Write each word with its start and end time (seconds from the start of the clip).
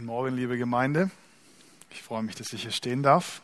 Guten 0.00 0.12
Morgen, 0.12 0.34
liebe 0.34 0.56
Gemeinde. 0.56 1.10
Ich 1.90 2.02
freue 2.02 2.22
mich, 2.22 2.34
dass 2.34 2.54
ich 2.54 2.62
hier 2.62 2.70
stehen 2.70 3.02
darf. 3.02 3.42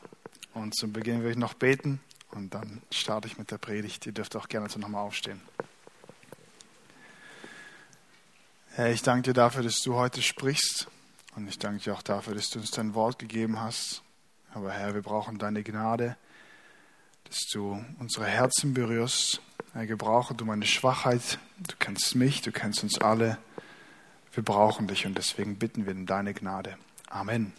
Und 0.55 0.75
zum 0.75 0.91
Beginn 0.91 1.23
will 1.23 1.33
ich 1.33 1.37
noch 1.37 1.53
beten 1.53 2.01
und 2.31 2.55
dann 2.55 2.81
starte 2.91 3.29
ich 3.29 3.37
mit 3.37 3.51
der 3.51 3.59
Predigt. 3.59 4.07
Ihr 4.07 4.13
dürft 4.13 4.35
auch 4.37 4.49
gerne 4.49 4.71
so 4.71 4.79
nochmal 4.79 5.03
aufstehen. 5.03 5.39
Herr, 8.71 8.91
ich 8.91 9.03
danke 9.03 9.21
dir 9.25 9.33
dafür, 9.35 9.65
dass 9.65 9.83
du 9.83 9.97
heute 9.97 10.23
sprichst. 10.23 10.89
Und 11.35 11.47
ich 11.47 11.59
danke 11.59 11.85
dir 11.85 11.93
auch 11.93 12.01
dafür, 12.01 12.35
dass 12.35 12.49
du 12.49 12.59
uns 12.59 12.71
dein 12.71 12.95
Wort 12.95 13.19
gegeben 13.19 13.61
hast. 13.61 14.03
Aber 14.55 14.73
Herr, 14.73 14.95
wir 14.95 15.03
brauchen 15.03 15.37
deine 15.37 15.63
Gnade, 15.63 16.17
dass 17.25 17.41
du 17.53 17.85
unsere 17.99 18.25
Herzen 18.25 18.73
berührst. 18.73 19.43
Herr, 19.75 19.87
gebrauche 19.87 20.35
du 20.35 20.47
meine 20.47 20.65
Schwachheit. 20.65 21.39
Du 21.59 21.75
kennst 21.79 22.15
mich, 22.15 22.41
du 22.41 22.51
kennst 22.51 22.83
uns 22.83 22.99
alle. 22.99 23.37
Wir 24.37 24.45
brauchen 24.45 24.87
dich 24.87 25.07
und 25.07 25.17
deswegen 25.17 25.57
bitten 25.57 25.87
wir 25.87 25.95
um 25.95 26.05
deine 26.05 26.35
Gnade. 26.35 26.77
Amen. 27.09 27.55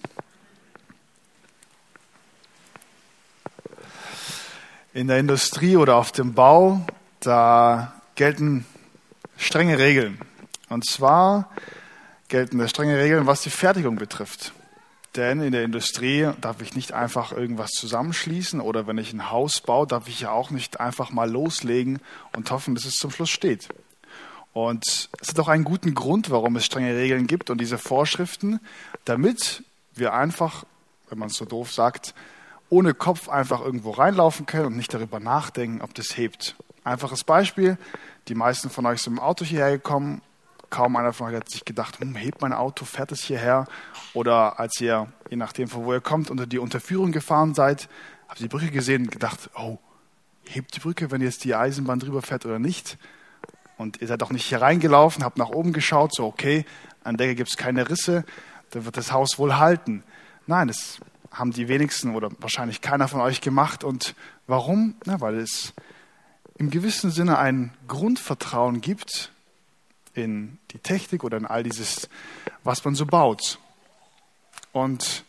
In 4.93 5.07
der 5.07 5.17
Industrie 5.17 5.75
oder 5.75 5.95
auf 5.95 6.11
dem 6.11 6.35
Bau, 6.35 6.85
da 7.19 7.99
gelten 8.13 8.63
strenge 9.37 9.79
Regeln. 9.79 10.19
Und 10.69 10.85
zwar 10.85 11.49
gelten 12.27 12.59
da 12.59 12.67
strenge 12.67 12.99
Regeln, 12.99 13.25
was 13.25 13.41
die 13.41 13.49
Fertigung 13.49 13.95
betrifft. 13.95 14.53
Denn 15.15 15.41
in 15.41 15.53
der 15.53 15.63
Industrie 15.63 16.29
darf 16.41 16.61
ich 16.61 16.75
nicht 16.75 16.91
einfach 16.91 17.31
irgendwas 17.31 17.71
zusammenschließen 17.71 18.61
oder 18.61 18.85
wenn 18.85 18.99
ich 18.99 19.13
ein 19.13 19.31
Haus 19.31 19.61
baue, 19.61 19.87
darf 19.87 20.07
ich 20.07 20.19
ja 20.19 20.29
auch 20.29 20.51
nicht 20.51 20.79
einfach 20.79 21.09
mal 21.09 21.27
loslegen 21.27 21.97
und 22.35 22.51
hoffen, 22.51 22.75
dass 22.75 22.85
es 22.85 22.97
zum 22.97 23.09
Schluss 23.09 23.31
steht. 23.31 23.67
Und 24.57 25.11
es 25.21 25.29
hat 25.29 25.39
auch 25.39 25.49
einen 25.49 25.63
guten 25.63 25.93
Grund, 25.93 26.31
warum 26.31 26.55
es 26.55 26.65
strenge 26.65 26.95
Regeln 26.95 27.27
gibt 27.27 27.51
und 27.51 27.61
diese 27.61 27.77
Vorschriften, 27.77 28.59
damit 29.05 29.63
wir 29.93 30.15
einfach, 30.15 30.65
wenn 31.09 31.19
man 31.19 31.27
es 31.27 31.35
so 31.35 31.45
doof 31.45 31.71
sagt, 31.71 32.15
ohne 32.71 32.95
Kopf 32.95 33.29
einfach 33.29 33.61
irgendwo 33.61 33.91
reinlaufen 33.91 34.47
können 34.47 34.65
und 34.65 34.75
nicht 34.75 34.91
darüber 34.91 35.19
nachdenken, 35.19 35.83
ob 35.83 35.93
das 35.93 36.17
hebt. 36.17 36.55
Einfaches 36.83 37.23
Beispiel, 37.23 37.77
die 38.29 38.33
meisten 38.33 38.71
von 38.71 38.87
euch 38.87 39.03
sind 39.03 39.13
im 39.13 39.19
Auto 39.19 39.45
hierher 39.45 39.73
gekommen, 39.73 40.23
kaum 40.71 40.95
einer 40.95 41.13
von 41.13 41.27
euch 41.27 41.35
hat 41.35 41.51
sich 41.51 41.63
gedacht, 41.63 41.99
hm, 41.99 42.15
hebt 42.15 42.41
mein 42.41 42.51
Auto, 42.51 42.83
fährt 42.83 43.11
es 43.11 43.21
hierher? 43.21 43.67
Oder 44.15 44.59
als 44.59 44.81
ihr, 44.81 45.13
je 45.29 45.37
nachdem 45.37 45.67
von 45.67 45.85
wo 45.85 45.93
ihr 45.93 46.01
kommt, 46.01 46.31
unter 46.31 46.47
die 46.47 46.57
Unterführung 46.57 47.11
gefahren 47.11 47.53
seid, 47.53 47.87
habt 48.27 48.39
ihr 48.39 48.49
die 48.49 48.57
Brücke 48.57 48.71
gesehen 48.71 49.03
und 49.03 49.11
gedacht, 49.11 49.51
oh, 49.55 49.77
hebt 50.45 50.75
die 50.75 50.79
Brücke, 50.79 51.11
wenn 51.11 51.21
jetzt 51.21 51.43
die 51.43 51.53
Eisenbahn 51.53 51.99
drüber 51.99 52.23
fährt 52.23 52.43
oder 52.47 52.57
nicht? 52.57 52.97
Und 53.77 54.01
ihr 54.01 54.07
seid 54.07 54.23
auch 54.23 54.31
nicht 54.31 54.45
hier 54.45 54.61
reingelaufen, 54.61 55.23
habt 55.23 55.37
nach 55.37 55.49
oben 55.49 55.73
geschaut, 55.73 56.13
so 56.13 56.25
okay, 56.25 56.65
an 57.03 57.17
der 57.17 57.35
gibt 57.35 57.49
es 57.49 57.57
keine 57.57 57.89
Risse, 57.89 58.25
dann 58.71 58.85
wird 58.85 58.97
das 58.97 59.11
Haus 59.11 59.37
wohl 59.37 59.55
halten. 59.57 60.03
Nein, 60.47 60.67
das 60.67 60.99
haben 61.31 61.51
die 61.51 61.67
wenigsten 61.67 62.15
oder 62.15 62.31
wahrscheinlich 62.39 62.81
keiner 62.81 63.07
von 63.07 63.21
euch 63.21 63.41
gemacht. 63.41 63.83
Und 63.83 64.15
warum? 64.47 64.95
Na, 65.05 65.21
weil 65.21 65.37
es 65.37 65.73
im 66.57 66.69
gewissen 66.71 67.11
Sinne 67.11 67.37
ein 67.37 67.71
Grundvertrauen 67.87 68.81
gibt 68.81 69.31
in 70.13 70.57
die 70.71 70.79
Technik 70.79 71.23
oder 71.23 71.37
in 71.37 71.45
all 71.45 71.63
dieses, 71.63 72.09
was 72.63 72.83
man 72.83 72.95
so 72.95 73.05
baut. 73.05 73.59
Und 74.71 75.23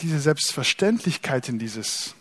diese 0.00 0.18
Selbstverständlichkeit 0.18 1.48
in 1.48 1.58
dieses, 1.58 2.14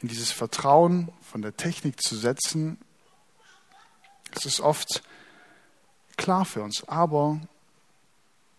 in 0.00 0.08
dieses 0.08 0.32
Vertrauen 0.32 1.12
von 1.22 1.42
der 1.42 1.56
Technik 1.56 2.00
zu 2.00 2.16
setzen, 2.16 2.78
es 4.38 4.54
ist 4.54 4.60
oft 4.60 5.02
klar 6.16 6.44
für 6.44 6.62
uns, 6.62 6.86
aber 6.88 7.40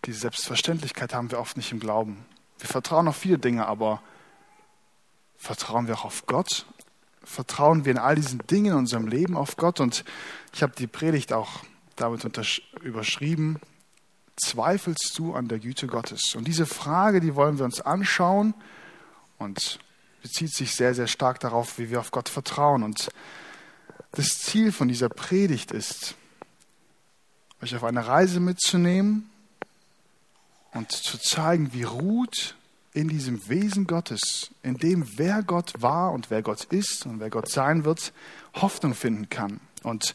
diese 0.04 0.20
Selbstverständlichkeit 0.20 1.14
haben 1.14 1.30
wir 1.30 1.38
oft 1.38 1.56
nicht 1.56 1.72
im 1.72 1.80
Glauben. 1.80 2.24
Wir 2.58 2.68
vertrauen 2.68 3.08
auf 3.08 3.16
viele 3.16 3.38
Dinge, 3.38 3.66
aber 3.66 4.02
vertrauen 5.36 5.86
wir 5.86 5.94
auch 5.94 6.04
auf 6.04 6.26
Gott? 6.26 6.66
Vertrauen 7.22 7.84
wir 7.84 7.92
in 7.92 7.98
all 7.98 8.14
diesen 8.14 8.38
Dingen 8.46 8.72
in 8.72 8.78
unserem 8.78 9.06
Leben 9.06 9.36
auf 9.36 9.56
Gott? 9.56 9.80
Und 9.80 10.04
ich 10.52 10.62
habe 10.62 10.74
die 10.76 10.86
Predigt 10.86 11.32
auch 11.32 11.60
damit 11.96 12.24
überschrieben, 12.82 13.60
zweifelst 14.36 15.18
du 15.18 15.34
an 15.34 15.48
der 15.48 15.58
Güte 15.58 15.86
Gottes? 15.86 16.34
Und 16.34 16.48
diese 16.48 16.66
Frage, 16.66 17.20
die 17.20 17.34
wollen 17.34 17.58
wir 17.58 17.64
uns 17.64 17.80
anschauen 17.80 18.54
und 19.38 19.78
bezieht 20.22 20.52
sich 20.52 20.74
sehr, 20.74 20.94
sehr 20.94 21.06
stark 21.06 21.40
darauf, 21.40 21.78
wie 21.78 21.90
wir 21.90 22.00
auf 22.00 22.10
Gott 22.10 22.28
vertrauen. 22.28 22.82
Und 22.82 23.10
das 24.12 24.40
Ziel 24.40 24.72
von 24.72 24.88
dieser 24.88 25.08
Predigt 25.08 25.70
ist, 25.70 26.14
euch 27.62 27.74
auf 27.76 27.84
eine 27.84 28.06
Reise 28.06 28.40
mitzunehmen 28.40 29.30
und 30.72 30.90
zu 30.92 31.18
zeigen, 31.18 31.72
wie 31.72 31.82
Ruth 31.82 32.56
in 32.92 33.08
diesem 33.08 33.48
Wesen 33.48 33.86
Gottes, 33.86 34.50
in 34.62 34.76
dem 34.76 35.06
wer 35.16 35.42
Gott 35.42 35.74
war 35.78 36.12
und 36.12 36.30
wer 36.30 36.42
Gott 36.42 36.64
ist 36.64 37.06
und 37.06 37.20
wer 37.20 37.30
Gott 37.30 37.48
sein 37.48 37.84
wird, 37.84 38.12
Hoffnung 38.54 38.94
finden 38.94 39.28
kann. 39.28 39.60
Und 39.82 40.14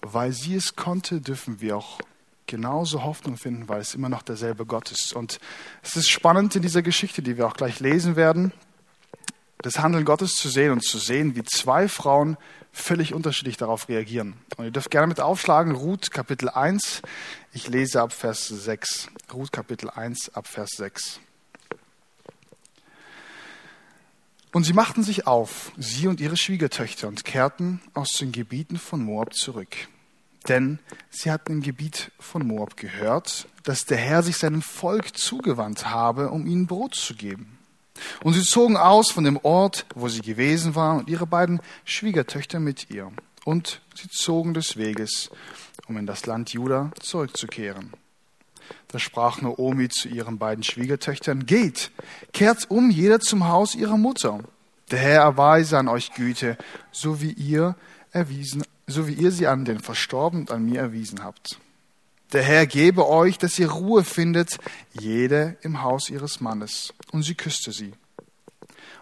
weil 0.00 0.32
sie 0.32 0.54
es 0.54 0.76
konnte, 0.76 1.20
dürfen 1.20 1.60
wir 1.60 1.76
auch 1.76 2.00
genauso 2.46 3.04
Hoffnung 3.04 3.36
finden, 3.36 3.68
weil 3.68 3.80
es 3.80 3.94
immer 3.94 4.08
noch 4.08 4.22
derselbe 4.22 4.66
Gott 4.66 4.90
ist. 4.92 5.12
Und 5.12 5.40
es 5.82 5.96
ist 5.96 6.08
spannend 6.08 6.56
in 6.56 6.62
dieser 6.62 6.82
Geschichte, 6.82 7.22
die 7.22 7.36
wir 7.36 7.46
auch 7.46 7.56
gleich 7.56 7.80
lesen 7.80 8.16
werden, 8.16 8.52
das 9.64 9.78
Handeln 9.78 10.04
Gottes 10.04 10.36
zu 10.36 10.50
sehen 10.50 10.72
und 10.72 10.84
zu 10.84 10.98
sehen, 10.98 11.36
wie 11.36 11.42
zwei 11.42 11.88
Frauen 11.88 12.36
völlig 12.70 13.14
unterschiedlich 13.14 13.56
darauf 13.56 13.88
reagieren. 13.88 14.34
Und 14.58 14.66
ihr 14.66 14.70
dürft 14.70 14.90
gerne 14.90 15.06
mit 15.06 15.20
aufschlagen, 15.20 15.74
Ruth 15.74 16.10
Kapitel 16.10 16.50
1. 16.50 17.00
Ich 17.54 17.66
lese 17.68 18.02
ab 18.02 18.12
Vers 18.12 18.46
6. 18.46 19.08
Ruth 19.32 19.52
Kapitel 19.52 19.88
1 19.88 20.34
ab 20.34 20.48
Vers 20.48 20.72
6. 20.76 21.20
Und 24.52 24.64
sie 24.64 24.74
machten 24.74 25.02
sich 25.02 25.26
auf, 25.26 25.72
sie 25.78 26.08
und 26.08 26.20
ihre 26.20 26.36
Schwiegertöchter, 26.36 27.08
und 27.08 27.24
kehrten 27.24 27.80
aus 27.94 28.12
den 28.18 28.32
Gebieten 28.32 28.76
von 28.76 29.02
Moab 29.02 29.32
zurück. 29.32 29.74
Denn 30.46 30.78
sie 31.08 31.30
hatten 31.30 31.52
im 31.52 31.62
Gebiet 31.62 32.12
von 32.20 32.46
Moab 32.46 32.76
gehört, 32.76 33.48
dass 33.62 33.86
der 33.86 33.96
Herr 33.96 34.22
sich 34.22 34.36
seinem 34.36 34.60
Volk 34.60 35.16
zugewandt 35.16 35.86
habe, 35.86 36.28
um 36.28 36.46
ihnen 36.46 36.66
Brot 36.66 36.94
zu 36.94 37.14
geben. 37.14 37.58
Und 38.22 38.34
sie 38.34 38.42
zogen 38.42 38.76
aus 38.76 39.10
von 39.10 39.24
dem 39.24 39.38
Ort, 39.42 39.86
wo 39.94 40.08
sie 40.08 40.20
gewesen 40.20 40.74
waren, 40.74 40.98
und 40.98 41.08
ihre 41.08 41.26
beiden 41.26 41.60
Schwiegertöchter 41.84 42.60
mit 42.60 42.90
ihr. 42.90 43.12
Und 43.44 43.80
sie 43.94 44.08
zogen 44.08 44.54
des 44.54 44.76
Weges, 44.76 45.30
um 45.86 45.96
in 45.96 46.06
das 46.06 46.26
Land 46.26 46.52
Juda 46.52 46.90
zurückzukehren. 47.00 47.92
Da 48.88 48.98
sprach 48.98 49.42
Naomi 49.42 49.88
zu 49.88 50.08
ihren 50.08 50.38
beiden 50.38 50.64
Schwiegertöchtern, 50.64 51.46
Geht, 51.46 51.90
kehrt 52.32 52.70
um, 52.70 52.90
jeder 52.90 53.20
zum 53.20 53.48
Haus 53.48 53.74
ihrer 53.74 53.98
Mutter. 53.98 54.40
Der 54.90 54.98
Herr 54.98 55.22
erweise 55.22 55.78
an 55.78 55.88
euch 55.88 56.12
Güte, 56.14 56.56
so 56.92 57.20
wie 57.20 57.32
ihr 57.32 57.76
erwiesen, 58.12 58.64
so 58.86 59.08
wie 59.08 59.14
ihr 59.14 59.32
sie 59.32 59.46
an 59.46 59.64
den 59.64 59.80
Verstorbenen 59.80 60.46
und 60.46 60.52
an 60.52 60.64
mir 60.64 60.80
erwiesen 60.80 61.22
habt. 61.24 61.58
Der 62.32 62.42
Herr 62.42 62.66
gebe 62.66 63.08
euch, 63.08 63.38
dass 63.38 63.58
ihr 63.58 63.70
Ruhe 63.70 64.02
findet, 64.02 64.58
jede 64.92 65.56
im 65.62 65.82
Haus 65.82 66.10
ihres 66.10 66.40
Mannes. 66.40 66.92
Und 67.12 67.22
sie 67.22 67.34
küsste 67.34 67.70
sie. 67.70 67.92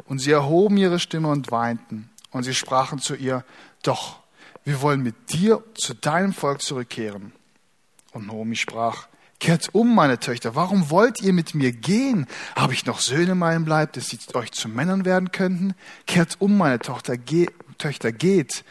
Und 0.04 0.18
sie 0.18 0.32
erhoben 0.32 0.76
ihre 0.76 0.98
Stimme 0.98 1.28
und 1.28 1.50
weinten. 1.50 2.10
Und 2.30 2.42
sie 2.42 2.54
sprachen 2.54 2.98
zu 2.98 3.14
ihr, 3.14 3.44
doch, 3.82 4.20
wir 4.64 4.80
wollen 4.82 5.02
mit 5.02 5.32
dir 5.32 5.62
zu 5.74 5.94
deinem 5.94 6.32
Volk 6.32 6.62
zurückkehren. 6.62 7.32
Und 8.12 8.26
Naomi 8.26 8.56
sprach, 8.56 9.08
Kehrt 9.40 9.74
um, 9.74 9.92
meine 9.92 10.20
Töchter, 10.20 10.54
warum 10.54 10.88
wollt 10.90 11.20
ihr 11.20 11.32
mit 11.32 11.56
mir 11.56 11.72
gehen? 11.72 12.28
Habe 12.54 12.74
ich 12.74 12.86
noch 12.86 13.00
Söhne 13.00 13.32
in 13.32 13.38
meinem 13.38 13.66
Leib, 13.66 13.92
dass 13.94 14.06
sie 14.06 14.18
euch 14.34 14.52
zu 14.52 14.68
Männern 14.68 15.04
werden 15.04 15.32
könnten? 15.32 15.74
Kehrt 16.06 16.36
um, 16.38 16.56
meine 16.56 16.78
Tochter, 16.78 17.16
ge 17.16 17.48
Töchter, 17.76 18.12
geht, 18.12 18.64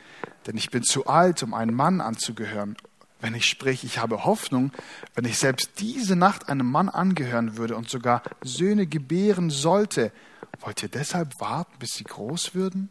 denn 0.48 0.56
ich 0.56 0.70
bin 0.70 0.84
zu 0.84 1.08
alt, 1.08 1.44
um 1.44 1.54
einen 1.54 1.76
Mann 1.76 2.00
anzugehören 2.00 2.78
wenn 3.22 3.36
ich 3.36 3.46
spreche, 3.46 3.86
ich 3.86 4.00
habe 4.00 4.26
Hoffnung, 4.26 4.72
wenn 5.16 5.26
ich 5.26 5.38
selbst 5.38 5.80
diese 5.80 6.16
Nacht 6.16 6.50
einem 6.50 6.70
Mann 6.70 6.90
angehören 6.90 7.58
würde 7.58 7.76
und 7.76 7.90
sogar 7.90 8.24
Söhne 8.42 8.88
gebären 8.88 9.50
sollte, 9.50 10.12
wollt 10.60 10.84
ihr 10.84 10.90
deshalb 10.90 11.40
warten, 11.40 11.74
bis 11.80 11.92
sie 11.92 12.04
groß 12.04 12.56
würden? 12.56 12.90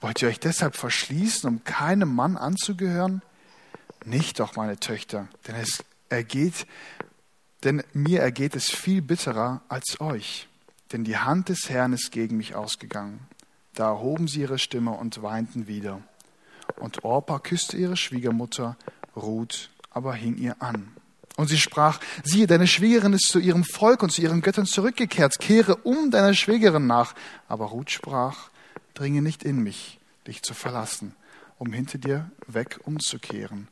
Wollt 0.00 0.22
ihr 0.22 0.28
euch 0.28 0.40
deshalb 0.40 0.76
verschließen, 0.76 1.48
um 1.48 1.64
keinem 1.64 2.14
Mann 2.14 2.36
anzugehören? 2.36 3.22
Nicht 4.04 4.40
doch, 4.40 4.56
meine 4.56 4.78
Töchter, 4.78 5.28
denn 5.46 5.56
es 5.56 5.84
ergeht, 6.08 6.66
denn 7.64 7.82
mir 7.92 8.20
ergeht 8.20 8.54
es 8.54 8.70
viel 8.70 9.02
bitterer 9.02 9.60
als 9.68 10.00
euch, 10.00 10.48
denn 10.92 11.04
die 11.04 11.18
Hand 11.18 11.48
des 11.48 11.68
Herrn 11.68 11.92
ist 11.92 12.12
gegen 12.12 12.36
mich 12.36 12.54
ausgegangen. 12.54 13.20
Da 13.74 13.88
erhoben 13.88 14.28
sie 14.28 14.40
ihre 14.40 14.58
Stimme 14.58 14.92
und 14.92 15.22
weinten 15.22 15.66
wieder. 15.66 16.00
Und 16.76 17.04
Orpa 17.04 17.38
küsste 17.38 17.76
ihre 17.76 17.96
Schwiegermutter 17.96 18.76
Ruth 19.18 19.70
aber 19.90 20.14
hing 20.14 20.36
ihr 20.36 20.56
an. 20.60 20.88
Und 21.36 21.48
sie 21.48 21.58
sprach, 21.58 22.00
siehe, 22.24 22.46
deine 22.46 22.66
Schwägerin 22.66 23.12
ist 23.12 23.28
zu 23.28 23.38
ihrem 23.38 23.64
Volk 23.64 24.02
und 24.02 24.10
zu 24.10 24.22
ihren 24.22 24.42
Göttern 24.42 24.66
zurückgekehrt, 24.66 25.38
kehre 25.38 25.76
um 25.76 26.10
deiner 26.10 26.34
Schwägerin 26.34 26.86
nach. 26.86 27.14
Aber 27.48 27.66
Ruth 27.66 27.90
sprach, 27.90 28.50
dringe 28.94 29.22
nicht 29.22 29.44
in 29.44 29.62
mich, 29.62 30.00
dich 30.26 30.42
zu 30.42 30.52
verlassen, 30.54 31.14
um 31.58 31.72
hinter 31.72 31.98
dir 31.98 32.30
weg 32.48 32.80
umzukehren. 32.84 33.68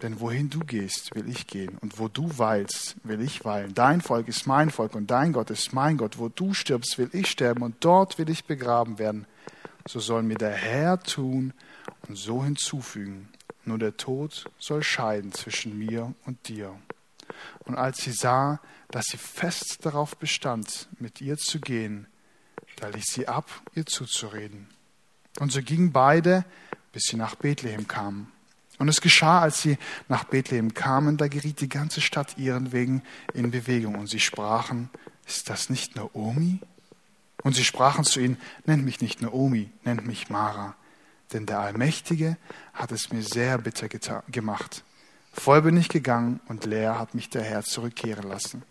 Denn 0.00 0.20
wohin 0.20 0.48
du 0.48 0.60
gehst, 0.60 1.14
will 1.14 1.28
ich 1.28 1.46
gehen. 1.46 1.76
Und 1.80 1.98
wo 1.98 2.08
du 2.08 2.38
weilst, 2.38 2.96
will 3.02 3.20
ich 3.20 3.44
weilen. 3.44 3.74
Dein 3.74 4.00
Volk 4.00 4.28
ist 4.28 4.46
mein 4.46 4.70
Volk 4.70 4.94
und 4.94 5.10
dein 5.10 5.32
Gott 5.32 5.50
ist 5.50 5.72
mein 5.72 5.96
Gott. 5.96 6.18
Wo 6.18 6.28
du 6.28 6.54
stirbst, 6.54 6.98
will 6.98 7.10
ich 7.12 7.28
sterben 7.28 7.62
und 7.62 7.76
dort 7.80 8.16
will 8.16 8.30
ich 8.30 8.44
begraben 8.44 8.98
werden. 8.98 9.26
So 9.86 9.98
soll 9.98 10.22
mir 10.22 10.36
der 10.36 10.52
Herr 10.52 11.02
tun 11.02 11.52
und 12.08 12.16
so 12.16 12.44
hinzufügen. 12.44 13.28
Nur 13.68 13.78
der 13.78 13.98
Tod 13.98 14.46
soll 14.58 14.82
scheiden 14.82 15.30
zwischen 15.32 15.78
mir 15.78 16.14
und 16.24 16.48
dir. 16.48 16.74
Und 17.66 17.76
als 17.76 17.98
sie 17.98 18.12
sah, 18.12 18.60
dass 18.90 19.04
sie 19.10 19.18
fest 19.18 19.80
darauf 19.82 20.16
bestand, 20.16 20.88
mit 20.98 21.20
ihr 21.20 21.36
zu 21.36 21.60
gehen, 21.60 22.06
da 22.76 22.88
ließ 22.88 23.04
sie 23.04 23.28
ab, 23.28 23.50
ihr 23.74 23.84
zuzureden. 23.84 24.68
Und 25.38 25.52
so 25.52 25.60
gingen 25.60 25.92
beide, 25.92 26.46
bis 26.92 27.02
sie 27.10 27.16
nach 27.16 27.34
Bethlehem 27.34 27.86
kamen. 27.86 28.32
Und 28.78 28.88
es 28.88 29.02
geschah, 29.02 29.42
als 29.42 29.60
sie 29.60 29.76
nach 30.08 30.24
Bethlehem 30.24 30.72
kamen, 30.72 31.18
da 31.18 31.28
geriet 31.28 31.60
die 31.60 31.68
ganze 31.68 32.00
Stadt 32.00 32.38
ihren 32.38 32.72
Wegen 32.72 33.02
in 33.34 33.50
Bewegung. 33.50 33.96
Und 33.96 34.08
sie 34.08 34.20
sprachen, 34.20 34.88
ist 35.26 35.50
das 35.50 35.68
nicht 35.68 35.94
Naomi? 35.94 36.60
Und 37.42 37.54
sie 37.54 37.64
sprachen 37.64 38.04
zu 38.04 38.18
ihnen, 38.18 38.38
nennt 38.64 38.86
mich 38.86 39.02
nicht 39.02 39.20
Naomi, 39.20 39.70
nennt 39.84 40.06
mich 40.06 40.30
Mara. 40.30 40.74
Denn 41.32 41.46
der 41.46 41.60
Allmächtige 41.60 42.36
hat 42.72 42.92
es 42.92 43.12
mir 43.12 43.22
sehr 43.22 43.58
bitter 43.58 43.88
gemacht. 44.28 44.82
Voll 45.32 45.62
bin 45.62 45.76
ich 45.76 45.88
gegangen 45.88 46.40
und 46.48 46.64
leer 46.64 46.98
hat 46.98 47.14
mich 47.14 47.28
der 47.28 47.42
Herr 47.42 47.62
zurückkehren 47.62 48.28
lassen. 48.28 48.62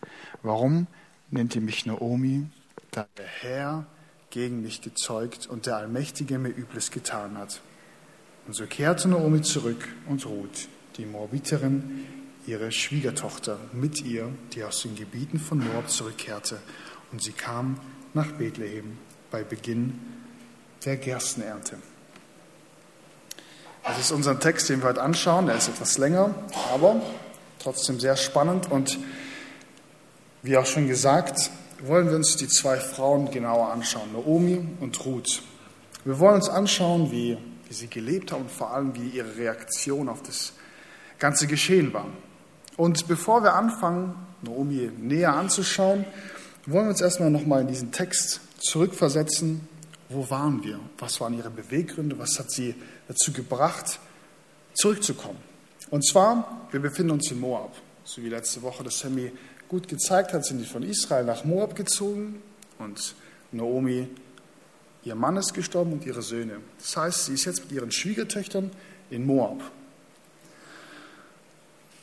Warum 0.41 0.87
nennt 1.29 1.55
ihr 1.55 1.61
mich 1.61 1.85
Naomi? 1.85 2.47
Da 2.91 3.07
der 3.17 3.25
Herr 3.25 3.85
gegen 4.31 4.61
mich 4.63 4.81
gezeugt 4.81 5.47
und 5.47 5.65
der 5.65 5.77
Allmächtige 5.77 6.39
mir 6.39 6.49
Übles 6.49 6.91
getan 6.91 7.37
hat. 7.37 7.61
Und 8.47 8.53
so 8.53 8.65
kehrte 8.65 9.07
Naomi 9.07 9.41
zurück 9.41 9.87
und 10.07 10.25
Ruth, 10.25 10.67
die 10.97 11.05
Moabiterin, 11.05 12.05
ihre 12.45 12.71
Schwiegertochter, 12.71 13.59
mit 13.73 14.01
ihr, 14.01 14.29
die 14.53 14.63
aus 14.63 14.81
den 14.81 14.95
Gebieten 14.95 15.39
von 15.39 15.59
Moab 15.59 15.89
zurückkehrte. 15.89 16.59
Und 17.11 17.21
sie 17.21 17.33
kam 17.33 17.79
nach 18.13 18.31
Bethlehem 18.31 18.97
bei 19.31 19.43
Beginn 19.43 19.99
der 20.85 20.97
Gerstenernte. 20.97 21.77
Das 23.87 23.99
ist 23.99 24.11
unser 24.11 24.39
Text, 24.39 24.69
den 24.69 24.81
wir 24.81 24.89
heute 24.89 25.01
anschauen. 25.01 25.49
Er 25.49 25.55
ist 25.55 25.69
etwas 25.69 25.97
länger, 25.97 26.35
aber 26.73 27.01
trotzdem 27.59 27.99
sehr 27.99 28.17
spannend. 28.17 28.69
Und 28.69 28.99
wie 30.43 30.57
auch 30.57 30.65
schon 30.65 30.87
gesagt, 30.87 31.49
wollen 31.83 32.09
wir 32.09 32.15
uns 32.15 32.35
die 32.35 32.47
zwei 32.47 32.77
Frauen 32.77 33.31
genauer 33.31 33.71
anschauen, 33.71 34.11
Naomi 34.13 34.67
und 34.79 35.05
Ruth. 35.05 35.41
Wir 36.05 36.19
wollen 36.19 36.35
uns 36.35 36.49
anschauen, 36.49 37.11
wie 37.11 37.37
wie 37.67 37.73
sie 37.73 37.87
gelebt 37.87 38.31
haben 38.31 38.43
und 38.43 38.51
vor 38.51 38.71
allem, 38.71 38.95
wie 38.95 39.09
ihre 39.09 39.35
Reaktion 39.35 40.09
auf 40.09 40.21
das 40.23 40.53
ganze 41.19 41.47
Geschehen 41.47 41.93
war. 41.93 42.07
Und 42.75 43.07
bevor 43.07 43.43
wir 43.43 43.53
anfangen, 43.53 44.15
Naomi 44.41 44.89
näher 44.97 45.33
anzuschauen, 45.33 46.05
wollen 46.65 46.85
wir 46.85 46.89
uns 46.91 47.01
erstmal 47.01 47.31
nochmal 47.31 47.61
in 47.61 47.67
diesen 47.67 47.91
Text 47.91 48.41
zurückversetzen. 48.59 49.67
Wo 50.09 50.29
waren 50.29 50.63
wir? 50.63 50.79
Was 50.99 51.19
waren 51.19 51.33
ihre 51.33 51.49
Beweggründe? 51.49 52.17
Was 52.19 52.39
hat 52.39 52.51
sie 52.51 52.75
dazu 53.07 53.31
gebracht, 53.31 53.99
zurückzukommen? 54.73 55.39
Und 55.89 56.05
zwar, 56.05 56.67
wir 56.71 56.79
befinden 56.79 57.11
uns 57.11 57.31
in 57.31 57.39
Moab. 57.39 57.75
So 58.03 58.21
wie 58.21 58.29
letzte 58.29 58.61
Woche 58.61 58.83
das 58.83 58.99
Sammy 58.99 59.31
gut 59.67 59.87
gezeigt 59.87 60.33
hat, 60.33 60.45
sind 60.45 60.59
die 60.59 60.65
von 60.65 60.83
Israel 60.83 61.25
nach 61.25 61.43
Moab 61.43 61.75
gezogen 61.75 62.41
und 62.79 63.15
Naomi 63.51 64.07
Ihr 65.07 65.15
Mann 65.15 65.37
ist 65.37 65.53
gestorben 65.53 65.93
und 65.93 66.05
ihre 66.05 66.21
Söhne. 66.21 66.59
Das 66.79 66.97
heißt, 66.97 67.25
sie 67.25 67.35
ist 67.35 67.45
jetzt 67.45 67.61
mit 67.61 67.71
ihren 67.71 67.93
Schwiegertöchtern 67.93 68.71
in 69.09 69.25
Moab. 69.25 69.71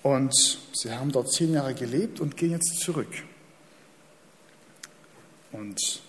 Und 0.03 0.35
sie 0.73 0.91
haben 0.91 1.13
dort 1.13 1.31
zehn 1.31 1.53
Jahre 1.53 1.75
gelebt 1.75 2.19
und 2.21 2.39
gehen 2.39 2.53
jetzt 2.53 2.81
zurück. 2.81 3.13
Und 5.53 6.03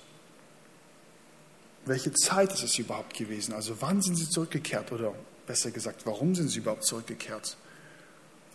welche 1.85 2.11
Zeit 2.13 2.51
ist 2.53 2.63
es 2.63 2.79
überhaupt 2.79 3.13
gewesen? 3.13 3.53
Also 3.53 3.77
wann 3.79 4.01
sind 4.01 4.15
sie 4.15 4.29
zurückgekehrt? 4.29 4.91
Oder 4.91 5.13
besser 5.45 5.71
gesagt, 5.71 6.05
warum 6.05 6.33
sind 6.35 6.49
sie 6.49 6.59
überhaupt 6.59 6.83
zurückgekehrt? 6.83 7.57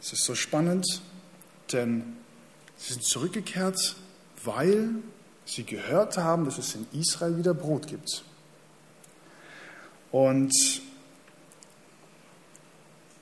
Es 0.00 0.12
ist 0.12 0.24
so 0.24 0.34
spannend, 0.34 1.02
denn 1.72 2.16
sie 2.76 2.94
sind 2.94 3.04
zurückgekehrt, 3.04 3.96
weil 4.44 4.90
sie 5.44 5.64
gehört 5.64 6.16
haben, 6.16 6.44
dass 6.44 6.58
es 6.58 6.74
in 6.74 6.86
Israel 6.92 7.36
wieder 7.36 7.54
Brot 7.54 7.86
gibt. 7.86 8.24
Und 10.10 10.52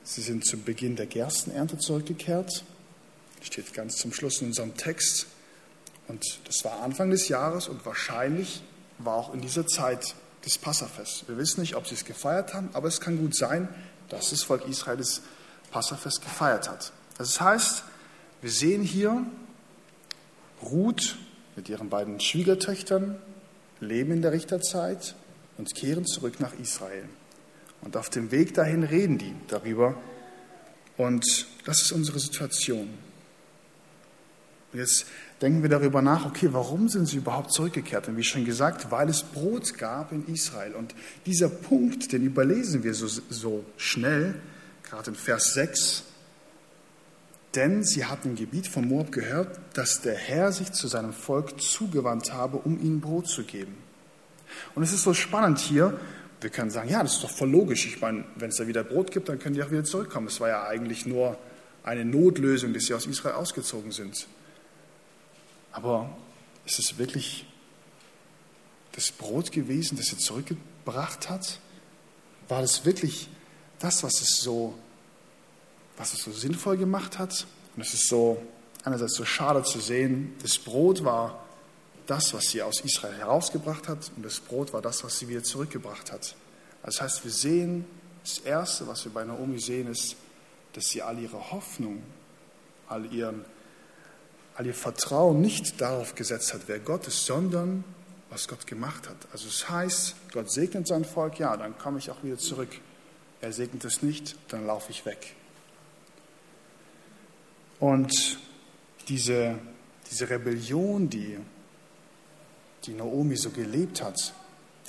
sie 0.04 0.22
sind 0.22 0.46
zum 0.46 0.64
Beginn 0.64 0.96
der 0.96 1.06
Gerstenernte 1.06 1.78
zurückgekehrt. 1.78 2.64
Steht 3.42 3.74
ganz 3.74 3.96
zum 3.96 4.12
Schluss 4.12 4.40
in 4.40 4.48
unserem 4.48 4.74
Text. 4.76 5.26
Und 6.06 6.40
das 6.46 6.64
war 6.64 6.80
Anfang 6.80 7.10
des 7.10 7.28
Jahres 7.28 7.68
und 7.68 7.84
wahrscheinlich 7.84 8.62
war 8.98 9.14
auch 9.14 9.34
in 9.34 9.40
dieser 9.40 9.66
Zeit 9.66 10.14
das 10.44 10.58
Passafest. 10.58 11.28
Wir 11.28 11.36
wissen 11.36 11.60
nicht, 11.60 11.74
ob 11.76 11.86
sie 11.86 11.94
es 11.94 12.04
gefeiert 12.04 12.54
haben, 12.54 12.70
aber 12.72 12.88
es 12.88 13.00
kann 13.00 13.18
gut 13.18 13.34
sein, 13.34 13.68
dass 14.08 14.30
das 14.30 14.42
Volk 14.42 14.66
Israel 14.66 14.96
das 14.96 15.22
Passafest 15.70 16.22
gefeiert 16.22 16.68
hat. 16.68 16.92
Das 17.18 17.40
heißt, 17.40 17.84
wir 18.40 18.50
sehen 18.50 18.82
hier 18.82 19.26
Ruth 20.62 21.16
mit 21.56 21.68
ihren 21.68 21.88
beiden 21.88 22.20
Schwiegertöchtern, 22.20 23.18
leben 23.80 24.12
in 24.12 24.22
der 24.22 24.32
Richterzeit 24.32 25.14
und 25.56 25.74
kehren 25.74 26.06
zurück 26.06 26.40
nach 26.40 26.52
Israel. 26.58 27.08
Und 27.82 27.96
auf 27.96 28.10
dem 28.10 28.30
Weg 28.30 28.54
dahin 28.54 28.82
reden 28.82 29.18
die 29.18 29.34
darüber. 29.48 29.96
Und 30.96 31.46
das 31.64 31.82
ist 31.82 31.92
unsere 31.92 32.18
Situation. 32.18 32.88
Und 34.72 34.78
jetzt 34.78 35.06
denken 35.40 35.62
wir 35.62 35.68
darüber 35.68 36.02
nach, 36.02 36.26
okay, 36.26 36.48
warum 36.52 36.88
sind 36.88 37.06
sie 37.06 37.18
überhaupt 37.18 37.52
zurückgekehrt? 37.52 38.08
Und 38.08 38.16
wie 38.16 38.24
schon 38.24 38.44
gesagt, 38.44 38.90
weil 38.90 39.08
es 39.08 39.22
Brot 39.22 39.78
gab 39.78 40.12
in 40.12 40.26
Israel. 40.26 40.74
Und 40.74 40.94
dieser 41.26 41.48
Punkt, 41.48 42.12
den 42.12 42.24
überlesen 42.24 42.82
wir 42.82 42.94
so, 42.94 43.06
so 43.06 43.64
schnell, 43.76 44.34
gerade 44.88 45.10
in 45.10 45.16
Vers 45.16 45.54
6, 45.54 46.04
denn 47.54 47.82
sie 47.82 48.04
hatten 48.04 48.30
im 48.30 48.36
Gebiet 48.36 48.66
von 48.66 48.86
Moab 48.86 49.10
gehört, 49.12 49.58
dass 49.74 50.00
der 50.00 50.14
Herr 50.14 50.52
sich 50.52 50.72
zu 50.72 50.86
seinem 50.86 51.12
Volk 51.12 51.60
zugewandt 51.60 52.32
habe, 52.32 52.58
um 52.58 52.78
ihnen 52.80 53.00
Brot 53.00 53.28
zu 53.28 53.44
geben. 53.44 53.76
Und 54.74 54.82
es 54.82 54.92
ist 54.92 55.02
so 55.02 55.14
spannend 55.14 55.58
hier. 55.58 55.98
Wir 56.40 56.50
können 56.50 56.70
sagen, 56.70 56.88
ja, 56.88 57.02
das 57.02 57.14
ist 57.14 57.24
doch 57.24 57.30
voll 57.30 57.50
logisch. 57.50 57.86
Ich 57.86 58.00
meine, 58.00 58.24
wenn 58.36 58.50
es 58.50 58.56
da 58.56 58.66
wieder 58.66 58.84
Brot 58.84 59.10
gibt, 59.10 59.28
dann 59.28 59.38
können 59.38 59.54
die 59.54 59.62
auch 59.62 59.70
wieder 59.70 59.84
zurückkommen. 59.84 60.26
Es 60.26 60.40
war 60.40 60.48
ja 60.48 60.66
eigentlich 60.66 61.06
nur 61.06 61.38
eine 61.84 62.04
Notlösung, 62.04 62.74
dass 62.74 62.84
sie 62.84 62.94
aus 62.94 63.06
Israel 63.06 63.34
ausgezogen 63.34 63.92
sind. 63.92 64.26
Aber 65.72 66.10
ist 66.64 66.78
es 66.78 66.98
wirklich 66.98 67.46
das 68.92 69.12
Brot 69.12 69.52
gewesen, 69.52 69.96
das 69.96 70.06
sie 70.06 70.18
zurückgebracht 70.18 71.28
hat? 71.30 71.60
War 72.48 72.62
das 72.62 72.84
wirklich 72.84 73.28
das, 73.78 74.02
was 74.02 74.20
es 74.20 74.40
so, 74.40 74.74
was 75.96 76.14
es 76.14 76.22
so 76.22 76.32
sinnvoll 76.32 76.76
gemacht 76.76 77.18
hat? 77.18 77.46
Und 77.76 77.82
es 77.82 77.94
ist 77.94 78.08
so 78.08 78.42
einerseits 78.84 79.14
so 79.14 79.24
schade 79.24 79.62
zu 79.62 79.80
sehen, 79.80 80.34
das 80.42 80.58
Brot 80.58 81.04
war 81.04 81.44
das, 82.06 82.32
was 82.32 82.44
sie 82.44 82.62
aus 82.62 82.80
Israel 82.80 83.16
herausgebracht 83.18 83.86
hat, 83.86 84.10
und 84.16 84.24
das 84.24 84.40
Brot 84.40 84.72
war 84.72 84.80
das, 84.80 85.04
was 85.04 85.18
sie 85.18 85.28
wieder 85.28 85.42
zurückgebracht 85.42 86.10
hat. 86.10 86.34
Das 86.82 87.00
heißt, 87.00 87.22
wir 87.22 87.30
sehen, 87.30 87.84
das 88.22 88.38
Erste, 88.38 88.86
was 88.86 89.04
wir 89.04 89.12
bei 89.12 89.24
Naomi 89.24 89.58
sehen, 89.58 89.88
ist, 89.88 90.16
dass 90.72 90.88
sie 90.88 91.02
all 91.02 91.18
ihre 91.18 91.50
Hoffnung, 91.50 92.02
all, 92.88 93.12
ihren, 93.12 93.44
all 94.58 94.66
ihr 94.66 94.74
Vertrauen 94.74 95.40
nicht 95.40 95.80
darauf 95.80 96.16
gesetzt 96.16 96.52
hat, 96.52 96.62
wer 96.66 96.80
Gott 96.80 97.06
ist, 97.06 97.24
sondern 97.24 97.84
was 98.28 98.48
Gott 98.48 98.66
gemacht 98.66 99.08
hat. 99.08 99.16
Also 99.32 99.46
es 99.46 99.70
heißt, 99.70 100.16
Gott 100.32 100.50
segnet 100.50 100.88
sein 100.88 101.04
Volk, 101.04 101.38
ja, 101.38 101.56
dann 101.56 101.78
komme 101.78 101.98
ich 101.98 102.10
auch 102.10 102.24
wieder 102.24 102.38
zurück. 102.38 102.68
Er 103.40 103.52
segnet 103.52 103.84
es 103.84 104.02
nicht, 104.02 104.34
dann 104.48 104.66
laufe 104.66 104.90
ich 104.90 105.06
weg. 105.06 105.36
Und 107.78 108.38
diese, 109.06 109.60
diese 110.10 110.28
Rebellion, 110.28 111.08
die 111.08 111.38
die 112.84 112.94
Naomi 112.94 113.36
so 113.36 113.50
gelebt 113.50 114.02
hat, 114.02 114.34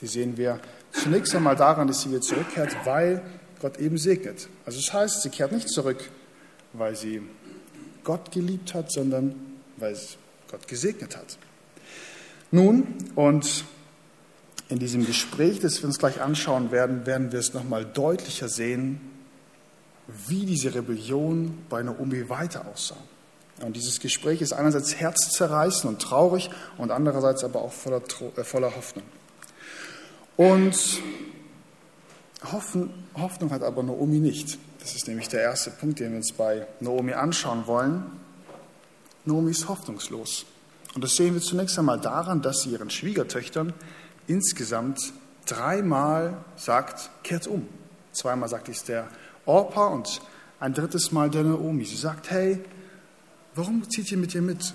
die 0.02 0.08
sehen 0.08 0.36
wir 0.36 0.60
zunächst 0.94 1.36
einmal 1.36 1.56
daran, 1.56 1.88
dass 1.88 2.02
sie 2.02 2.10
wieder 2.10 2.22
zurückkehrt, 2.22 2.76
weil 2.86 3.22
Gott 3.62 3.78
eben 3.78 4.00
segnet. 4.00 4.50
Also 4.66 4.80
es 4.80 4.92
heißt, 4.92 5.22
sie 5.22 5.30
kehrt 5.30 5.52
nicht 5.52 5.70
zurück, 5.70 6.10
weil 6.74 6.96
sie 6.96 7.22
Gott 8.04 8.32
geliebt 8.32 8.74
hat, 8.74 8.92
sondern 8.92 9.49
weil 9.82 9.98
Gott 10.50 10.68
gesegnet 10.68 11.16
hat. 11.18 11.38
Nun, 12.52 12.96
und 13.16 13.66
in 14.70 14.80
diesem 14.80 15.06
Gespräch, 15.06 15.60
das 15.60 15.82
wir 15.82 15.86
uns 15.86 16.00
gleich 16.00 16.22
anschauen 16.22 16.72
werden, 16.72 17.06
werden 17.06 17.32
wir 17.32 17.40
es 17.40 17.54
nochmal 17.54 17.86
deutlicher 17.86 18.50
sehen, 18.50 19.02
wie 20.28 20.46
diese 20.46 20.74
Rebellion 20.74 21.66
bei 21.70 21.84
Naomi 21.84 22.30
weiter 22.30 22.68
aussah. 22.68 22.98
Und 23.62 23.76
dieses 23.76 24.00
Gespräch 24.00 24.42
ist 24.42 24.54
einerseits 24.54 24.96
herzzerreißend 24.96 25.86
und 25.86 26.02
traurig 26.02 26.50
und 26.78 26.92
andererseits 26.92 27.44
aber 27.44 27.62
auch 27.62 27.74
voller, 27.74 28.02
äh, 28.38 28.44
voller 28.44 28.76
Hoffnung. 28.76 29.06
Und 30.38 31.02
Hoffen, 32.52 32.90
Hoffnung 33.16 33.52
hat 33.52 33.64
aber 33.64 33.84
Naomi 33.84 34.20
nicht. 34.20 34.58
Das 34.80 34.96
ist 34.96 35.08
nämlich 35.08 35.28
der 35.28 35.42
erste 35.42 35.72
Punkt, 35.72 36.00
den 36.00 36.12
wir 36.12 36.18
uns 36.18 36.32
bei 36.32 36.66
Naomi 36.80 37.14
anschauen 37.14 37.68
wollen. 37.68 38.06
Naomi 39.30 39.52
ist 39.52 39.68
hoffnungslos. 39.68 40.46
Und 40.96 41.04
das 41.04 41.16
sehen 41.16 41.34
wir 41.36 41.42
zunächst 41.42 41.78
einmal 41.78 42.00
daran, 42.00 42.42
dass 42.42 42.62
sie 42.62 42.72
ihren 42.72 42.90
Schwiegertöchtern 42.90 43.74
insgesamt 44.28 45.14
dreimal 45.46 46.38
sagt, 46.56 47.10
kehrt 47.24 47.48
um. 47.48 47.68
Zweimal 48.12 48.50
sagt 48.50 48.70
es 48.70 48.84
der 48.84 49.08
Orpa 49.46 49.88
und 49.88 50.22
ein 50.60 50.74
drittes 50.74 51.12
Mal 51.12 51.30
der 51.30 51.44
Naomi. 51.44 51.86
Sie 51.86 51.96
sagt, 51.96 52.30
hey, 52.32 52.60
warum 53.56 53.88
zieht 53.90 54.12
ihr 54.12 54.18
mit 54.18 54.36
ihr 54.36 54.42
mit? 54.42 54.74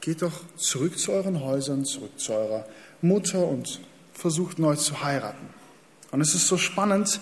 Geht 0.00 0.22
doch 0.22 0.32
zurück 0.56 0.98
zu 0.98 1.12
euren 1.12 1.40
Häusern, 1.40 1.84
zurück 1.84 2.18
zu 2.18 2.32
eurer 2.32 2.64
Mutter 3.02 3.46
und 3.46 3.80
versucht 4.12 4.58
neu 4.58 4.76
zu 4.76 5.02
heiraten. 5.02 5.48
Und 6.10 6.20
es 6.20 6.34
ist 6.34 6.46
so 6.46 6.56
spannend, 6.56 7.20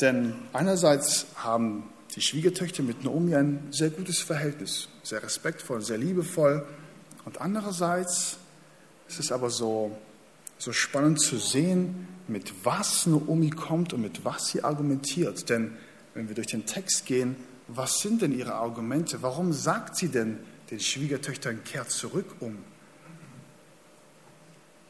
denn 0.00 0.34
einerseits 0.52 1.26
haben 1.36 1.84
die 2.16 2.20
Schwiegertöchter 2.20 2.82
mit 2.82 3.04
Naomi 3.04 3.34
ein 3.34 3.68
sehr 3.70 3.90
gutes 3.90 4.20
Verhältnis, 4.20 4.88
sehr 5.02 5.22
respektvoll, 5.22 5.80
sehr 5.82 5.98
liebevoll. 5.98 6.66
Und 7.24 7.40
andererseits 7.40 8.38
ist 9.08 9.20
es 9.20 9.32
aber 9.32 9.50
so, 9.50 9.96
so 10.58 10.72
spannend 10.72 11.20
zu 11.20 11.38
sehen, 11.38 12.08
mit 12.28 12.52
was 12.64 13.06
Naomi 13.06 13.50
kommt 13.50 13.92
und 13.92 14.02
mit 14.02 14.24
was 14.24 14.48
sie 14.48 14.62
argumentiert. 14.62 15.48
Denn 15.48 15.76
wenn 16.14 16.28
wir 16.28 16.34
durch 16.34 16.48
den 16.48 16.66
Text 16.66 17.06
gehen, 17.06 17.36
was 17.68 17.98
sind 18.00 18.22
denn 18.22 18.36
ihre 18.36 18.54
Argumente? 18.54 19.22
Warum 19.22 19.52
sagt 19.52 19.96
sie 19.96 20.08
denn 20.08 20.38
den 20.70 20.80
Schwiegertöchtern, 20.80 21.62
kehrt 21.64 21.90
zurück 21.90 22.36
um? 22.40 22.58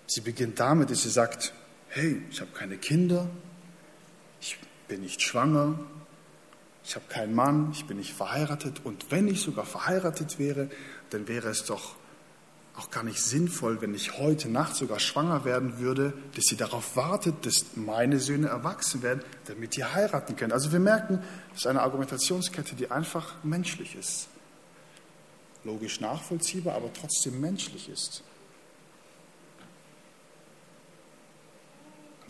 Sie 0.06 0.22
beginnt 0.22 0.58
damit, 0.58 0.90
dass 0.90 1.02
sie 1.02 1.10
sagt, 1.10 1.52
hey, 1.88 2.22
ich 2.30 2.40
habe 2.40 2.50
keine 2.52 2.76
Kinder, 2.76 3.28
ich 4.40 4.58
bin 4.88 5.02
nicht 5.02 5.22
schwanger, 5.22 5.78
ich 6.84 6.94
habe 6.94 7.06
keinen 7.08 7.34
Mann, 7.34 7.70
ich 7.72 7.86
bin 7.86 7.98
nicht 7.98 8.14
verheiratet 8.14 8.80
und 8.84 9.10
wenn 9.10 9.28
ich 9.28 9.40
sogar 9.40 9.66
verheiratet 9.66 10.38
wäre, 10.38 10.70
dann 11.10 11.28
wäre 11.28 11.48
es 11.48 11.64
doch 11.64 11.96
auch 12.76 12.90
gar 12.90 13.02
nicht 13.02 13.20
sinnvoll, 13.20 13.80
wenn 13.82 13.94
ich 13.94 14.18
heute 14.18 14.48
Nacht 14.48 14.74
sogar 14.74 15.00
schwanger 15.00 15.44
werden 15.44 15.78
würde, 15.78 16.14
dass 16.34 16.46
sie 16.46 16.56
darauf 16.56 16.96
wartet, 16.96 17.44
dass 17.44 17.76
meine 17.76 18.18
Söhne 18.18 18.48
erwachsen 18.48 19.02
werden, 19.02 19.22
damit 19.46 19.76
die 19.76 19.84
heiraten 19.84 20.36
können. 20.36 20.52
Also 20.52 20.72
wir 20.72 20.78
merken, 20.78 21.22
das 21.50 21.60
ist 21.60 21.66
eine 21.66 21.82
Argumentationskette, 21.82 22.74
die 22.76 22.90
einfach 22.90 23.42
menschlich 23.42 23.96
ist. 23.96 24.28
Logisch 25.64 26.00
nachvollziehbar, 26.00 26.74
aber 26.74 26.90
trotzdem 26.92 27.40
menschlich 27.40 27.88
ist. 27.90 28.22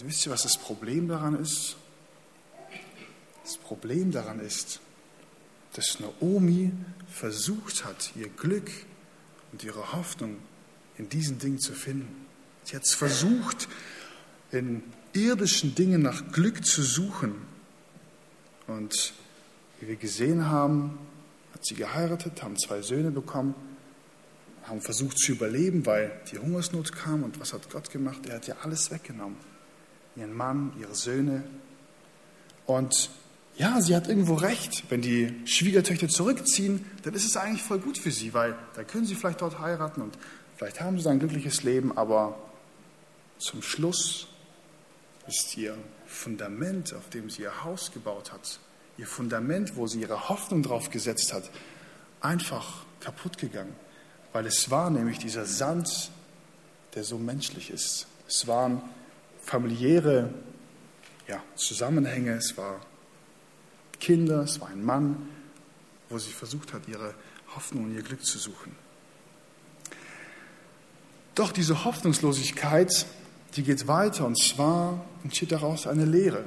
Und 0.00 0.09
wisst 0.09 0.26
ihr, 0.26 0.33
was 0.33 0.42
das 0.42 0.59
Problem 0.59 1.07
daran 1.07 1.38
ist? 1.38 1.76
Das 3.42 3.56
Problem 3.56 4.11
daran 4.11 4.40
ist, 4.40 4.80
dass 5.75 6.00
Naomi 6.00 6.73
versucht 7.09 7.85
hat, 7.85 8.12
ihr 8.16 8.28
Glück 8.28 8.70
und 9.52 9.64
ihre 9.64 9.92
Hoffnung 9.92 10.37
in 10.99 11.09
diesen 11.09 11.38
Dingen 11.38 11.59
zu 11.59 11.73
finden. 11.73 12.26
Sie 12.64 12.76
hat 12.76 12.85
es 12.85 12.94
versucht, 12.94 13.68
in 14.52 14.82
irdischen 15.12 15.75
Dingen 15.75 16.02
nach 16.02 16.32
Glück 16.32 16.64
zu 16.64 16.82
suchen. 16.82 17.35
Und 18.66 19.12
wie 19.80 19.88
wir 19.88 19.97
gesehen 19.97 20.49
haben, 20.49 20.99
hat 21.54 21.64
sie 21.64 21.75
geheiratet, 21.75 22.42
haben 22.42 22.59
zwei 22.59 22.82
Söhne 22.82 23.11
bekommen, 23.11 23.54
haben 24.64 24.80
versucht 24.80 25.18
zu 25.18 25.32
überleben, 25.32 25.87
weil 25.87 26.12
die 26.30 26.38
Hungersnot 26.38 26.92
kam. 26.92 27.23
Und 27.23 27.40
was 27.40 27.52
hat 27.52 27.70
Gott 27.70 27.90
gemacht? 27.90 28.26
Er 28.26 28.37
hat 28.37 28.47
ja 28.47 28.56
alles 28.62 28.90
weggenommen. 28.90 29.37
Ihren 30.16 30.37
Mann, 30.37 30.73
ihre 30.78 30.94
Söhne. 30.94 31.44
Und 32.66 33.11
ja, 33.57 33.80
sie 33.80 33.95
hat 33.95 34.09
irgendwo 34.09 34.35
recht. 34.35 34.85
Wenn 34.88 35.02
die 35.02 35.35
Schwiegertöchter 35.45 36.09
zurückziehen, 36.09 36.85
dann 37.02 37.14
ist 37.14 37.25
es 37.25 37.37
eigentlich 37.37 37.62
voll 37.62 37.78
gut 37.78 37.99
für 37.99 38.11
sie, 38.11 38.33
weil 38.33 38.57
dann 38.75 38.87
können 38.87 39.04
sie 39.04 39.14
vielleicht 39.14 39.42
dort 39.42 39.59
heiraten 39.59 40.00
und 40.02 40.16
vielleicht 40.57 40.80
haben 40.80 40.99
sie 40.99 41.09
ein 41.11 41.19
glückliches 41.19 41.62
Leben, 41.62 41.97
aber 41.97 42.38
zum 43.38 43.62
Schluss 43.62 44.28
ist 45.26 45.57
ihr 45.57 45.76
Fundament, 46.07 46.95
auf 46.95 47.09
dem 47.11 47.30
sie 47.30 47.42
ihr 47.42 47.64
Haus 47.64 47.92
gebaut 47.92 48.33
hat, 48.33 48.59
ihr 48.99 49.07
Fundament, 49.07 49.76
wo 49.76 49.87
sie 49.87 50.00
ihre 50.00 50.28
Hoffnung 50.28 50.62
drauf 50.62 50.90
gesetzt 50.90 51.33
hat, 51.33 51.50
einfach 52.21 52.85
kaputt 53.00 53.38
gegangen. 53.38 53.75
Weil 54.33 54.47
es 54.47 54.71
war 54.71 54.90
nämlich 54.90 55.19
dieser 55.19 55.47
Sand, 55.47 56.11
der 56.95 57.04
so 57.04 57.19
menschlich 57.19 57.71
ist. 57.71 58.07
Es 58.28 58.47
waren 58.47 58.83
familiäre 59.42 60.30
ja, 61.26 61.42
Zusammenhänge, 61.57 62.33
es 62.33 62.57
war 62.57 62.80
Kinder, 64.00 64.40
es 64.42 64.61
war 64.61 64.69
ein 64.69 64.85
Mann, 64.85 65.28
wo 66.09 66.19
sie 66.19 66.33
versucht 66.33 66.73
hat, 66.73 66.88
ihre 66.88 67.14
Hoffnung 67.54 67.85
und 67.85 67.95
ihr 67.95 68.02
Glück 68.02 68.25
zu 68.25 68.38
suchen. 68.38 68.75
Doch 71.35 71.52
diese 71.52 71.85
Hoffnungslosigkeit, 71.85 73.07
die 73.54 73.62
geht 73.62 73.87
weiter 73.87 74.26
und 74.26 74.38
zwar 74.38 75.04
entsteht 75.23 75.52
daraus 75.52 75.87
eine 75.87 76.04
Lehre. 76.04 76.45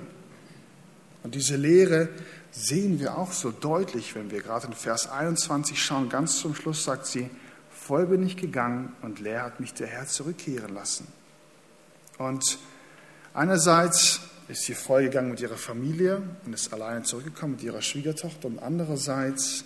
Und 1.24 1.36
diese 1.36 1.56
Lehre 1.56 2.10
sehen 2.52 3.00
wir 3.00 3.18
auch 3.18 3.32
so 3.32 3.52
deutlich, 3.52 4.14
wenn 4.16 4.30
wir 4.30 4.42
gerade 4.42 4.68
in 4.68 4.74
Vers 4.74 5.10
21 5.10 5.82
schauen. 5.82 6.10
Ganz 6.10 6.40
zum 6.40 6.54
Schluss 6.54 6.84
sagt 6.84 7.08
sie, 7.08 7.30
voll 7.72 8.08
bin 8.08 8.26
ich 8.26 8.38
gegangen 8.38 8.94
und 9.02 9.20
leer 9.20 9.44
hat 9.44 9.60
mich 9.60 9.74
der 9.74 9.88
Herr 9.88 10.06
zurückkehren 10.06 10.74
lassen. 10.74 11.08
Und 12.18 12.60
einerseits 13.34 14.20
ist 14.54 14.66
sie 14.66 14.76
vollgegangen 14.76 15.32
mit 15.32 15.42
ihrer 15.42 15.58
Familie 15.58 16.22
und 16.46 16.54
ist 16.54 16.72
alleine 16.72 17.02
zurückgekommen 17.02 17.54
mit 17.54 17.64
ihrer 17.64 17.82
Schwiegertochter. 17.82 18.48
Und 18.48 18.60
andererseits 18.60 19.66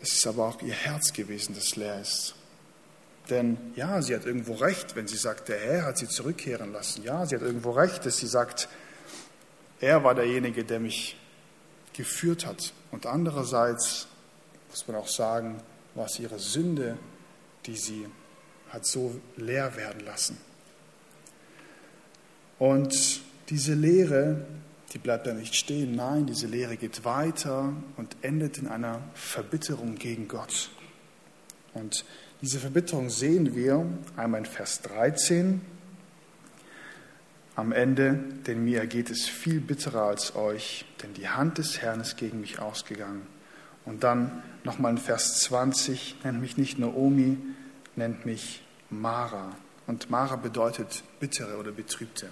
ist 0.00 0.16
es 0.16 0.26
aber 0.26 0.46
auch 0.46 0.62
ihr 0.62 0.72
Herz 0.72 1.12
gewesen, 1.12 1.54
das 1.54 1.76
leer 1.76 2.00
ist. 2.00 2.34
Denn 3.28 3.58
ja, 3.76 4.00
sie 4.00 4.14
hat 4.14 4.24
irgendwo 4.24 4.54
recht, 4.54 4.96
wenn 4.96 5.06
sie 5.06 5.18
sagt, 5.18 5.50
der 5.50 5.58
Herr 5.58 5.84
hat 5.84 5.98
sie 5.98 6.08
zurückkehren 6.08 6.72
lassen. 6.72 7.02
Ja, 7.02 7.26
sie 7.26 7.34
hat 7.34 7.42
irgendwo 7.42 7.72
recht, 7.72 8.06
dass 8.06 8.16
sie 8.16 8.28
sagt, 8.28 8.68
er 9.80 10.04
war 10.04 10.14
derjenige, 10.14 10.64
der 10.64 10.80
mich 10.80 11.18
geführt 11.92 12.46
hat. 12.46 12.72
Und 12.92 13.04
andererseits 13.04 14.06
muss 14.70 14.88
man 14.88 14.96
auch 14.96 15.08
sagen, 15.08 15.60
war 15.94 16.06
es 16.06 16.18
ihre 16.18 16.38
Sünde, 16.38 16.96
die 17.66 17.76
sie 17.76 18.06
hat 18.70 18.86
so 18.86 19.20
leer 19.36 19.76
werden 19.76 20.00
lassen. 20.00 20.45
Und 22.58 23.20
diese 23.48 23.74
Lehre, 23.74 24.46
die 24.92 24.98
bleibt 24.98 25.26
da 25.26 25.34
nicht 25.34 25.54
stehen. 25.54 25.94
Nein, 25.94 26.26
diese 26.26 26.46
Lehre 26.46 26.76
geht 26.76 27.04
weiter 27.04 27.72
und 27.96 28.16
endet 28.22 28.58
in 28.58 28.66
einer 28.66 29.00
Verbitterung 29.14 29.96
gegen 29.96 30.26
Gott. 30.26 30.70
Und 31.74 32.04
diese 32.40 32.58
Verbitterung 32.58 33.10
sehen 33.10 33.54
wir 33.54 33.86
einmal 34.16 34.40
in 34.40 34.46
Vers 34.46 34.82
13 34.82 35.60
am 37.54 37.72
Ende, 37.72 38.18
denn 38.46 38.64
mir 38.64 38.86
geht 38.86 39.10
es 39.10 39.26
viel 39.26 39.60
bitterer 39.60 40.02
als 40.02 40.36
euch, 40.36 40.84
denn 41.02 41.14
die 41.14 41.28
Hand 41.28 41.58
des 41.58 41.80
Herrn 41.80 42.00
ist 42.00 42.16
gegen 42.16 42.40
mich 42.40 42.58
ausgegangen. 42.58 43.26
Und 43.86 44.04
dann 44.04 44.42
nochmal 44.64 44.92
in 44.92 44.98
Vers 44.98 45.40
20, 45.40 46.16
nennt 46.24 46.40
mich 46.40 46.56
nicht 46.58 46.78
Naomi, 46.78 47.38
nennt 47.94 48.26
mich 48.26 48.62
Mara. 48.90 49.56
Und 49.86 50.10
Mara 50.10 50.36
bedeutet 50.36 51.02
bittere 51.20 51.56
oder 51.56 51.72
betrübte. 51.72 52.28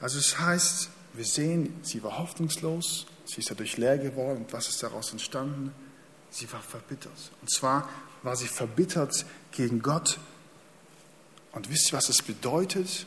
Also 0.00 0.18
es 0.18 0.38
heißt, 0.38 0.90
wir 1.14 1.24
sehen, 1.24 1.78
sie 1.82 2.02
war 2.02 2.18
hoffnungslos, 2.18 3.06
sie 3.24 3.40
ist 3.40 3.50
dadurch 3.50 3.76
leer 3.76 3.98
geworden. 3.98 4.44
Und 4.44 4.52
was 4.52 4.68
ist 4.68 4.82
daraus 4.82 5.12
entstanden? 5.12 5.72
Sie 6.30 6.50
war 6.52 6.62
verbittert. 6.62 7.12
Und 7.40 7.50
zwar 7.50 7.88
war 8.22 8.36
sie 8.36 8.48
verbittert 8.48 9.24
gegen 9.52 9.80
Gott. 9.80 10.18
Und 11.52 11.70
wisst 11.70 11.92
ihr, 11.92 11.96
was 11.96 12.06
das 12.06 12.22
bedeutet? 12.22 13.06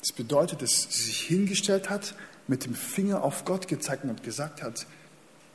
Es 0.00 0.12
bedeutet, 0.12 0.62
dass 0.62 0.84
sie 0.90 1.02
sich 1.02 1.20
hingestellt 1.22 1.90
hat, 1.90 2.14
mit 2.46 2.64
dem 2.64 2.74
Finger 2.74 3.24
auf 3.24 3.44
Gott 3.44 3.66
gezeigt 3.66 4.04
und 4.04 4.22
gesagt 4.22 4.62
hat, 4.62 4.86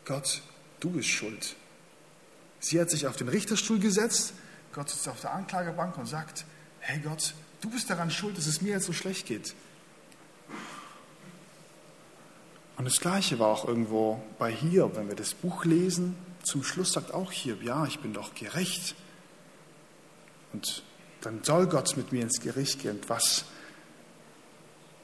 Gott, 0.03 0.41
du 0.81 0.89
bist 0.89 1.07
schuld. 1.07 1.55
Sie 2.59 2.79
hat 2.79 2.89
sich 2.89 3.07
auf 3.07 3.15
den 3.15 3.29
Richterstuhl 3.29 3.79
gesetzt, 3.79 4.33
Gott 4.73 4.89
sitzt 4.89 5.07
auf 5.07 5.21
der 5.21 5.33
Anklagebank 5.33 5.97
und 5.97 6.05
sagt, 6.05 6.45
hey 6.79 6.99
Gott, 6.99 7.33
du 7.61 7.69
bist 7.69 7.89
daran 7.89 8.11
schuld, 8.11 8.37
dass 8.37 8.47
es 8.47 8.61
mir 8.61 8.71
jetzt 8.71 8.85
so 8.85 8.93
schlecht 8.93 9.25
geht. 9.25 9.55
Und 12.81 12.85
das 12.85 12.99
Gleiche 12.99 13.37
war 13.37 13.49
auch 13.49 13.67
irgendwo 13.67 14.19
bei 14.39 14.51
Hiob, 14.51 14.95
wenn 14.95 15.07
wir 15.07 15.15
das 15.15 15.35
Buch 15.35 15.65
lesen. 15.65 16.15
Zum 16.41 16.63
Schluss 16.63 16.93
sagt 16.93 17.13
auch 17.13 17.31
Hiob, 17.31 17.61
ja, 17.61 17.85
ich 17.85 17.99
bin 17.99 18.11
doch 18.11 18.33
gerecht. 18.33 18.95
Und 20.51 20.81
dann 21.21 21.43
soll 21.43 21.67
Gott 21.67 21.95
mit 21.95 22.11
mir 22.11 22.23
ins 22.23 22.41
Gericht 22.41 22.81
gehen. 22.81 22.93
Und 22.93 23.07
was, 23.07 23.45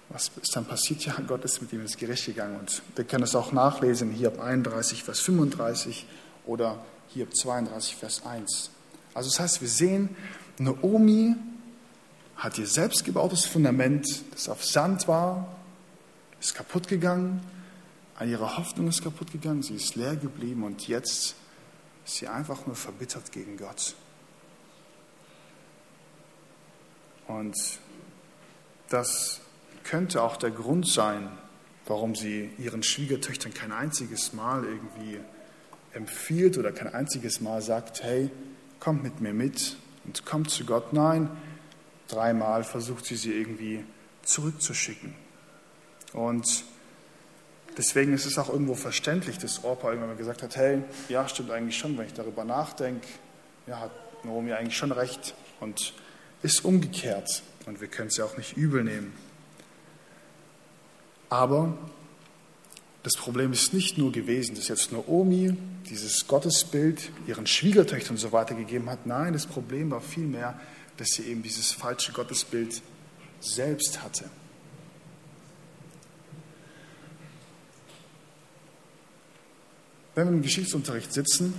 was 0.09 0.31
ist 0.41 0.55
dann 0.55 0.65
passiert? 0.65 1.05
Ja, 1.05 1.13
Gott 1.27 1.45
ist 1.45 1.61
mit 1.61 1.71
ihm 1.71 1.81
ins 1.81 1.97
Gericht 1.97 2.25
gegangen. 2.25 2.59
Und 2.59 2.81
wir 2.95 3.05
können 3.05 3.25
es 3.25 3.35
auch 3.35 3.51
nachlesen, 3.51 4.09
Hiob 4.09 4.39
31, 4.39 5.03
Vers 5.03 5.19
35 5.19 6.07
oder 6.47 6.83
Hiob 7.09 7.35
32, 7.35 7.95
Vers 7.95 8.25
1. 8.25 8.71
Also 9.13 9.29
das 9.29 9.39
heißt, 9.39 9.61
wir 9.61 9.69
sehen, 9.69 10.15
Naomi 10.57 11.35
hat 12.37 12.57
ihr 12.57 12.65
selbstgebautes 12.65 13.45
Fundament, 13.45 14.07
das 14.31 14.49
auf 14.49 14.65
Sand 14.65 15.07
war, 15.07 15.55
ist 16.39 16.55
kaputt 16.55 16.87
gegangen, 16.87 17.39
ihre 18.25 18.57
Hoffnung 18.57 18.87
ist 18.87 19.03
kaputt 19.03 19.31
gegangen, 19.31 19.61
sie 19.61 19.75
ist 19.75 19.95
leer 19.95 20.15
geblieben 20.15 20.63
und 20.63 20.87
jetzt 20.87 21.35
ist 22.05 22.15
sie 22.15 22.27
einfach 22.27 22.65
nur 22.65 22.75
verbittert 22.75 23.31
gegen 23.31 23.57
Gott. 23.57 23.95
Und 27.27 27.55
das 28.89 29.41
könnte 29.83 30.23
auch 30.23 30.37
der 30.37 30.51
Grund 30.51 30.87
sein, 30.87 31.29
warum 31.85 32.15
sie 32.15 32.49
ihren 32.57 32.83
Schwiegertöchtern 32.83 33.53
kein 33.53 33.71
einziges 33.71 34.33
Mal 34.33 34.63
irgendwie 34.63 35.19
empfiehlt 35.93 36.57
oder 36.57 36.71
kein 36.71 36.93
einziges 36.93 37.41
Mal 37.41 37.61
sagt, 37.61 38.03
hey, 38.03 38.29
kommt 38.79 39.03
mit 39.03 39.21
mir 39.21 39.33
mit 39.33 39.77
und 40.05 40.25
kommt 40.25 40.49
zu 40.49 40.65
Gott. 40.65 40.93
Nein, 40.93 41.29
dreimal 42.07 42.63
versucht 42.63 43.05
sie 43.05 43.15
sie 43.15 43.33
irgendwie 43.33 43.83
zurückzuschicken. 44.23 45.13
Und 46.13 46.63
deswegen 47.77 48.13
ist 48.13 48.25
es 48.25 48.37
auch 48.37 48.49
irgendwo 48.49 48.75
verständlich, 48.75 49.37
dass 49.37 49.63
Orpa 49.63 49.91
irgendwann 49.91 50.17
gesagt 50.17 50.43
hat, 50.43 50.55
hey, 50.55 50.81
ja, 51.09 51.27
stimmt 51.27 51.51
eigentlich 51.51 51.77
schon, 51.77 51.97
wenn 51.97 52.07
ich 52.07 52.13
darüber 52.13 52.43
nachdenke, 52.43 53.07
ja, 53.67 53.79
hat 53.79 53.91
Naomi 54.23 54.53
eigentlich 54.53 54.77
schon 54.77 54.91
recht 54.91 55.35
und 55.59 55.93
ist 56.41 56.65
umgekehrt. 56.65 57.43
Und 57.65 57.81
wir 57.81 57.87
können 57.87 58.07
es 58.07 58.17
ja 58.17 58.25
auch 58.25 58.37
nicht 58.37 58.55
übel 58.55 58.83
nehmen. 58.83 59.13
Aber 61.29 61.77
das 63.03 63.15
Problem 63.15 63.51
ist 63.53 63.73
nicht 63.73 63.97
nur 63.97 64.11
gewesen, 64.11 64.55
dass 64.55 64.67
jetzt 64.69 64.91
Naomi 64.91 65.55
dieses 65.89 66.27
Gottesbild 66.27 67.11
ihren 67.27 67.47
Schwiegertöchtern 67.47 68.11
und 68.15 68.17
so 68.17 68.31
weiter 68.31 68.55
gegeben 68.55 68.89
hat. 68.89 69.05
Nein, 69.05 69.33
das 69.33 69.45
Problem 69.45 69.91
war 69.91 70.01
vielmehr, 70.01 70.59
dass 70.97 71.09
sie 71.09 71.23
eben 71.23 71.43
dieses 71.43 71.71
falsche 71.71 72.11
Gottesbild 72.11 72.81
selbst 73.39 74.01
hatte. 74.03 74.29
Wenn 80.17 80.29
wir 80.29 80.33
im 80.33 80.41
Geschichtsunterricht 80.41 81.13
sitzen, 81.13 81.53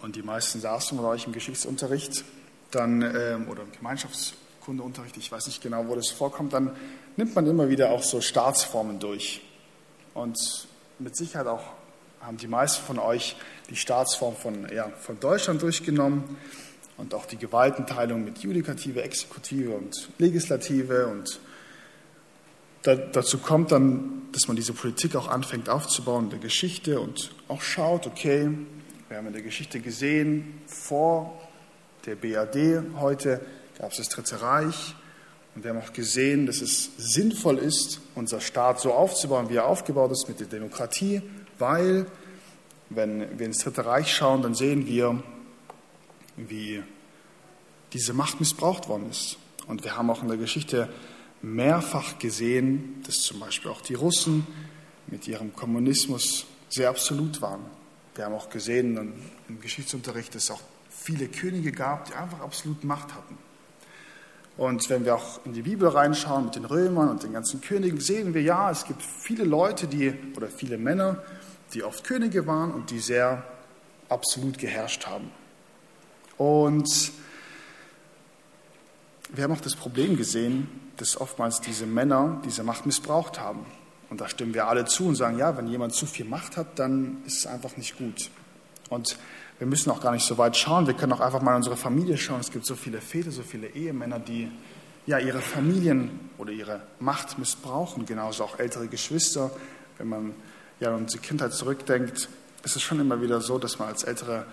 und 0.00 0.14
die 0.14 0.22
meisten 0.22 0.60
saßen 0.60 0.96
bei 0.96 1.02
euch 1.02 1.26
im 1.26 1.32
Geschichtsunterricht, 1.32 2.24
dann, 2.70 3.02
ähm, 3.02 3.48
oder 3.48 3.62
im 3.62 3.72
Gemeinschaftskundeunterricht, 3.72 5.16
ich 5.16 5.32
weiß 5.32 5.48
nicht 5.48 5.60
genau, 5.60 5.88
wo 5.88 5.96
das 5.96 6.10
vorkommt, 6.10 6.52
dann 6.52 6.70
nimmt 7.16 7.34
man 7.34 7.44
immer 7.48 7.68
wieder 7.68 7.90
auch 7.90 8.04
so 8.04 8.20
Staatsformen 8.20 9.00
durch. 9.00 9.42
Und 10.14 10.68
mit 11.00 11.16
Sicherheit 11.16 11.48
auch 11.48 11.64
haben 12.20 12.36
die 12.36 12.46
meisten 12.46 12.86
von 12.86 13.00
euch 13.00 13.34
die 13.70 13.74
Staatsform 13.74 14.36
von, 14.36 14.68
ja, 14.72 14.90
von 15.00 15.18
Deutschland 15.18 15.62
durchgenommen 15.62 16.36
und 16.96 17.12
auch 17.12 17.26
die 17.26 17.38
Gewaltenteilung 17.38 18.22
mit 18.22 18.38
Judikative, 18.38 19.02
Exekutive 19.02 19.72
und 19.72 20.10
Legislative. 20.18 21.08
Und 21.08 21.40
da, 22.82 22.96
dazu 22.96 23.38
kommt 23.38 23.72
dann, 23.72 24.22
dass 24.32 24.48
man 24.48 24.56
diese 24.56 24.72
Politik 24.72 25.16
auch 25.16 25.28
anfängt 25.28 25.68
aufzubauen 25.68 26.24
in 26.24 26.30
der 26.30 26.38
Geschichte 26.38 27.00
und 27.00 27.32
auch 27.48 27.62
schaut, 27.62 28.06
okay, 28.06 28.48
wir 29.08 29.16
haben 29.16 29.26
in 29.26 29.32
der 29.32 29.42
Geschichte 29.42 29.80
gesehen, 29.80 30.60
vor 30.66 31.38
der 32.06 32.16
BAD 32.16 32.82
heute 32.98 33.40
gab 33.78 33.92
es 33.92 33.98
das 33.98 34.08
Dritte 34.08 34.40
Reich, 34.40 34.94
und 35.54 35.64
wir 35.64 35.70
haben 35.70 35.82
auch 35.82 35.92
gesehen, 35.92 36.46
dass 36.46 36.62
es 36.62 36.90
sinnvoll 36.96 37.58
ist, 37.58 38.00
unser 38.14 38.40
Staat 38.40 38.80
so 38.80 38.92
aufzubauen, 38.94 39.50
wie 39.50 39.56
er 39.56 39.66
aufgebaut 39.66 40.10
ist 40.10 40.28
mit 40.28 40.40
der 40.40 40.46
Demokratie, 40.46 41.20
weil, 41.58 42.06
wenn 42.88 43.38
wir 43.38 43.46
ins 43.46 43.58
Dritte 43.58 43.84
Reich 43.84 44.14
schauen, 44.14 44.42
dann 44.42 44.54
sehen 44.54 44.86
wir, 44.86 45.22
wie 46.36 46.82
diese 47.92 48.14
Macht 48.14 48.40
missbraucht 48.40 48.88
worden 48.88 49.10
ist. 49.10 49.36
Und 49.66 49.84
wir 49.84 49.96
haben 49.96 50.08
auch 50.10 50.22
in 50.22 50.28
der 50.28 50.38
Geschichte 50.38 50.88
mehrfach 51.42 52.18
gesehen, 52.18 53.02
dass 53.06 53.16
zum 53.16 53.40
Beispiel 53.40 53.70
auch 53.70 53.80
die 53.80 53.94
Russen 53.94 54.46
mit 55.08 55.26
ihrem 55.26 55.52
Kommunismus 55.54 56.46
sehr 56.68 56.88
absolut 56.88 57.42
waren. 57.42 57.60
Wir 58.14 58.24
haben 58.24 58.34
auch 58.34 58.48
gesehen 58.48 59.14
im 59.48 59.60
Geschichtsunterricht, 59.60 60.34
dass 60.34 60.44
es 60.44 60.50
auch 60.50 60.60
viele 60.88 61.28
Könige 61.28 61.72
gab, 61.72 62.06
die 62.06 62.14
einfach 62.14 62.40
absolut 62.40 62.84
Macht 62.84 63.14
hatten. 63.14 63.36
Und 64.56 64.88
wenn 64.90 65.04
wir 65.04 65.14
auch 65.14 65.44
in 65.46 65.54
die 65.54 65.62
Bibel 65.62 65.88
reinschauen 65.88 66.44
mit 66.44 66.54
den 66.56 66.66
Römern 66.66 67.08
und 67.08 67.22
den 67.22 67.32
ganzen 67.32 67.60
Königen, 67.60 68.00
sehen 68.00 68.34
wir 68.34 68.42
ja, 68.42 68.70
es 68.70 68.84
gibt 68.84 69.02
viele 69.02 69.44
Leute, 69.44 69.86
die 69.86 70.14
oder 70.36 70.48
viele 70.48 70.76
Männer, 70.76 71.22
die 71.72 71.82
oft 71.82 72.04
Könige 72.04 72.46
waren 72.46 72.70
und 72.70 72.90
die 72.90 72.98
sehr 72.98 73.44
absolut 74.10 74.58
geherrscht 74.58 75.06
haben. 75.06 75.30
Und 76.36 77.12
wir 79.32 79.44
haben 79.44 79.52
auch 79.52 79.60
das 79.60 79.74
Problem 79.74 80.16
gesehen, 80.16 80.68
dass 80.96 81.20
oftmals 81.20 81.60
diese 81.60 81.86
Männer 81.86 82.40
diese 82.44 82.62
Macht 82.62 82.86
missbraucht 82.86 83.40
haben. 83.40 83.66
Und 84.10 84.20
da 84.20 84.28
stimmen 84.28 84.54
wir 84.54 84.68
alle 84.68 84.84
zu 84.84 85.06
und 85.06 85.14
sagen, 85.14 85.38
ja, 85.38 85.56
wenn 85.56 85.66
jemand 85.68 85.94
zu 85.94 86.06
viel 86.06 86.26
Macht 86.26 86.56
hat, 86.56 86.78
dann 86.78 87.22
ist 87.26 87.38
es 87.38 87.46
einfach 87.46 87.76
nicht 87.76 87.96
gut. 87.96 88.30
Und 88.90 89.16
wir 89.58 89.66
müssen 89.66 89.90
auch 89.90 90.00
gar 90.00 90.12
nicht 90.12 90.26
so 90.26 90.36
weit 90.38 90.56
schauen. 90.56 90.86
Wir 90.86 90.94
können 90.94 91.12
auch 91.12 91.20
einfach 91.20 91.40
mal 91.40 91.52
in 91.52 91.56
unsere 91.58 91.76
Familie 91.76 92.18
schauen. 92.18 92.40
Es 92.40 92.50
gibt 92.50 92.66
so 92.66 92.74
viele 92.74 93.00
Väter, 93.00 93.30
so 93.30 93.42
viele 93.42 93.68
Ehemänner, 93.68 94.18
die 94.18 94.50
ja 95.06 95.18
ihre 95.18 95.40
Familien 95.40 96.30
oder 96.36 96.52
ihre 96.52 96.82
Macht 97.00 97.38
missbrauchen. 97.38 98.04
Genauso 98.04 98.44
auch 98.44 98.58
ältere 98.58 98.88
Geschwister. 98.88 99.50
Wenn 99.98 100.08
man 100.08 100.34
ja 100.80 100.88
an 100.88 101.02
unsere 101.02 101.22
Kindheit 101.22 101.54
zurückdenkt, 101.54 102.28
ist 102.64 102.76
es 102.76 102.82
schon 102.82 103.00
immer 103.00 103.22
wieder 103.22 103.40
so, 103.40 103.58
dass 103.58 103.78
man 103.78 103.88
als 103.88 104.04
ältere 104.04 104.46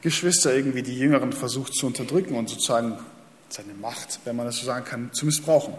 Geschwister 0.00 0.54
irgendwie 0.54 0.82
die 0.82 0.96
Jüngeren 0.96 1.32
versucht 1.32 1.74
zu 1.74 1.86
unterdrücken 1.86 2.36
und 2.36 2.48
sozusagen 2.48 2.98
seine 3.48 3.74
Macht, 3.74 4.20
wenn 4.24 4.36
man 4.36 4.46
das 4.46 4.56
so 4.56 4.66
sagen 4.66 4.84
kann, 4.84 5.12
zu 5.12 5.26
missbrauchen. 5.26 5.74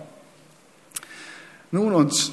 Nun, 1.71 1.93
und 1.93 2.31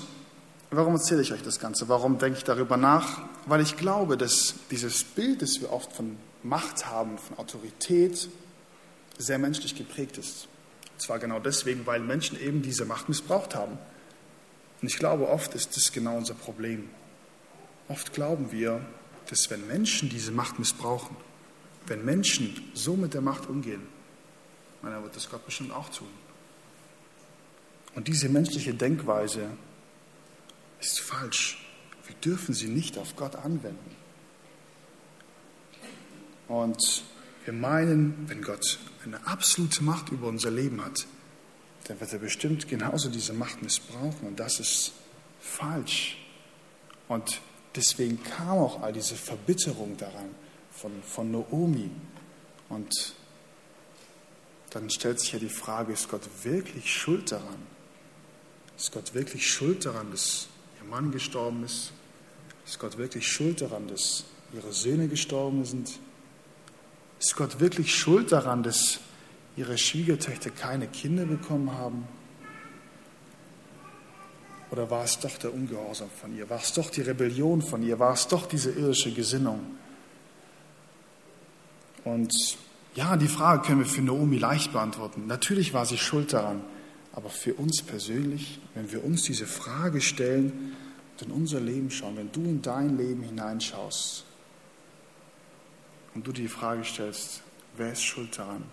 Warum 0.71 0.95
erzähle 0.95 1.23
ich 1.23 1.33
euch 1.33 1.43
das 1.43 1.61
Ganze? 1.61 1.89
Warum 1.89 2.19
denke 2.19 2.39
ich 2.39 2.45
darüber 2.45 2.77
nach? 2.77 3.23
Weil 3.47 3.61
ich 3.61 3.77
glaube, 3.77 4.17
dass 4.17 4.57
dieses 4.71 5.05
Bild, 5.05 5.41
das 5.41 5.61
wir 5.61 5.73
oft 5.73 5.93
von 5.93 6.17
Macht 6.43 6.87
haben, 6.87 7.19
von 7.19 7.39
Autorität, 7.39 8.29
sehr 9.17 9.39
menschlich 9.39 9.77
geprägt 9.77 10.19
ist. 10.19 10.49
Und 10.93 11.01
zwar 11.01 11.21
genau 11.21 11.39
deswegen, 11.39 11.87
weil 11.87 12.01
Menschen 12.01 12.41
eben 12.41 12.63
diese 12.63 12.85
Macht 12.85 13.09
missbraucht 13.09 13.55
haben. 13.55 13.79
Und 14.83 14.89
ich 14.89 14.99
glaube, 14.99 15.29
oft 15.29 15.55
ist 15.55 15.77
das 15.77 15.93
genau 15.93 16.17
unser 16.17 16.35
Problem. 16.35 16.91
Oft 17.89 18.13
glauben 18.13 18.51
wir, 18.51 18.85
dass 19.31 19.49
wenn 19.51 19.67
Menschen 19.69 20.09
diese 20.09 20.33
Macht 20.33 20.59
missbrauchen, 20.59 21.17
wenn 21.87 22.05
Menschen 22.05 22.71
so 22.75 22.97
mit 22.97 23.15
der 23.15 23.21
Macht 23.21 23.49
umgehen, 23.49 23.87
dann 24.93 25.03
wird 25.03 25.17
das 25.17 25.29
Gott 25.29 25.45
bestimmt 25.45 25.73
auch 25.73 25.89
tun. 25.89 26.09
Und 27.95 28.09
diese 28.09 28.29
menschliche 28.29 28.75
Denkweise 28.75 29.49
ist 30.81 31.01
falsch. 31.01 31.65
Wir 32.07 32.15
dürfen 32.17 32.55
sie 32.55 32.69
nicht 32.69 32.99
auf 32.99 33.17
Gott 33.17 33.37
anwenden. 33.37 33.97
Und 36.49 37.05
wir 37.45 37.53
meinen, 37.53 38.29
wenn 38.29 38.43
Gott 38.43 38.79
eine 39.05 39.27
absolute 39.27 39.83
Macht 39.83 40.11
über 40.11 40.29
unser 40.29 40.51
Leben 40.51 40.85
hat, 40.85 41.07
dann 41.85 42.01
wird 42.01 42.13
er 42.13 42.19
bestimmt 42.19 42.69
genauso 42.69 43.09
diese 43.09 43.33
Macht 43.33 43.63
missbrauchen. 43.63 44.29
Und 44.29 44.41
das 44.41 44.61
ist 44.61 44.93
falsch. 45.41 46.19
Und 47.09 47.41
deswegen 47.75 48.23
kam 48.23 48.59
auch 48.59 48.83
all 48.83 48.93
diese 48.93 49.15
Verbitterung 49.15 49.97
daran 49.97 50.35
von, 50.71 51.03
von 51.03 51.31
Naomi. 51.31 51.91
Und 52.69 53.15
dann 54.77 54.91
stellt 54.91 55.21
sich 55.21 55.33
ja 55.33 55.39
die 55.39 55.49
Frage, 55.49 55.95
ist 55.95 56.11
Gott 56.11 56.29
wirklich 56.43 56.93
schuld 56.95 57.33
daran? 57.33 57.67
Ist 58.77 58.93
Gott 58.93 59.15
wirklich 59.15 59.51
schuld 59.51 59.87
daran, 59.87 60.11
dass 60.11 60.49
Mann 60.91 61.11
gestorben 61.13 61.65
ist? 61.65 61.93
Ist 62.67 62.79
Gott 62.79 62.99
wirklich 62.99 63.27
schuld 63.27 63.63
daran, 63.63 63.89
dass 63.89 64.25
ihre 64.53 64.75
Söhne 64.75 65.09
gestorben 65.09 65.65
sind? 65.65 65.99
Ist 67.19 67.37
Gott 67.37 67.59
wirklich 67.59 67.95
schuld 67.95 68.33
daran, 68.33 68.63
dass 68.63 69.01
ihre 69.57 69.79
Schwiegertöchter 69.79 70.51
keine 70.51 70.89
Kinder 70.89 71.25
bekommen 71.25 71.73
haben? 71.73 72.07
Oder 74.71 74.91
war 74.91 75.05
es 75.05 75.19
doch 75.19 75.39
der 75.39 75.55
Ungehorsam 75.55 76.11
von 76.21 76.37
ihr? 76.37 76.51
War 76.51 76.61
es 76.61 76.75
doch 76.75 76.91
die 76.91 77.01
Rebellion 77.01 77.63
von 77.63 77.83
ihr? 77.83 77.99
War 77.99 78.13
es 78.13 78.29
doch 78.29 78.45
diese 78.47 78.73
irdische 78.73 79.11
Gesinnung? 79.11 79.79
Und 82.05 82.59
ja, 82.97 83.17
die 83.17 83.29
Frage 83.29 83.63
können 83.63 83.81
wir 83.81 83.87
für 83.87 84.01
Naomi 84.01 84.39
leicht 84.39 84.73
beantworten. 84.73 85.27
Natürlich 85.27 85.75
war 85.75 85.85
sie 85.85 85.99
schuld 85.99 86.33
daran. 86.33 86.65
Aber 87.13 87.31
für 87.31 87.55
uns 87.55 87.83
persönlich, 87.83 88.59
wenn 88.75 88.91
wir 88.91 89.05
uns 89.05 89.23
diese 89.23 89.47
Frage 89.47 90.01
stellen 90.01 90.77
und 91.13 91.27
in 91.27 91.33
unser 91.33 91.61
Leben 91.61 91.91
schauen, 91.91 92.17
wenn 92.17 92.33
du 92.33 92.43
in 92.43 92.61
dein 92.61 92.97
Leben 92.99 93.23
hineinschaust 93.23 94.25
und 96.15 96.27
du 96.27 96.33
die 96.33 96.49
Frage 96.49 96.85
stellst, 96.85 97.43
wer 97.77 97.93
ist 97.93 98.03
schuld 98.03 98.39
daran? 98.39 98.65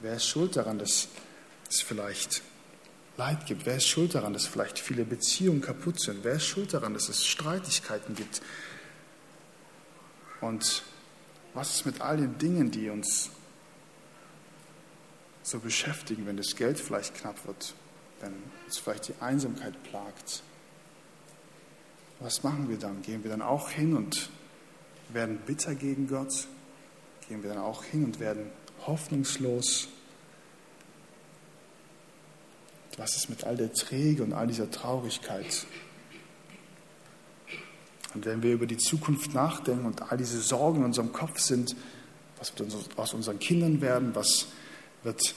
Wer 0.00 0.14
ist 0.14 0.26
schuld 0.26 0.56
daran, 0.56 0.78
dass 0.78 1.08
es 1.68 1.80
vielleicht 1.80 2.42
Leid 3.16 3.46
gibt? 3.46 3.66
Wer 3.66 3.76
ist 3.76 3.86
schuld 3.86 4.14
daran, 4.14 4.32
dass 4.32 4.46
vielleicht 4.46 4.78
viele 4.78 5.04
Beziehungen 5.04 5.60
kaputt 5.60 6.00
sind? 6.00 6.22
Wer 6.22 6.34
ist 6.34 6.46
schuld 6.46 6.72
daran, 6.74 6.94
dass 6.94 7.08
es 7.08 7.24
Streitigkeiten 7.24 8.14
gibt? 8.14 8.42
Und 10.40 10.82
was 11.54 11.74
ist 11.74 11.86
mit 11.86 12.00
all 12.00 12.16
den 12.16 12.38
Dingen, 12.38 12.70
die 12.70 12.88
uns 12.88 13.30
so 15.42 15.58
beschäftigen, 15.58 16.26
wenn 16.26 16.36
das 16.36 16.56
Geld 16.56 16.78
vielleicht 16.78 17.14
knapp 17.14 17.46
wird, 17.46 17.74
wenn 18.20 18.32
uns 18.64 18.78
vielleicht 18.78 19.08
die 19.08 19.14
Einsamkeit 19.20 19.82
plagt, 19.82 20.42
was 22.20 22.44
machen 22.44 22.68
wir 22.68 22.78
dann? 22.78 23.02
Gehen 23.02 23.24
wir 23.24 23.30
dann 23.30 23.42
auch 23.42 23.70
hin 23.70 23.96
und 23.96 24.30
werden 25.08 25.38
bitter 25.44 25.74
gegen 25.74 26.06
Gott? 26.06 26.46
Gehen 27.28 27.42
wir 27.42 27.50
dann 27.50 27.58
auch 27.58 27.82
hin 27.82 28.04
und 28.04 28.20
werden 28.20 28.50
hoffnungslos? 28.86 29.88
Was 32.96 33.16
ist 33.16 33.28
mit 33.28 33.44
all 33.44 33.56
der 33.56 33.72
Träge 33.72 34.22
und 34.22 34.32
all 34.32 34.46
dieser 34.46 34.70
Traurigkeit? 34.70 35.66
Und 38.14 38.26
wenn 38.26 38.42
wir 38.42 38.52
über 38.52 38.66
die 38.66 38.76
Zukunft 38.76 39.34
nachdenken 39.34 39.86
und 39.86 40.10
all 40.10 40.18
diese 40.18 40.40
Sorgen 40.40 40.80
in 40.80 40.84
unserem 40.84 41.12
Kopf 41.12 41.38
sind, 41.38 41.74
was 42.38 42.52
wird 42.58 42.98
aus 42.98 43.14
unseren 43.14 43.38
Kindern 43.38 43.80
werden, 43.80 44.14
was 44.14 44.46
wird 45.02 45.34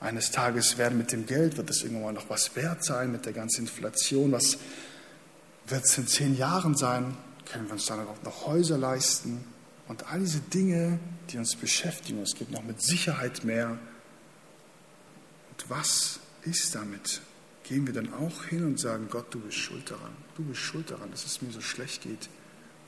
eines 0.00 0.30
Tages 0.30 0.78
werden 0.78 0.96
mit 0.96 1.12
dem 1.12 1.26
Geld, 1.26 1.56
wird 1.56 1.68
es 1.70 1.82
irgendwann 1.82 2.02
mal 2.04 2.12
noch 2.12 2.30
was 2.30 2.54
wert 2.56 2.84
sein 2.84 3.10
mit 3.12 3.26
der 3.26 3.32
ganzen 3.32 3.62
Inflation, 3.62 4.32
was 4.32 4.58
wird 5.66 5.84
es 5.84 5.98
in 5.98 6.06
zehn 6.06 6.36
Jahren 6.36 6.76
sein, 6.76 7.16
können 7.44 7.66
wir 7.66 7.72
uns 7.72 7.86
dann 7.86 8.06
auch 8.06 8.22
noch 8.22 8.46
Häuser 8.46 8.78
leisten 8.78 9.44
und 9.88 10.10
all 10.10 10.20
diese 10.20 10.40
Dinge, 10.40 10.98
die 11.30 11.38
uns 11.38 11.56
beschäftigen, 11.56 12.22
es 12.22 12.34
gibt 12.34 12.52
noch 12.52 12.62
mit 12.62 12.82
Sicherheit 12.82 13.44
mehr. 13.44 13.70
Und 15.50 15.70
was 15.70 16.20
ist 16.42 16.74
damit? 16.74 17.20
Gehen 17.68 17.86
wir 17.86 17.92
dann 17.92 18.14
auch 18.14 18.44
hin 18.44 18.64
und 18.64 18.80
sagen, 18.80 19.08
Gott, 19.10 19.26
du 19.34 19.40
bist 19.40 19.58
schuld 19.58 19.90
daran, 19.90 20.16
du 20.38 20.42
bist 20.42 20.60
schuld 20.60 20.90
daran, 20.90 21.10
dass 21.10 21.26
es 21.26 21.42
mir 21.42 21.50
so 21.52 21.60
schlecht 21.60 22.02
geht. 22.02 22.30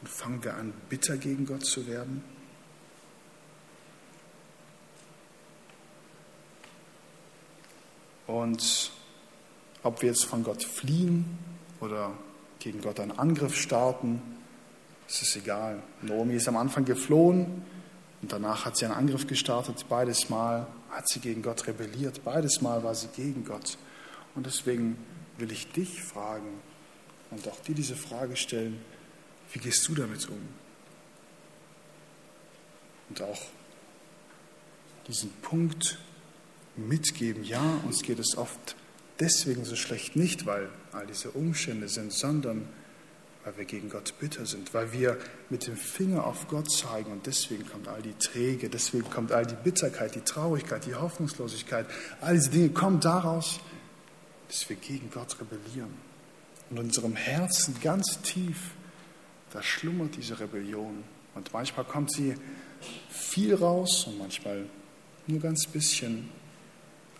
Und 0.00 0.08
fangen 0.08 0.42
wir 0.42 0.54
an, 0.54 0.72
bitter 0.88 1.18
gegen 1.18 1.44
Gott 1.44 1.66
zu 1.66 1.86
werden? 1.86 2.24
Und 8.26 8.90
ob 9.82 10.00
wir 10.00 10.08
jetzt 10.08 10.24
von 10.24 10.44
Gott 10.44 10.64
fliehen 10.64 11.26
oder 11.80 12.12
gegen 12.58 12.80
Gott 12.80 13.00
einen 13.00 13.18
Angriff 13.18 13.56
starten, 13.56 14.22
es 15.06 15.20
ist 15.20 15.36
egal. 15.36 15.82
Naomi 16.00 16.36
ist 16.36 16.48
am 16.48 16.56
Anfang 16.56 16.86
geflohen 16.86 17.64
und 18.22 18.32
danach 18.32 18.64
hat 18.64 18.78
sie 18.78 18.86
einen 18.86 18.94
Angriff 18.94 19.26
gestartet. 19.26 19.84
Beides 19.90 20.30
Mal 20.30 20.66
hat 20.90 21.06
sie 21.06 21.20
gegen 21.20 21.42
Gott 21.42 21.66
rebelliert. 21.66 22.24
Beides 22.24 22.62
Mal 22.62 22.82
war 22.82 22.94
sie 22.94 23.08
gegen 23.08 23.44
Gott. 23.44 23.76
Und 24.34 24.46
deswegen 24.46 24.96
will 25.38 25.50
ich 25.52 25.70
dich 25.72 26.02
fragen 26.02 26.60
und 27.30 27.46
auch 27.48 27.60
dir 27.60 27.74
diese 27.74 27.96
Frage 27.96 28.36
stellen, 28.36 28.80
wie 29.52 29.58
gehst 29.58 29.86
du 29.88 29.94
damit 29.94 30.28
um? 30.28 30.40
Und 33.08 33.22
auch 33.22 33.42
diesen 35.08 35.30
Punkt 35.42 35.98
mitgeben, 36.76 37.42
ja, 37.42 37.80
uns 37.84 38.02
geht 38.02 38.18
es 38.18 38.36
oft 38.36 38.76
deswegen 39.18 39.64
so 39.64 39.76
schlecht 39.76 40.16
nicht, 40.16 40.46
weil 40.46 40.68
all 40.92 41.06
diese 41.06 41.30
Umstände 41.32 41.88
sind, 41.88 42.12
sondern 42.12 42.68
weil 43.44 43.56
wir 43.56 43.64
gegen 43.64 43.88
Gott 43.88 44.14
bitter 44.20 44.44
sind, 44.44 44.74
weil 44.74 44.92
wir 44.92 45.18
mit 45.48 45.66
dem 45.66 45.76
Finger 45.76 46.26
auf 46.26 46.46
Gott 46.48 46.70
zeigen 46.70 47.10
und 47.10 47.26
deswegen 47.26 47.66
kommt 47.66 47.88
all 47.88 48.02
die 48.02 48.14
Träge, 48.14 48.68
deswegen 48.68 49.08
kommt 49.08 49.32
all 49.32 49.46
die 49.46 49.56
Bitterkeit, 49.62 50.14
die 50.14 50.20
Traurigkeit, 50.20 50.84
die 50.86 50.94
Hoffnungslosigkeit, 50.94 51.86
all 52.20 52.34
diese 52.34 52.50
Dinge 52.50 52.70
kommen 52.70 53.00
daraus, 53.00 53.60
dass 54.50 54.68
wir 54.68 54.74
gegen 54.74 55.10
Gott 55.10 55.36
rebellieren. 55.40 55.94
Und 56.70 56.76
in 56.76 56.84
unserem 56.86 57.14
Herzen 57.14 57.80
ganz 57.80 58.20
tief, 58.22 58.72
da 59.52 59.62
schlummert 59.62 60.16
diese 60.16 60.40
Rebellion. 60.40 61.04
Und 61.36 61.52
manchmal 61.52 61.84
kommt 61.84 62.12
sie 62.12 62.34
viel 63.08 63.54
raus 63.54 64.08
und 64.08 64.18
manchmal 64.18 64.66
nur 65.28 65.38
ganz 65.38 65.68
bisschen. 65.68 66.30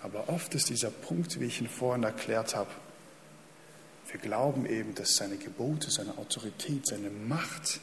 Aber 0.03 0.29
oft 0.29 0.57
ist 0.57 0.71
dieser 0.71 0.91
Punkt, 0.91 1.39
wie 1.39 1.45
ich 1.45 1.61
ihn 1.61 1.69
vorhin 1.69 2.03
erklärt 2.03 2.57
habe, 2.57 2.71
wir 4.11 4.19
glauben 4.19 4.67
eben, 4.67 4.97
dass 4.97 5.15
seine 5.15 5.37
Gebote, 5.37 5.89
seine 5.89 6.19
Autorität, 6.19 6.85
seine 6.85 7.11
Macht, 7.11 7.79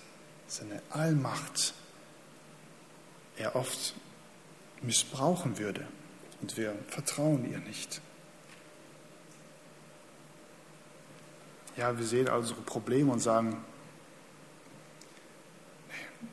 seine 0.47 0.81
Allmacht 0.89 1.73
er 3.37 3.55
oft 3.55 3.93
missbrauchen 4.81 5.57
würde. 5.57 5.87
Und 6.41 6.57
wir 6.57 6.75
vertrauen 6.89 7.49
ihr 7.49 7.59
nicht. 7.59 8.01
Ja, 11.77 11.95
wir 11.95 12.05
sehen 12.05 12.27
unsere 12.27 12.61
Probleme 12.61 13.11
und 13.11 13.19
sagen, 13.19 13.55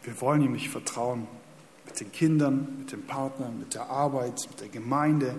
wir 0.02 0.20
wollen 0.22 0.40
ihm 0.40 0.52
nicht 0.52 0.70
vertrauen. 0.70 1.28
Mit 1.84 2.00
den 2.00 2.10
Kindern, 2.12 2.78
mit 2.78 2.92
dem 2.92 3.06
Partner, 3.06 3.50
mit 3.50 3.74
der 3.74 3.90
Arbeit, 3.90 4.46
mit 4.48 4.60
der 4.60 4.68
Gemeinde, 4.68 5.36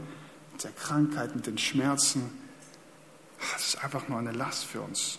mit 0.51 0.63
der 0.63 0.71
Krankheit, 0.71 1.35
mit 1.35 1.47
den 1.47 1.57
Schmerzen. 1.57 2.37
Es 3.57 3.69
ist 3.69 3.83
einfach 3.83 4.07
nur 4.07 4.19
eine 4.19 4.31
Last 4.31 4.65
für 4.65 4.81
uns. 4.81 5.17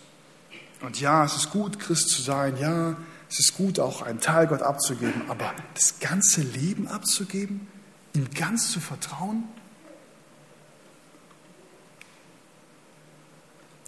Und 0.81 1.01
ja, 1.01 1.25
es 1.25 1.35
ist 1.35 1.49
gut, 1.49 1.79
Christ 1.79 2.09
zu 2.09 2.21
sein. 2.21 2.55
Ja, 2.57 2.95
es 3.29 3.39
ist 3.39 3.57
gut, 3.57 3.79
auch 3.79 4.01
einen 4.01 4.21
Teil 4.21 4.47
Gott 4.47 4.61
abzugeben. 4.61 5.23
Aber 5.27 5.53
das 5.73 5.99
ganze 5.99 6.41
Leben 6.41 6.87
abzugeben, 6.87 7.67
ihm 8.13 8.29
ganz 8.33 8.71
zu 8.71 8.79
vertrauen? 8.79 9.43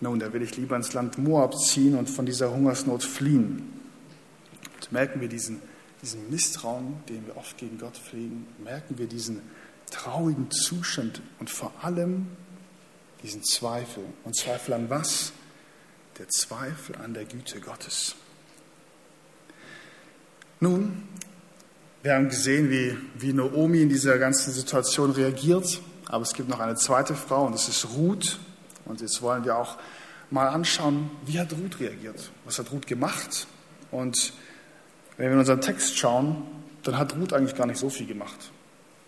Nun, 0.01 0.19
da 0.19 0.31
will 0.31 0.41
ich 0.41 0.55
lieber 0.55 0.75
ins 0.75 0.93
Land 0.93 1.17
Moab 1.17 1.57
ziehen 1.57 1.95
und 1.95 2.09
von 2.09 2.25
dieser 2.25 2.51
Hungersnot 2.51 3.03
fliehen. 3.03 3.73
Und 4.75 4.91
merken 4.91 5.19
wir 5.19 5.27
diesen, 5.27 5.61
diesen 6.01 6.29
Misstrauen, 6.29 6.95
den 7.09 7.25
wir 7.27 7.35
oft 7.35 7.57
gegen 7.57 7.77
Gott 7.77 7.97
pflegen, 7.97 8.47
merken 8.63 8.97
wir 8.97 9.07
diesen 9.07 9.41
traurigen 9.91 10.49
Zustand 10.51 11.21
und 11.39 11.49
vor 11.49 11.73
allem 11.81 12.27
diesen 13.23 13.43
Zweifel. 13.43 14.03
Und 14.23 14.35
Zweifel 14.35 14.73
an 14.73 14.89
was? 14.89 15.33
Der 16.17 16.29
Zweifel 16.29 16.95
an 16.97 17.13
der 17.13 17.25
Güte 17.25 17.59
Gottes. 17.59 18.15
Nun, 20.61 21.03
wir 22.03 22.13
haben 22.13 22.29
gesehen, 22.29 22.69
wie, 22.69 22.97
wie 23.15 23.33
Naomi 23.33 23.81
in 23.81 23.89
dieser 23.89 24.17
ganzen 24.17 24.53
Situation 24.53 25.11
reagiert. 25.11 25.81
Aber 26.07 26.23
es 26.23 26.33
gibt 26.33 26.49
noch 26.49 26.59
eine 26.59 26.75
zweite 26.75 27.15
Frau 27.15 27.45
und 27.45 27.53
das 27.53 27.67
ist 27.67 27.87
Ruth. 27.95 28.39
Und 28.89 29.01
jetzt 29.01 29.21
wollen 29.21 29.45
wir 29.45 29.55
auch 29.55 29.77
mal 30.31 30.47
anschauen, 30.47 31.11
wie 31.25 31.39
hat 31.39 31.53
Ruth 31.53 31.79
reagiert? 31.79 32.31
Was 32.43 32.57
hat 32.59 32.71
Ruth 32.71 32.87
gemacht? 32.87 33.47
Und 33.91 34.33
wenn 35.15 35.27
wir 35.27 35.33
in 35.33 35.39
unseren 35.39 35.61
Text 35.61 35.97
schauen, 35.97 36.43
dann 36.83 36.97
hat 36.97 37.15
Ruth 37.15 37.31
eigentlich 37.33 37.55
gar 37.55 37.67
nicht 37.67 37.79
so 37.79 37.89
viel 37.89 38.07
gemacht. 38.07 38.51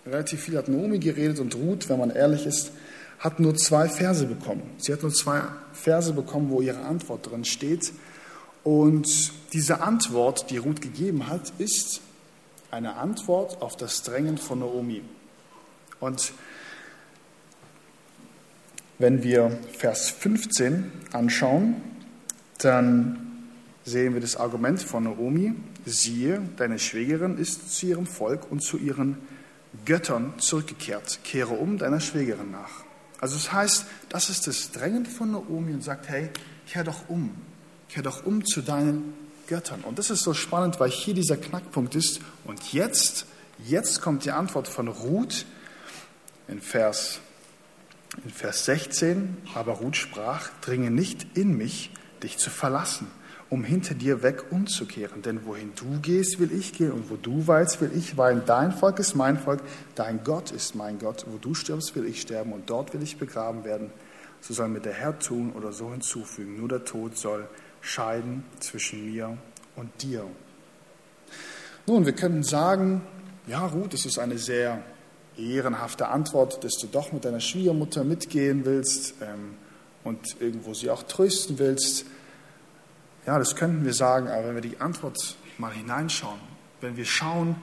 Relativ 0.05 0.41
viel 0.41 0.57
hat 0.57 0.67
Naomi 0.67 0.99
geredet 0.99 1.39
und 1.39 1.55
Ruth, 1.55 1.89
wenn 1.89 1.99
man 1.99 2.11
ehrlich 2.11 2.45
ist, 2.45 2.71
hat 3.19 3.39
nur 3.39 3.55
zwei 3.55 3.89
Verse 3.89 4.25
bekommen. 4.25 4.63
Sie 4.77 4.93
hat 4.93 5.01
nur 5.01 5.11
zwei 5.11 5.41
Verse 5.73 6.13
bekommen, 6.13 6.49
wo 6.49 6.61
ihre 6.61 6.81
Antwort 6.81 7.29
drin 7.29 7.43
steht. 7.43 7.91
Und 8.63 9.31
diese 9.53 9.81
Antwort, 9.81 10.49
die 10.51 10.57
Ruth 10.57 10.81
gegeben 10.81 11.27
hat, 11.27 11.53
ist 11.57 12.01
eine 12.69 12.95
Antwort 12.97 13.61
auf 13.61 13.75
das 13.77 14.03
Drängen 14.03 14.37
von 14.37 14.59
Naomi. 14.59 15.03
Und 15.99 16.33
wenn 19.01 19.23
wir 19.23 19.57
Vers 19.77 20.09
15 20.09 20.91
anschauen, 21.11 21.75
dann 22.59 23.47
sehen 23.83 24.13
wir 24.13 24.21
das 24.21 24.35
Argument 24.35 24.81
von 24.81 25.03
Naomi. 25.03 25.53
Siehe, 25.85 26.41
deine 26.57 26.77
Schwägerin 26.77 27.37
ist 27.37 27.73
zu 27.73 27.87
ihrem 27.87 28.05
Volk 28.05 28.51
und 28.51 28.61
zu 28.61 28.77
ihren 28.77 29.17
Göttern 29.85 30.33
zurückgekehrt. 30.37 31.19
Kehre 31.23 31.53
um 31.53 31.77
deiner 31.77 31.99
Schwägerin 31.99 32.51
nach. 32.51 32.85
Also 33.19 33.35
das 33.35 33.51
heißt, 33.51 33.85
das 34.09 34.29
ist 34.29 34.47
das 34.47 34.71
Drängen 34.71 35.05
von 35.05 35.31
Naomi 35.31 35.73
und 35.73 35.83
sagt, 35.83 36.09
hey, 36.09 36.29
kehr 36.67 36.83
doch 36.83 37.09
um. 37.09 37.31
Kehr 37.89 38.03
doch 38.03 38.25
um 38.25 38.45
zu 38.45 38.61
deinen 38.61 39.13
Göttern. 39.47 39.81
Und 39.81 39.99
das 39.99 40.09
ist 40.09 40.21
so 40.21 40.33
spannend, 40.33 40.79
weil 40.79 40.89
hier 40.89 41.13
dieser 41.13 41.37
Knackpunkt 41.37 41.95
ist. 41.95 42.21
Und 42.45 42.73
jetzt, 42.73 43.25
jetzt 43.65 44.01
kommt 44.01 44.25
die 44.25 44.31
Antwort 44.31 44.67
von 44.67 44.87
Ruth 44.87 45.45
in 46.47 46.61
Vers, 46.61 47.19
in 48.23 48.29
Vers 48.29 48.65
16. 48.65 49.37
Aber 49.55 49.73
Ruth 49.73 49.95
sprach, 49.95 50.49
dringe 50.61 50.91
nicht 50.91 51.37
in 51.37 51.55
mich, 51.57 51.91
dich 52.23 52.37
zu 52.37 52.49
verlassen 52.49 53.07
um 53.51 53.65
hinter 53.65 53.93
dir 53.93 54.23
weg 54.23 54.45
umzukehren. 54.49 55.21
Denn 55.21 55.45
wohin 55.45 55.73
du 55.75 55.99
gehst, 56.01 56.39
will 56.39 56.53
ich 56.53 56.71
gehen 56.71 56.93
und 56.93 57.09
wo 57.09 57.17
du 57.17 57.47
weilst, 57.47 57.81
will 57.81 57.91
ich 57.93 58.17
weilen. 58.17 58.43
Dein 58.45 58.71
Volk 58.71 58.97
ist 58.97 59.13
mein 59.13 59.37
Volk, 59.37 59.61
dein 59.93 60.23
Gott 60.23 60.51
ist 60.51 60.73
mein 60.73 60.97
Gott. 60.99 61.25
Wo 61.27 61.37
du 61.37 61.53
stirbst, 61.53 61.93
will 61.95 62.05
ich 62.05 62.21
sterben 62.21 62.53
und 62.53 62.69
dort 62.69 62.93
will 62.93 63.03
ich 63.03 63.17
begraben 63.17 63.65
werden. 63.65 63.91
So 64.39 64.53
soll 64.53 64.69
mir 64.69 64.79
der 64.79 64.93
Herr 64.93 65.19
tun 65.19 65.51
oder 65.51 65.73
so 65.73 65.91
hinzufügen. 65.91 66.57
Nur 66.57 66.69
der 66.69 66.85
Tod 66.85 67.17
soll 67.17 67.45
scheiden 67.81 68.45
zwischen 68.61 69.11
mir 69.11 69.37
und 69.75 70.01
dir. 70.01 70.25
Nun, 71.87 72.05
wir 72.05 72.13
könnten 72.13 72.43
sagen, 72.43 73.01
ja 73.47 73.65
Ruth, 73.65 73.93
das 73.93 74.05
ist 74.05 74.17
eine 74.17 74.37
sehr 74.37 74.81
ehrenhafte 75.37 76.07
Antwort, 76.09 76.63
dass 76.63 76.73
du 76.73 76.87
doch 76.87 77.11
mit 77.11 77.25
deiner 77.25 77.39
Schwiegermutter 77.39 78.03
mitgehen 78.03 78.65
willst 78.65 79.15
ähm, 79.21 79.55
und 80.03 80.39
irgendwo 80.39 80.73
sie 80.73 80.89
auch 80.89 81.03
trösten 81.03 81.59
willst. 81.59 82.05
Ja, 83.25 83.37
das 83.37 83.55
könnten 83.55 83.85
wir 83.85 83.93
sagen, 83.93 84.27
aber 84.27 84.47
wenn 84.47 84.55
wir 84.55 84.61
die 84.61 84.79
Antwort 84.79 85.17
mal 85.57 85.71
hineinschauen, 85.71 86.39
wenn 86.81 86.97
wir 86.97 87.05
schauen, 87.05 87.55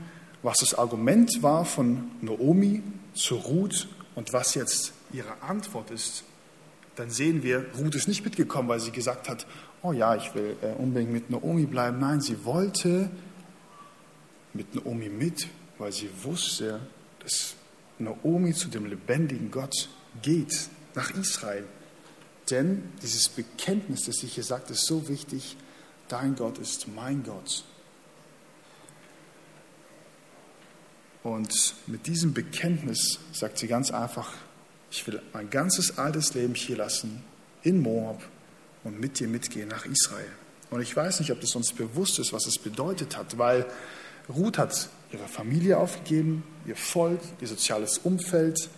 was 0.43 0.59
das 0.59 0.75
Argument 0.75 1.43
war 1.43 1.65
von 1.65 2.11
Naomi 2.21 2.83
zu 3.15 3.35
Ruth 3.35 3.89
und 4.15 4.33
was 4.33 4.55
jetzt 4.55 4.93
ihre 5.13 5.43
Antwort 5.43 5.91
ist, 5.91 6.23
dann 6.95 7.11
sehen 7.11 7.43
wir, 7.43 7.67
Ruth 7.79 7.95
ist 7.95 8.09
nicht 8.09 8.25
mitgekommen, 8.25 8.69
weil 8.69 8.81
sie 8.81 8.91
gesagt 8.91 9.29
hat, 9.29 9.47
oh 9.83 9.93
ja, 9.93 10.17
ich 10.17 10.35
will 10.35 10.57
äh, 10.63 10.73
unbedingt 10.81 11.13
mit 11.13 11.31
Naomi 11.31 11.67
bleiben. 11.67 11.99
Nein, 11.99 12.21
sie 12.21 12.45
wollte 12.45 13.11
mit 14.53 14.75
Naomi 14.75 15.09
mit, 15.09 15.49
weil 15.79 15.93
sie 15.93 16.11
wusste, 16.23 16.81
dass 17.21 17.55
Naomi 17.99 18.55
zu 18.55 18.69
dem 18.69 18.87
lebendigen 18.87 19.51
Gott 19.51 19.89
geht, 20.23 20.69
nach 20.95 21.11
Israel. 21.11 21.65
Denn 22.51 22.93
dieses 23.03 23.29
Bekenntnis, 23.29 24.05
das 24.05 24.23
ich 24.23 24.35
hier 24.35 24.45
sagte, 24.45 24.73
ist 24.73 24.87
so 24.87 25.09
wichtig. 25.09 25.57
Dein 26.09 26.35
Gott 26.35 26.59
ist 26.59 26.89
mein 26.89 27.23
Gott. 27.23 27.65
Und 31.23 31.75
mit 31.87 32.07
diesem 32.07 32.33
Bekenntnis 32.33 33.19
sagt 33.33 33.59
sie 33.59 33.67
ganz 33.67 33.91
einfach, 33.91 34.33
ich 34.91 35.07
will 35.07 35.21
mein 35.33 35.51
ganzes 35.51 35.99
altes 35.99 36.33
Leben 36.35 36.55
hier 36.55 36.79
lassen, 36.79 37.23
in 37.63 37.83
Moab 37.83 38.23
und 38.85 38.99
mit 38.99 39.21
dir 39.21 39.29
mitgehen 39.29 39.69
nach 39.69 39.85
Israel. 39.85 40.31
Und 40.71 40.81
ich 40.81 40.95
weiß 40.97 41.21
nicht, 41.21 41.31
ob 41.33 41.41
das 41.41 41.55
uns 41.55 41.73
bewusst 41.73 42.19
ist, 42.19 42.33
was 42.33 42.47
es 42.47 42.59
bedeutet 42.59 43.17
hat, 43.17 43.37
weil 43.37 43.67
Ruth 44.29 44.59
hat 44.59 44.89
ihre 45.13 45.29
Familie 45.29 45.79
aufgegeben, 45.79 46.45
ihr 46.67 46.77
Volk, 46.77 47.21
ihr 47.41 47.49
soziales 47.49 47.99
Umfeld. 47.99 48.69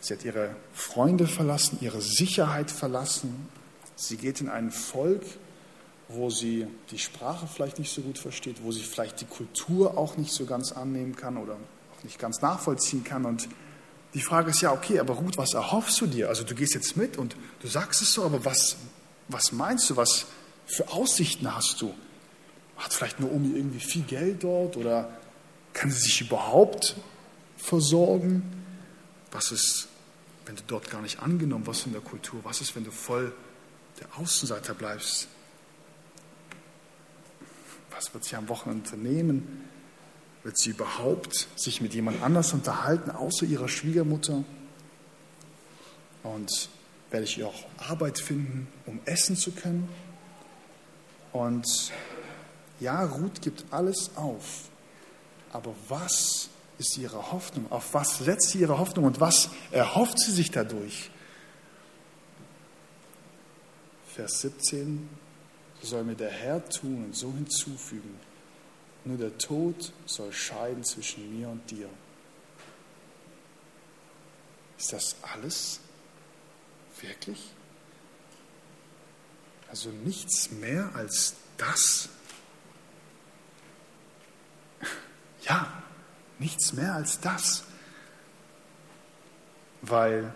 Sie 0.00 0.14
hat 0.14 0.24
ihre 0.24 0.54
Freunde 0.72 1.26
verlassen, 1.26 1.78
ihre 1.80 2.00
Sicherheit 2.00 2.70
verlassen. 2.70 3.48
Sie 3.96 4.16
geht 4.16 4.40
in 4.40 4.48
ein 4.48 4.70
Volk, 4.70 5.22
wo 6.08 6.30
sie 6.30 6.66
die 6.90 6.98
Sprache 6.98 7.46
vielleicht 7.46 7.78
nicht 7.78 7.92
so 7.92 8.00
gut 8.00 8.18
versteht, 8.18 8.62
wo 8.62 8.72
sie 8.72 8.82
vielleicht 8.82 9.20
die 9.20 9.26
Kultur 9.26 9.98
auch 9.98 10.16
nicht 10.16 10.32
so 10.32 10.46
ganz 10.46 10.72
annehmen 10.72 11.14
kann 11.16 11.36
oder 11.36 11.54
auch 11.54 12.04
nicht 12.04 12.18
ganz 12.18 12.40
nachvollziehen 12.40 13.04
kann. 13.04 13.24
Und 13.24 13.48
die 14.14 14.22
Frage 14.22 14.50
ist 14.50 14.62
ja, 14.62 14.72
okay, 14.72 15.00
aber 15.00 15.14
Ruth, 15.14 15.36
was 15.36 15.54
erhoffst 15.54 16.00
du 16.00 16.06
dir? 16.06 16.28
Also 16.28 16.44
du 16.44 16.54
gehst 16.54 16.74
jetzt 16.74 16.96
mit 16.96 17.18
und 17.18 17.36
du 17.60 17.68
sagst 17.68 18.00
es 18.00 18.12
so, 18.12 18.24
aber 18.24 18.44
was, 18.44 18.76
was 19.28 19.52
meinst 19.52 19.90
du, 19.90 19.96
was 19.96 20.26
für 20.66 20.88
Aussichten 20.92 21.54
hast 21.54 21.82
du? 21.82 21.92
Hat 22.78 22.92
vielleicht 22.92 23.20
Naomi 23.20 23.56
irgendwie 23.56 23.80
viel 23.80 24.02
Geld 24.02 24.44
dort 24.44 24.76
oder 24.76 25.10
kann 25.72 25.90
sie 25.90 26.00
sich 26.00 26.20
überhaupt 26.20 26.96
versorgen? 27.56 28.64
Was 29.30 29.52
ist, 29.52 29.88
wenn 30.46 30.56
du 30.56 30.62
dort 30.66 30.90
gar 30.90 31.02
nicht 31.02 31.20
angenommen 31.20 31.66
wirst 31.66 31.86
in 31.86 31.92
der 31.92 32.00
Kultur? 32.00 32.40
Was 32.44 32.60
ist, 32.60 32.74
wenn 32.74 32.84
du 32.84 32.90
voll 32.90 33.32
der 34.00 34.08
Außenseiter 34.18 34.74
bleibst? 34.74 35.28
Was 37.90 38.12
wird 38.14 38.24
sie 38.24 38.36
am 38.36 38.48
Wochenende 38.48 38.84
unternehmen? 38.84 39.68
Wird 40.44 40.56
sie 40.58 40.70
überhaupt 40.70 41.48
sich 41.56 41.80
mit 41.80 41.94
jemand 41.94 42.22
anders 42.22 42.52
unterhalten, 42.52 43.10
außer 43.10 43.44
ihrer 43.44 43.68
Schwiegermutter? 43.68 44.44
Und 46.22 46.68
werde 47.10 47.24
ich 47.24 47.42
auch 47.42 47.64
Arbeit 47.78 48.18
finden, 48.18 48.68
um 48.86 49.00
essen 49.04 49.36
zu 49.36 49.50
können? 49.50 49.88
Und 51.32 51.92
ja, 52.80 53.04
Ruth 53.04 53.42
gibt 53.42 53.64
alles 53.72 54.10
auf. 54.16 54.68
Aber 55.52 55.74
was 55.88 56.48
ist 56.78 56.96
ihre 56.98 57.32
Hoffnung? 57.32 57.70
Auf 57.70 57.94
was 57.94 58.18
setzt 58.18 58.50
sie 58.50 58.58
ihre 58.58 58.78
Hoffnung 58.78 59.04
und 59.04 59.20
was 59.20 59.50
erhofft 59.70 60.18
sie 60.18 60.32
sich 60.32 60.50
dadurch? 60.50 61.10
Vers 64.14 64.40
17, 64.40 65.08
so 65.80 65.86
soll 65.86 66.04
mir 66.04 66.14
der 66.14 66.30
Herr 66.30 66.68
tun 66.68 67.04
und 67.06 67.16
so 67.16 67.32
hinzufügen. 67.32 68.18
Nur 69.04 69.16
der 69.16 69.38
Tod 69.38 69.92
soll 70.06 70.32
scheiden 70.32 70.84
zwischen 70.84 71.38
mir 71.38 71.48
und 71.48 71.70
dir. 71.70 71.88
Ist 74.78 74.92
das 74.92 75.16
alles? 75.22 75.80
Wirklich? 77.00 77.52
Also 79.68 79.90
nichts 79.90 80.50
mehr 80.50 80.94
als 80.94 81.34
das? 81.56 82.08
Ja, 85.48 85.66
nichts 86.38 86.72
mehr 86.72 86.94
als 86.94 87.20
das. 87.20 87.64
Weil 89.82 90.32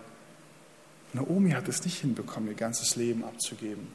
Naomi 1.13 1.51
hat 1.51 1.69
es 1.69 1.85
nicht 1.85 1.99
hinbekommen, 1.99 2.49
ihr 2.49 2.55
ganzes 2.55 2.97
Leben 2.97 3.25
abzugeben. 3.25 3.89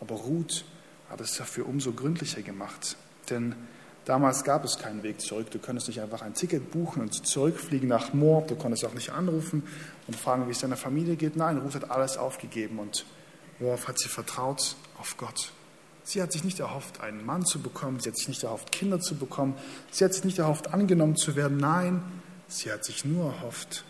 Aber 0.00 0.14
Ruth 0.16 0.64
hat 1.10 1.20
es 1.20 1.36
dafür 1.36 1.66
umso 1.66 1.92
gründlicher 1.92 2.42
gemacht. 2.42 2.96
Denn 3.30 3.54
damals 4.04 4.44
gab 4.44 4.64
es 4.64 4.78
keinen 4.78 5.02
Weg 5.02 5.20
zurück. 5.20 5.50
Du 5.50 5.58
konntest 5.58 5.88
nicht 5.88 6.00
einfach 6.00 6.22
ein 6.22 6.34
Ticket 6.34 6.70
buchen 6.70 7.02
und 7.02 7.26
zurückfliegen 7.26 7.88
nach 7.88 8.12
Moab. 8.12 8.48
Du 8.48 8.56
konntest 8.56 8.84
auch 8.84 8.94
nicht 8.94 9.10
anrufen 9.10 9.62
und 10.06 10.16
fragen, 10.16 10.46
wie 10.46 10.52
es 10.52 10.60
deiner 10.60 10.76
Familie 10.76 11.16
geht. 11.16 11.36
Nein, 11.36 11.58
Ruth 11.58 11.74
hat 11.74 11.90
alles 11.90 12.16
aufgegeben 12.16 12.78
und 12.78 13.04
worauf 13.58 13.88
hat 13.88 13.98
sie 13.98 14.08
vertraut? 14.08 14.76
Auf 14.98 15.16
Gott. 15.16 15.52
Sie 16.04 16.20
hat 16.20 16.32
sich 16.32 16.44
nicht 16.44 16.58
erhofft, 16.60 17.00
einen 17.00 17.24
Mann 17.24 17.44
zu 17.44 17.60
bekommen, 17.60 18.00
sie 18.00 18.08
hat 18.08 18.16
sich 18.16 18.28
nicht 18.28 18.42
erhofft, 18.42 18.72
Kinder 18.72 19.00
zu 19.00 19.14
bekommen, 19.14 19.54
sie 19.90 20.04
hat 20.04 20.12
sich 20.14 20.24
nicht 20.24 20.38
erhofft, 20.38 20.74
angenommen 20.74 21.16
zu 21.16 21.36
werden. 21.36 21.58
Nein, 21.58 22.02
sie 22.48 22.72
hat 22.72 22.84
sich 22.84 23.04
nur 23.04 23.32
erhofft, 23.32 23.84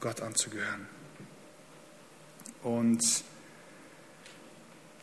Gott 0.00 0.20
anzugehören. 0.20 0.86
Und 2.62 3.02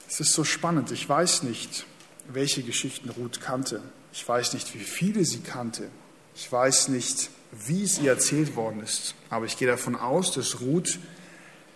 es 0.08 0.20
ist 0.20 0.34
so 0.34 0.44
spannend. 0.44 0.92
Ich 0.92 1.08
weiß 1.08 1.44
nicht, 1.44 1.86
welche 2.28 2.64
Geschichten 2.64 3.10
Ruth 3.10 3.40
kannte. 3.40 3.82
Ich 4.14 4.28
weiß 4.28 4.54
nicht, 4.54 4.74
wie 4.74 4.80
viele 4.80 5.26
sie 5.26 5.42
kannte. 5.42 5.90
Ich 6.36 6.52
weiß 6.52 6.88
nicht, 6.90 7.30
wie 7.52 7.84
es 7.84 8.00
ihr 8.00 8.12
erzählt 8.12 8.56
worden 8.56 8.82
ist. 8.82 9.16
Aber 9.30 9.46
ich 9.46 9.58
gehe 9.58 9.68
davon 9.68 9.96
aus, 9.96 10.34
dass 10.34 10.62
Ruth 10.62 11.00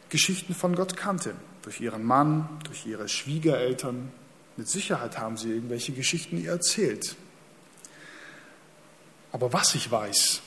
Geschichten 0.09 0.53
von 0.53 0.75
Gott 0.75 0.97
kannte. 0.97 1.35
Durch 1.61 1.81
ihren 1.81 2.03
Mann, 2.03 2.49
durch 2.63 2.85
ihre 2.85 3.07
Schwiegereltern, 3.07 4.11
mit 4.57 4.69
Sicherheit 4.69 5.17
haben 5.17 5.37
sie 5.37 5.51
irgendwelche 5.51 5.91
Geschichten 5.91 6.37
ihr 6.37 6.51
erzählt. 6.51 7.15
Aber 9.31 9.51
was 9.51 9.75
ich 9.75 9.91
weiß, 9.91 10.41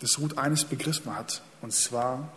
dass 0.00 0.18
Ruth 0.18 0.36
eines 0.36 0.64
begriffen 0.64 1.16
hat, 1.16 1.42
und 1.62 1.72
zwar, 1.72 2.30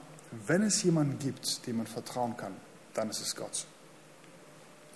wenn 0.46 0.64
es 0.64 0.84
jemanden 0.84 1.20
gibt, 1.20 1.68
dem 1.68 1.78
man 1.78 1.88
vertrauen 1.88 2.38
kann, 2.38 2.54
dann 2.94 3.10
ist 3.10 3.22
es 3.22 3.36
Gott. 3.36 3.66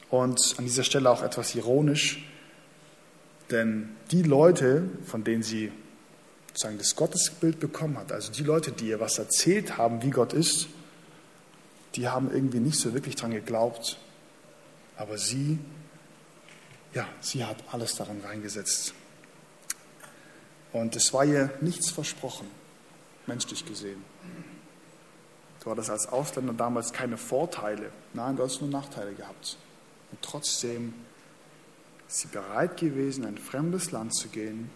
Und 0.10 0.56
an 0.58 0.65
dieser 0.65 0.84
Stelle 0.84 1.10
auch 1.10 1.22
etwas 1.22 1.54
ironisch, 1.56 2.26
denn 3.50 3.89
die 4.12 4.24
Leute, 4.24 4.89
von 5.06 5.24
denen 5.24 5.44
sie 5.44 5.72
sozusagen 6.48 6.78
das 6.78 6.96
Gottesbild 6.96 7.60
bekommen 7.60 7.98
hat, 7.98 8.12
also 8.12 8.32
die 8.32 8.44
Leute, 8.44 8.72
die 8.72 8.88
ihr 8.88 9.00
was 9.00 9.17
erzählt 9.17 9.78
haben, 9.78 10.02
wie 10.02 10.10
Gott 10.10 10.34
ist, 10.34 10.67
die 11.96 12.08
haben 12.08 12.32
irgendwie 12.32 12.60
nicht 12.60 12.80
so 12.80 12.94
wirklich 12.94 13.15
dran 13.15 13.32
geglaubt, 13.32 13.98
aber 14.96 15.17
sie 15.17 15.60
ja, 16.93 17.08
sie 17.21 17.43
hat 17.45 17.58
alles 17.71 17.95
daran 17.95 18.21
reingesetzt. 18.21 18.93
Und 20.73 20.95
es 20.95 21.13
war 21.13 21.25
ihr 21.25 21.51
nichts 21.62 21.89
versprochen, 21.91 22.47
menschlich 23.27 23.65
gesehen. 23.65 24.04
Du 25.63 25.69
hattest 25.69 25.89
als 25.89 26.08
Ausländer 26.08 26.54
damals 26.54 26.91
keine 26.91 27.17
Vorteile. 27.17 27.91
Nein, 28.13 28.36
du 28.36 28.43
hast 28.43 28.62
nur 28.62 28.69
Nachteile 28.69 29.13
gehabt. 29.13 29.58
Und 30.12 30.21
trotzdem 30.21 30.93
ist 32.08 32.19
sie 32.19 32.27
bereit 32.27 32.77
gewesen, 32.77 33.23
in 33.23 33.30
ein 33.30 33.38
fremdes 33.38 33.91
Land 33.91 34.15
zu 34.15 34.30
gehen, 34.30 34.69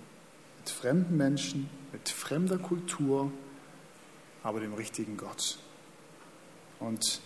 mit 0.60 0.69
fremden 0.69 1.17
Menschen, 1.17 1.69
mit 1.91 2.08
fremder 2.10 2.58
Kultur, 2.58 3.32
aber 4.43 4.60
dem 4.60 4.73
richtigen 4.73 5.17
Gott. 5.17 5.58
Und 6.80 7.19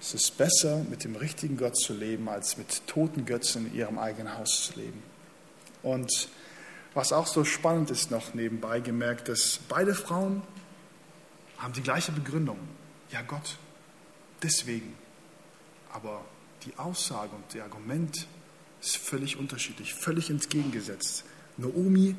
es 0.00 0.14
ist 0.14 0.36
besser, 0.36 0.84
mit 0.90 1.04
dem 1.04 1.16
richtigen 1.16 1.56
Gott 1.56 1.76
zu 1.76 1.94
leben, 1.94 2.28
als 2.28 2.56
mit 2.56 2.86
toten 2.86 3.24
Götzen 3.24 3.66
in 3.66 3.74
ihrem 3.74 3.98
eigenen 3.98 4.36
Haus 4.36 4.66
zu 4.66 4.78
leben. 4.78 5.02
Und 5.82 6.28
was 6.94 7.12
auch 7.12 7.26
so 7.26 7.44
spannend 7.44 7.90
ist, 7.90 8.10
noch 8.10 8.34
nebenbei 8.34 8.80
gemerkt, 8.80 9.28
dass 9.28 9.60
beide 9.68 9.94
Frauen 9.94 10.42
haben 11.58 11.72
die 11.72 11.82
gleiche 11.82 12.12
Begründung. 12.12 12.58
Ja, 13.10 13.22
Gott, 13.22 13.56
deswegen. 14.42 14.94
Aber 15.92 16.24
die 16.64 16.76
Aussage 16.78 17.30
und 17.34 17.54
der 17.54 17.64
Argument 17.64 18.26
ist 18.80 18.96
völlig 18.96 19.36
unterschiedlich, 19.36 19.94
völlig 19.94 20.30
entgegengesetzt. 20.30 21.24
Naomi 21.56 22.16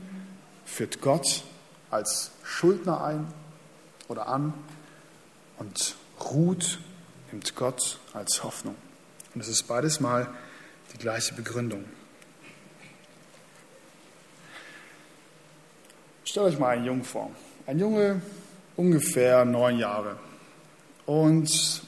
führt 0.65 1.01
Gott 1.01 1.43
als 1.91 2.31
Schuldner 2.43 3.03
ein 3.03 3.33
oder 4.07 4.27
an 4.27 4.53
und 5.59 5.95
Ruth 6.19 6.79
nimmt 7.31 7.55
Gott 7.55 7.99
als 8.13 8.43
Hoffnung. 8.43 8.75
Und 9.33 9.41
es 9.41 9.47
ist 9.47 9.63
beides 9.63 9.99
mal 9.99 10.27
die 10.93 10.97
gleiche 10.97 11.33
Begründung. 11.33 11.85
Stellt 16.23 16.47
euch 16.47 16.59
mal 16.59 16.75
einen 16.75 16.85
Jungen 16.85 17.03
vor. 17.03 17.31
Ein 17.65 17.79
Junge, 17.79 18.21
ungefähr 18.75 19.45
neun 19.45 19.79
Jahre. 19.79 20.17
Und 21.05 21.81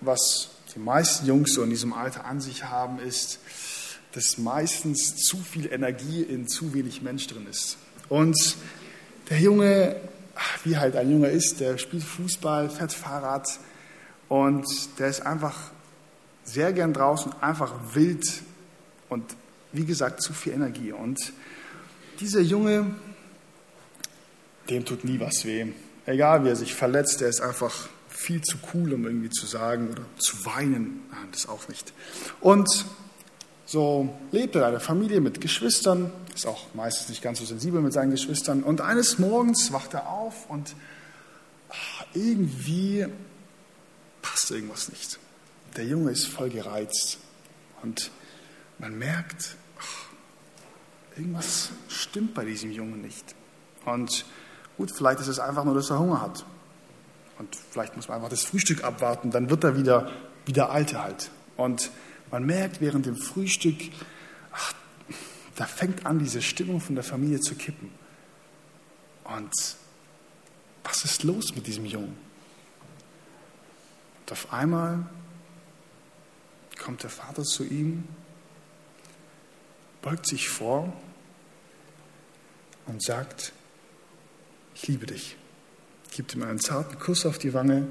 was 0.00 0.50
die 0.74 0.80
meisten 0.80 1.26
Jungs 1.26 1.54
so 1.54 1.62
in 1.62 1.70
diesem 1.70 1.92
Alter 1.92 2.24
an 2.24 2.40
sich 2.40 2.64
haben, 2.64 2.98
ist, 2.98 3.38
dass 4.12 4.38
meistens 4.38 5.16
zu 5.16 5.36
viel 5.36 5.72
Energie 5.72 6.22
in 6.22 6.46
zu 6.46 6.74
wenig 6.74 7.02
Mensch 7.02 7.26
drin 7.26 7.46
ist. 7.48 7.76
Und 8.08 8.56
der 9.30 9.40
Junge, 9.40 9.96
wie 10.64 10.76
halt 10.76 10.96
ein 10.96 11.10
Junge 11.10 11.28
ist, 11.28 11.60
der 11.60 11.78
spielt 11.78 12.02
Fußball, 12.04 12.70
fährt 12.70 12.92
Fahrrad, 12.92 13.48
Und 14.34 14.98
der 14.98 15.10
ist 15.10 15.20
einfach 15.20 15.54
sehr 16.42 16.72
gern 16.72 16.92
draußen, 16.92 17.32
einfach 17.40 17.72
wild 17.92 18.42
und 19.08 19.24
wie 19.70 19.84
gesagt 19.84 20.22
zu 20.22 20.32
viel 20.32 20.54
Energie. 20.54 20.90
Und 20.90 21.32
dieser 22.18 22.40
Junge, 22.40 22.96
dem 24.68 24.84
tut 24.84 25.04
nie 25.04 25.20
was 25.20 25.44
weh. 25.44 25.66
Egal 26.04 26.42
wie 26.42 26.48
er 26.48 26.56
sich 26.56 26.74
verletzt, 26.74 27.20
der 27.20 27.28
ist 27.28 27.40
einfach 27.40 27.88
viel 28.08 28.42
zu 28.42 28.58
cool, 28.74 28.94
um 28.94 29.04
irgendwie 29.04 29.30
zu 29.30 29.46
sagen 29.46 29.90
oder 29.92 30.02
zu 30.18 30.44
weinen. 30.44 31.02
Nein, 31.12 31.28
das 31.30 31.48
auch 31.48 31.68
nicht. 31.68 31.92
Und 32.40 32.86
so 33.66 34.12
lebt 34.32 34.56
er 34.56 34.62
in 34.62 34.66
einer 34.66 34.80
Familie 34.80 35.20
mit 35.20 35.40
Geschwistern, 35.40 36.10
ist 36.34 36.48
auch 36.48 36.74
meistens 36.74 37.08
nicht 37.08 37.22
ganz 37.22 37.38
so 37.38 37.44
sensibel 37.44 37.80
mit 37.80 37.92
seinen 37.92 38.10
Geschwistern. 38.10 38.64
Und 38.64 38.80
eines 38.80 39.20
Morgens 39.20 39.72
wacht 39.72 39.94
er 39.94 40.08
auf 40.08 40.50
und 40.50 40.74
ach, 41.70 42.04
irgendwie 42.14 43.06
passt 44.24 44.50
irgendwas 44.50 44.88
nicht. 44.88 45.18
Der 45.76 45.84
Junge 45.84 46.10
ist 46.10 46.26
voll 46.26 46.48
gereizt 46.48 47.18
und 47.82 48.10
man 48.78 48.98
merkt, 48.98 49.56
ach, 49.78 51.16
irgendwas 51.16 51.70
stimmt 51.88 52.32
bei 52.32 52.44
diesem 52.44 52.72
Jungen 52.72 53.02
nicht. 53.02 53.34
Und 53.84 54.24
gut, 54.78 54.90
vielleicht 54.96 55.20
ist 55.20 55.28
es 55.28 55.38
einfach 55.38 55.64
nur, 55.64 55.74
dass 55.74 55.90
er 55.90 55.98
Hunger 55.98 56.22
hat. 56.22 56.46
Und 57.38 57.54
vielleicht 57.70 57.96
muss 57.96 58.08
man 58.08 58.16
einfach 58.16 58.30
das 58.30 58.44
Frühstück 58.44 58.82
abwarten, 58.82 59.30
dann 59.30 59.50
wird 59.50 59.62
er 59.62 59.76
wieder, 59.76 60.10
wieder 60.46 60.70
alte 60.70 61.02
halt. 61.02 61.30
Und 61.58 61.90
man 62.30 62.46
merkt 62.46 62.80
während 62.80 63.04
dem 63.04 63.16
Frühstück, 63.16 63.76
ach, 64.52 64.72
da 65.54 65.66
fängt 65.66 66.06
an, 66.06 66.18
diese 66.18 66.40
Stimmung 66.40 66.80
von 66.80 66.94
der 66.94 67.04
Familie 67.04 67.40
zu 67.40 67.56
kippen. 67.56 67.90
Und 69.24 69.52
was 70.82 71.04
ist 71.04 71.24
los 71.24 71.54
mit 71.54 71.66
diesem 71.66 71.84
Jungen? 71.84 72.23
Und 74.24 74.32
auf 74.32 74.54
einmal 74.54 75.06
kommt 76.82 77.02
der 77.02 77.10
Vater 77.10 77.42
zu 77.42 77.62
ihm, 77.62 78.08
beugt 80.00 80.26
sich 80.26 80.48
vor 80.48 80.90
und 82.86 83.02
sagt, 83.02 83.52
ich 84.74 84.88
liebe 84.88 85.04
dich. 85.04 85.36
Gibt 86.10 86.34
ihm 86.34 86.42
einen 86.42 86.58
zarten 86.58 86.98
Kuss 86.98 87.26
auf 87.26 87.36
die 87.38 87.52
Wange 87.52 87.86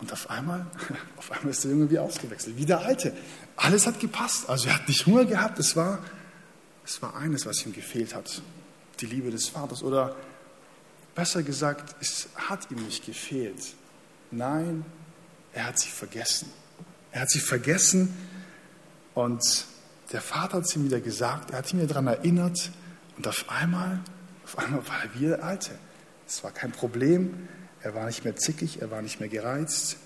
und 0.00 0.10
auf 0.10 0.30
einmal, 0.30 0.66
auf 1.18 1.30
einmal 1.32 1.50
ist 1.50 1.64
der 1.64 1.72
Junge 1.72 1.90
wie 1.90 1.98
ausgewechselt, 1.98 2.56
wie 2.56 2.64
der 2.64 2.80
Alte. 2.80 3.14
Alles 3.56 3.86
hat 3.86 4.00
gepasst. 4.00 4.48
Also 4.48 4.68
er 4.68 4.76
hat 4.76 4.88
nicht 4.88 5.04
Hunger 5.04 5.26
gehabt, 5.26 5.58
es 5.58 5.76
war, 5.76 6.02
es 6.84 7.02
war 7.02 7.14
eines, 7.14 7.44
was 7.44 7.64
ihm 7.66 7.74
gefehlt 7.74 8.14
hat. 8.14 8.40
Die 9.00 9.06
Liebe 9.06 9.30
des 9.30 9.48
Vaters. 9.48 9.82
Oder 9.82 10.16
besser 11.14 11.42
gesagt, 11.42 11.94
es 12.00 12.28
hat 12.36 12.70
ihm 12.70 12.82
nicht 12.84 13.04
gefehlt. 13.04 13.74
Nein, 14.36 14.84
er 15.52 15.66
hat 15.66 15.78
sich 15.78 15.92
vergessen. 15.92 16.50
Er 17.12 17.22
hat 17.22 17.30
sich 17.30 17.42
vergessen 17.42 18.16
und 19.14 19.66
der 20.12 20.20
Vater 20.20 20.56
hat 20.56 20.64
es 20.64 20.74
ihm 20.74 20.84
wieder 20.84 21.00
gesagt, 21.00 21.52
er 21.52 21.58
hat 21.58 21.72
ihn 21.72 21.86
daran 21.86 22.08
erinnert 22.08 22.72
und 23.16 23.28
auf 23.28 23.48
einmal, 23.48 24.00
auf 24.44 24.58
einmal 24.58 24.86
war 24.88 25.04
er 25.04 25.14
wie 25.14 25.26
der 25.26 25.44
Alte. 25.44 25.70
Es 26.26 26.42
war 26.42 26.50
kein 26.50 26.72
Problem, 26.72 27.48
er 27.80 27.94
war 27.94 28.06
nicht 28.06 28.24
mehr 28.24 28.34
zickig, 28.34 28.82
er 28.82 28.90
war 28.90 29.02
nicht 29.02 29.20
mehr 29.20 29.28
gereizt. 29.28 29.98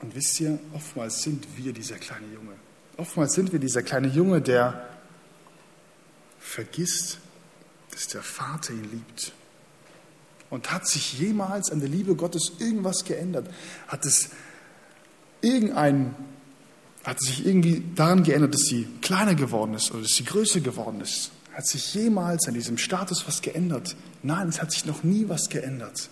Und 0.00 0.16
wisst 0.16 0.40
ihr, 0.40 0.58
oftmals 0.72 1.22
sind 1.22 1.46
wir 1.56 1.72
dieser 1.72 1.96
kleine 1.96 2.26
Junge. 2.26 2.54
Oftmals 2.96 3.34
sind 3.34 3.52
wir 3.52 3.60
dieser 3.60 3.84
kleine 3.84 4.08
Junge, 4.08 4.40
der 4.40 4.88
vergisst, 6.40 7.18
dass 7.92 8.08
der 8.08 8.22
Vater 8.22 8.72
ihn 8.72 8.90
liebt. 8.90 9.32
Und 10.52 10.70
hat 10.70 10.86
sich 10.86 11.18
jemals 11.18 11.70
an 11.70 11.80
der 11.80 11.88
Liebe 11.88 12.14
Gottes 12.14 12.52
irgendwas 12.58 13.04
geändert? 13.06 13.48
Hat 13.88 14.04
es 14.04 14.28
irgendein, 15.40 16.14
hat 17.04 17.18
sich 17.22 17.46
irgendwie 17.46 17.82
daran 17.94 18.22
geändert, 18.22 18.52
dass 18.52 18.66
sie 18.66 18.86
kleiner 19.00 19.34
geworden 19.34 19.72
ist 19.72 19.90
oder 19.92 20.02
dass 20.02 20.12
sie 20.12 20.26
größer 20.26 20.60
geworden 20.60 21.00
ist? 21.00 21.30
Hat 21.54 21.66
sich 21.66 21.94
jemals 21.94 22.46
an 22.48 22.52
diesem 22.52 22.76
Status 22.76 23.26
was 23.26 23.40
geändert? 23.40 23.96
Nein, 24.22 24.46
es 24.46 24.60
hat 24.60 24.72
sich 24.72 24.84
noch 24.84 25.02
nie 25.02 25.26
was 25.26 25.48
geändert. 25.48 26.10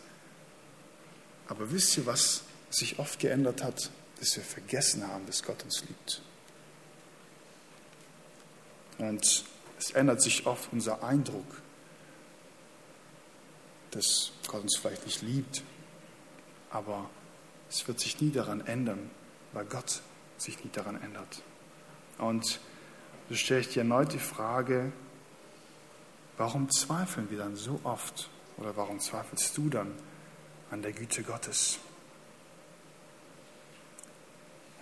Aber 1.46 1.70
wisst 1.70 1.98
ihr, 1.98 2.07
was 2.07 2.44
sich 2.70 2.98
oft 2.98 3.18
geändert 3.18 3.62
hat? 3.62 3.90
Dass 4.20 4.37
wir 4.37 4.42
vergessen 4.42 5.07
haben, 5.07 5.26
dass 5.26 5.42
Gott 5.42 5.62
uns 5.64 5.83
liebt. 5.87 6.22
Und 8.96 9.44
es 9.79 9.90
ändert 9.90 10.22
sich 10.22 10.46
oft 10.46 10.72
unser 10.72 11.05
Eindruck, 11.05 11.61
dass 13.90 14.33
Gott 14.46 14.62
uns 14.62 14.76
vielleicht 14.76 15.05
nicht 15.05 15.22
liebt, 15.22 15.62
aber 16.70 17.09
es 17.68 17.87
wird 17.87 18.00
sich 18.00 18.20
nie 18.20 18.31
daran 18.31 18.66
ändern, 18.66 19.11
weil 19.53 19.64
Gott 19.64 20.03
sich 20.38 20.62
nie 20.64 20.70
daran 20.72 21.00
ändert. 21.00 21.42
Und 22.18 22.61
so 23.29 23.35
stelle 23.35 23.61
ich 23.61 23.68
dir 23.68 23.81
erneut 23.81 24.12
die 24.12 24.18
Frage, 24.18 24.92
Warum 26.40 26.70
zweifeln 26.70 27.31
wir 27.31 27.37
dann 27.37 27.55
so 27.55 27.81
oft 27.85 28.31
oder 28.57 28.74
warum 28.74 28.98
zweifelst 28.98 29.59
du 29.59 29.68
dann 29.68 29.92
an 30.70 30.81
der 30.81 30.92
Güte 30.92 31.22
Gottes? 31.22 31.79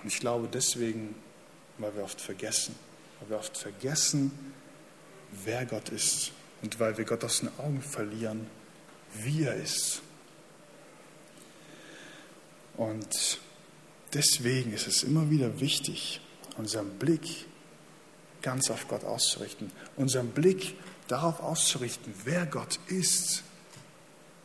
Und 0.01 0.07
ich 0.07 0.21
glaube 0.21 0.47
deswegen, 0.47 1.17
weil 1.79 1.97
wir 1.97 2.05
oft 2.05 2.21
vergessen, 2.21 2.77
weil 3.19 3.31
wir 3.31 3.39
oft 3.39 3.59
vergessen, 3.59 4.31
wer 5.33 5.67
Gott 5.67 5.89
ist 5.89 6.31
und 6.63 6.79
weil 6.79 6.97
wir 6.97 7.05
Gott 7.05 7.25
aus 7.25 7.41
den 7.41 7.51
Augen 7.59 7.83
verlieren, 7.83 8.47
wie 9.25 9.45
er 9.45 9.55
ist. 9.55 10.03
Und 12.77 13.41
deswegen 14.15 14.73
ist 14.73 14.87
es 14.87 15.03
immer 15.03 15.31
wieder 15.31 15.61
wichtig, 15.61 16.21
unseren 16.57 16.91
Blick 16.99 17.47
ganz 18.43 18.71
auf 18.71 18.87
Gott 18.89 19.05
auszurichten, 19.05 19.73
unseren 19.97 20.29
Blick 20.31 20.77
darauf 21.09 21.41
auszurichten, 21.41 22.15
wer 22.25 22.47
Gott 22.47 22.79
ist. 22.87 23.43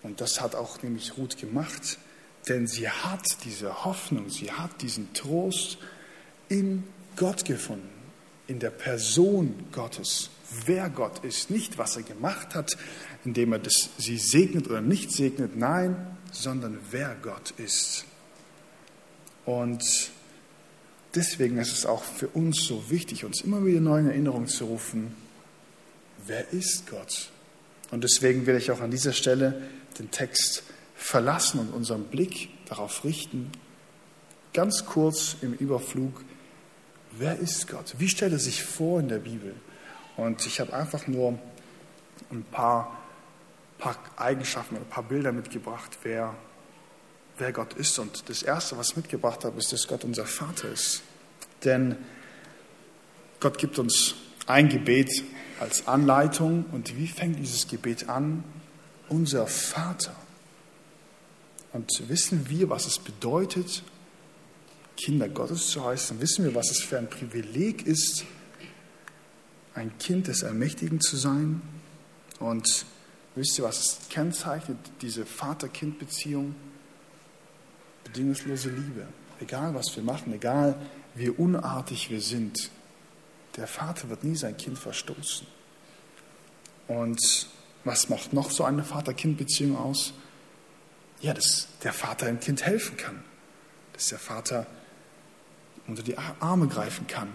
Und 0.02 0.20
das 0.20 0.42
hat 0.42 0.56
auch 0.56 0.82
nämlich 0.82 1.18
Ruth 1.18 1.38
gemacht, 1.38 1.98
denn 2.48 2.68
sie 2.68 2.90
hat 2.90 3.44
diese 3.46 3.86
Hoffnung, 3.86 4.30
sie 4.30 4.52
hat 4.52 4.82
diesen 4.82 5.14
Trost 5.14 5.78
in 6.50 6.84
Gott 7.16 7.46
gefunden, 7.46 7.90
in 8.48 8.60
der 8.60 8.70
Person 8.70 9.68
Gottes, 9.72 10.30
wer 10.66 10.90
Gott 10.90 11.24
ist, 11.24 11.50
nicht 11.50 11.78
was 11.78 11.96
er 11.96 12.04
gemacht 12.04 12.56
hat, 12.56 12.78
indem 13.26 13.54
er 13.54 13.60
das, 13.60 13.90
sie 13.98 14.18
segnet 14.18 14.68
oder 14.68 14.82
nicht 14.82 15.12
segnet, 15.12 15.56
nein, 15.56 16.18
sondern 16.32 16.78
wer 16.92 17.16
Gott 17.22 17.52
ist. 17.58 18.06
Und 19.46 20.12
deswegen 21.16 21.58
ist 21.58 21.72
es 21.72 21.86
auch 21.86 22.04
für 22.04 22.28
uns 22.28 22.64
so 22.64 22.90
wichtig, 22.90 23.26
uns 23.26 23.42
immer 23.42 23.66
wieder 23.66 23.82
neu 23.82 24.00
in 24.00 24.08
Erinnerung 24.08 24.48
zu 24.48 24.66
rufen, 24.66 25.16
wer 26.26 26.52
ist 26.52 26.88
Gott? 26.88 27.30
Und 27.92 28.04
deswegen 28.04 28.46
will 28.46 28.56
ich 28.56 28.72
auch 28.72 28.82
an 28.82 28.92
dieser 28.92 29.14
Stelle 29.14 29.62
den 30.00 30.12
Text 30.12 30.64
verlassen 30.96 31.60
und 31.60 31.74
unseren 31.74 32.06
Blick 32.06 32.50
darauf 32.68 33.04
richten, 33.04 33.52
ganz 34.54 34.86
kurz 34.86 35.36
im 35.42 35.54
Überflug, 35.54 36.24
wer 37.18 37.38
ist 37.38 37.68
Gott? 37.68 37.96
Wie 37.98 38.10
stellt 38.10 38.34
er 38.34 38.40
sich 38.40 38.64
vor 38.64 39.00
in 39.00 39.08
der 39.08 39.20
Bibel? 39.20 39.54
Und 40.18 40.46
ich 40.46 40.60
habe 40.60 40.74
einfach 40.74 41.08
nur 41.08 41.40
ein 42.32 42.44
paar, 42.44 43.00
paar 43.78 43.98
Eigenschaften, 44.18 44.76
ein 44.76 44.86
paar 44.86 45.04
Bilder 45.04 45.32
mitgebracht, 45.32 45.98
wer, 46.04 46.36
wer 47.38 47.52
Gott 47.52 47.74
ist. 47.74 47.98
Und 48.00 48.30
das 48.30 48.44
Erste, 48.44 48.78
was 48.78 48.92
ich 48.92 48.98
mitgebracht 48.98 49.44
habe, 49.46 49.58
ist, 49.58 49.72
dass 49.74 49.88
Gott 49.88 50.04
unser 50.04 50.26
Vater 50.26 50.70
ist. 50.70 51.02
Denn 51.64 51.98
Gott 53.40 53.58
gibt 53.58 53.80
uns 53.80 54.16
ein 54.46 54.70
Gebet 54.70 55.24
als 55.60 55.88
Anleitung. 55.88 56.66
Und 56.72 56.98
wie 56.98 57.08
fängt 57.08 57.40
dieses 57.40 57.68
Gebet 57.68 58.10
an? 58.10 58.44
Unser 59.10 59.48
Vater. 59.48 60.16
Und 61.74 61.90
wissen 62.08 62.50
wir, 62.50 62.70
was 62.70 62.86
es 62.86 63.00
bedeutet, 63.00 63.84
Kinder 64.98 65.30
Gottes 65.30 65.68
zu 65.68 65.84
heißen? 65.84 66.20
Wissen 66.22 66.46
wir, 66.46 66.56
was 66.56 66.72
es 66.72 66.82
für 66.82 66.98
ein 66.98 67.10
Privileg 67.10 67.86
ist, 67.86 68.26
ein 69.74 69.98
Kind 69.98 70.28
des 70.28 70.44
Allmächtigen 70.44 71.02
zu 71.02 71.18
sein? 71.18 71.62
Und 72.40 72.86
wisst 73.36 73.58
ihr, 73.58 73.64
was 73.64 73.80
es 73.80 74.00
kennzeichnet, 74.10 74.78
diese 75.02 75.26
Vater-Kind-Beziehung? 75.26 76.56
Bedingungslose 78.04 78.70
Liebe. 78.70 79.08
Egal, 79.40 79.74
was 79.74 79.96
wir 79.96 80.04
machen, 80.04 80.34
egal, 80.34 80.76
wie 81.16 81.30
unartig 81.30 82.10
wir 82.10 82.22
sind, 82.22 82.70
der 83.58 83.68
Vater 83.68 84.10
wird 84.10 84.24
nie 84.24 84.36
sein 84.36 84.58
Kind 84.58 84.80
verstoßen. 84.80 85.46
Und 86.88 87.48
was 87.84 88.10
macht 88.10 88.34
noch 88.34 88.52
so 88.52 88.64
eine 88.64 88.84
Vater-Kind-Beziehung 88.84 89.78
aus? 89.78 90.14
Ja, 91.22 91.34
dass 91.34 91.68
der 91.84 91.94
Vater 91.94 92.26
dem 92.26 92.40
Kind 92.40 92.66
helfen 92.66 92.98
kann. 92.98 93.24
Dass 93.94 94.08
der 94.08 94.20
Vater 94.20 94.66
unter 95.88 96.04
die 96.04 96.18
Arme 96.18 96.68
greifen 96.68 97.08
kann. 97.08 97.30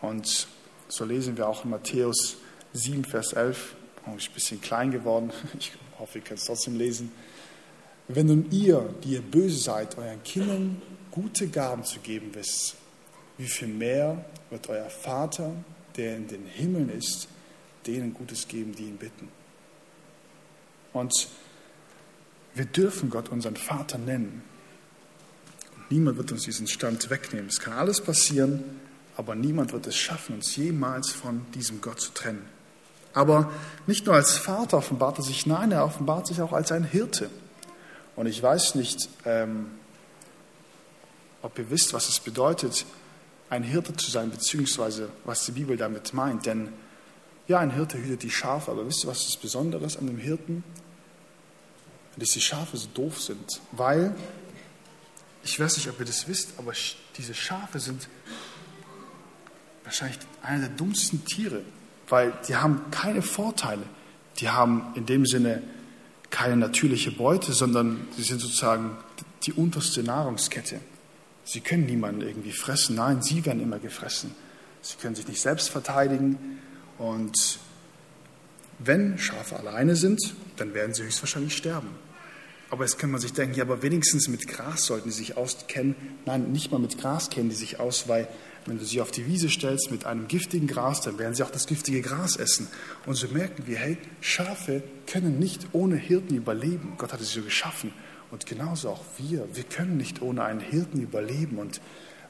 Und 0.00 0.48
so 0.88 1.04
lesen 1.04 1.36
wir 1.36 1.48
auch 1.48 1.64
in 1.64 1.70
Matthäus 1.70 2.36
7, 2.72 3.04
Vers 3.04 3.32
11. 3.32 3.74
Oh, 4.06 4.16
ist 4.16 4.28
ein 4.28 4.34
bisschen 4.34 4.60
klein 4.60 4.90
geworden. 4.90 5.32
Ich 5.58 5.72
hoffe, 5.98 6.18
ihr 6.18 6.24
könnt 6.24 6.38
es 6.38 6.46
trotzdem 6.46 6.76
lesen. 6.76 7.10
Wenn 8.06 8.26
nun 8.26 8.50
ihr, 8.52 8.94
die 9.02 9.14
ihr 9.14 9.20
böse 9.20 9.58
seid, 9.58 9.98
euren 9.98 10.22
Kindern 10.22 10.80
gute 11.10 11.48
Gaben 11.48 11.82
zu 11.84 11.98
geben 11.98 12.30
wisst, 12.34 12.76
wie 13.36 13.48
viel 13.48 13.68
mehr 13.68 14.24
wird 14.50 14.68
euer 14.68 14.88
Vater, 14.88 15.52
der 15.96 16.16
in 16.16 16.28
den 16.28 16.46
Himmeln 16.46 16.88
ist, 16.88 17.28
denen 17.86 18.14
Gutes 18.14 18.46
geben, 18.46 18.74
die 18.74 18.84
ihn 18.84 18.96
bitten. 18.96 19.28
Und 20.92 21.28
wir 22.54 22.64
dürfen 22.64 23.10
Gott 23.10 23.28
unseren 23.28 23.56
Vater 23.56 23.98
nennen. 23.98 24.42
Niemand 25.90 26.18
wird 26.18 26.32
uns 26.32 26.44
diesen 26.44 26.66
Stand 26.66 27.10
wegnehmen. 27.10 27.48
Es 27.48 27.60
kann 27.60 27.72
alles 27.72 28.00
passieren, 28.00 28.62
aber 29.16 29.34
niemand 29.34 29.72
wird 29.72 29.86
es 29.86 29.96
schaffen, 29.96 30.36
uns 30.36 30.54
jemals 30.56 31.10
von 31.10 31.46
diesem 31.54 31.80
Gott 31.80 32.00
zu 32.00 32.12
trennen. 32.12 32.46
Aber 33.14 33.50
nicht 33.86 34.06
nur 34.06 34.14
als 34.14 34.36
Vater 34.36 34.78
offenbart 34.78 35.18
er 35.18 35.24
sich, 35.24 35.46
nein, 35.46 35.72
er 35.72 35.84
offenbart 35.84 36.26
sich 36.26 36.40
auch 36.40 36.52
als 36.52 36.70
ein 36.72 36.84
Hirte. 36.84 37.30
Und 38.16 38.26
ich 38.26 38.42
weiß 38.42 38.74
nicht, 38.74 39.08
ähm, 39.24 39.66
ob 41.42 41.58
ihr 41.58 41.70
wisst, 41.70 41.92
was 41.94 42.08
es 42.08 42.20
bedeutet, 42.20 42.84
ein 43.50 43.62
Hirte 43.62 43.96
zu 43.96 44.10
sein, 44.10 44.30
beziehungsweise 44.30 45.08
was 45.24 45.46
die 45.46 45.52
Bibel 45.52 45.76
damit 45.76 46.12
meint. 46.12 46.46
Denn 46.46 46.68
ja, 47.46 47.58
ein 47.60 47.70
Hirte 47.70 47.98
hütet 47.98 48.22
die 48.22 48.30
Schafe, 48.30 48.70
aber 48.70 48.86
wisst 48.86 49.04
ihr, 49.04 49.08
was 49.08 49.24
das 49.24 49.36
Besondere 49.36 49.84
ist 49.86 49.96
an 49.96 50.06
dem 50.06 50.18
Hirten? 50.18 50.64
Dass 52.16 52.30
die 52.30 52.40
Schafe 52.40 52.76
so 52.76 52.88
doof 52.92 53.22
sind, 53.22 53.60
weil, 53.72 54.14
ich 55.48 55.58
weiß 55.58 55.78
nicht, 55.78 55.88
ob 55.88 55.98
ihr 55.98 56.04
das 56.04 56.28
wisst, 56.28 56.52
aber 56.58 56.72
diese 57.16 57.34
Schafe 57.34 57.80
sind 57.80 58.06
wahrscheinlich 59.82 60.18
einer 60.42 60.68
der 60.68 60.76
dummsten 60.76 61.24
Tiere, 61.24 61.62
weil 62.08 62.34
die 62.46 62.56
haben 62.56 62.90
keine 62.90 63.22
Vorteile. 63.22 63.82
Die 64.38 64.50
haben 64.50 64.92
in 64.94 65.06
dem 65.06 65.24
Sinne 65.24 65.62
keine 66.28 66.56
natürliche 66.56 67.10
Beute, 67.10 67.54
sondern 67.54 68.06
sie 68.14 68.24
sind 68.24 68.40
sozusagen 68.40 68.98
die 69.44 69.54
unterste 69.54 70.02
Nahrungskette. 70.02 70.80
Sie 71.44 71.60
können 71.60 71.86
niemanden 71.86 72.20
irgendwie 72.20 72.52
fressen. 72.52 72.96
Nein, 72.96 73.22
sie 73.22 73.44
werden 73.46 73.62
immer 73.62 73.78
gefressen. 73.78 74.34
Sie 74.82 74.96
können 74.96 75.14
sich 75.14 75.26
nicht 75.26 75.40
selbst 75.40 75.70
verteidigen. 75.70 76.60
Und 76.98 77.58
wenn 78.78 79.18
Schafe 79.18 79.56
alleine 79.56 79.96
sind, 79.96 80.34
dann 80.56 80.74
werden 80.74 80.92
sie 80.92 81.04
höchstwahrscheinlich 81.04 81.56
sterben. 81.56 81.88
Aber 82.70 82.84
jetzt 82.84 82.98
kann 82.98 83.10
man 83.10 83.20
sich 83.20 83.32
denken, 83.32 83.54
ja, 83.56 83.64
aber 83.64 83.82
wenigstens 83.82 84.28
mit 84.28 84.46
Gras 84.46 84.84
sollten 84.84 85.08
die 85.08 85.14
sich 85.14 85.36
auskennen. 85.36 85.96
Nein, 86.26 86.52
nicht 86.52 86.70
mal 86.70 86.78
mit 86.78 86.98
Gras 86.98 87.30
kennen 87.30 87.48
die 87.48 87.54
sich 87.54 87.80
aus, 87.80 88.08
weil 88.08 88.28
wenn 88.66 88.78
du 88.78 88.84
sie 88.84 89.00
auf 89.00 89.10
die 89.10 89.26
Wiese 89.26 89.48
stellst 89.48 89.90
mit 89.90 90.04
einem 90.04 90.28
giftigen 90.28 90.66
Gras, 90.66 91.00
dann 91.00 91.18
werden 91.18 91.34
sie 91.34 91.42
auch 91.42 91.50
das 91.50 91.66
giftige 91.66 92.02
Gras 92.02 92.36
essen. 92.36 92.68
Und 93.06 93.14
so 93.14 93.28
merken 93.28 93.66
wir, 93.66 93.78
hey, 93.78 93.96
Schafe 94.20 94.82
können 95.06 95.38
nicht 95.38 95.68
ohne 95.72 95.96
Hirten 95.96 96.36
überleben. 96.36 96.92
Gott 96.98 97.14
hat 97.14 97.20
sie 97.20 97.26
so 97.26 97.42
geschaffen. 97.42 97.92
Und 98.30 98.44
genauso 98.44 98.90
auch 98.90 99.04
wir. 99.16 99.48
Wir 99.54 99.64
können 99.64 99.96
nicht 99.96 100.20
ohne 100.20 100.44
einen 100.44 100.60
Hirten 100.60 101.00
überleben. 101.00 101.58
Und 101.58 101.80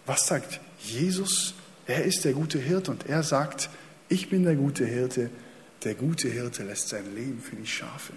was 0.06 0.28
sagt 0.28 0.60
Jesus? 0.78 1.54
Er 1.86 2.04
ist 2.04 2.24
der 2.24 2.34
gute 2.34 2.60
Hirte 2.60 2.92
und 2.92 3.06
er 3.06 3.24
sagt, 3.24 3.70
ich 4.08 4.30
bin 4.30 4.44
der 4.44 4.54
gute 4.54 4.86
Hirte. 4.86 5.30
Der 5.82 5.94
gute 5.94 6.28
Hirte 6.28 6.62
lässt 6.62 6.88
sein 6.88 7.14
Leben 7.16 7.40
für 7.40 7.56
die 7.56 7.66
Schafe. 7.66 8.12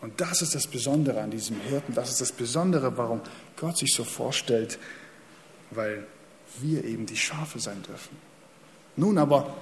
Und 0.00 0.20
das 0.20 0.42
ist 0.42 0.54
das 0.54 0.66
Besondere 0.66 1.20
an 1.20 1.30
diesem 1.30 1.60
Hirten. 1.60 1.94
Das 1.94 2.10
ist 2.10 2.20
das 2.20 2.32
Besondere, 2.32 2.96
warum 2.96 3.20
Gott 3.56 3.78
sich 3.78 3.92
so 3.92 4.04
vorstellt, 4.04 4.78
weil 5.70 6.06
wir 6.60 6.84
eben 6.84 7.06
die 7.06 7.16
Schafe 7.16 7.58
sein 7.58 7.82
dürfen. 7.82 8.16
Nun 8.96 9.18
aber, 9.18 9.54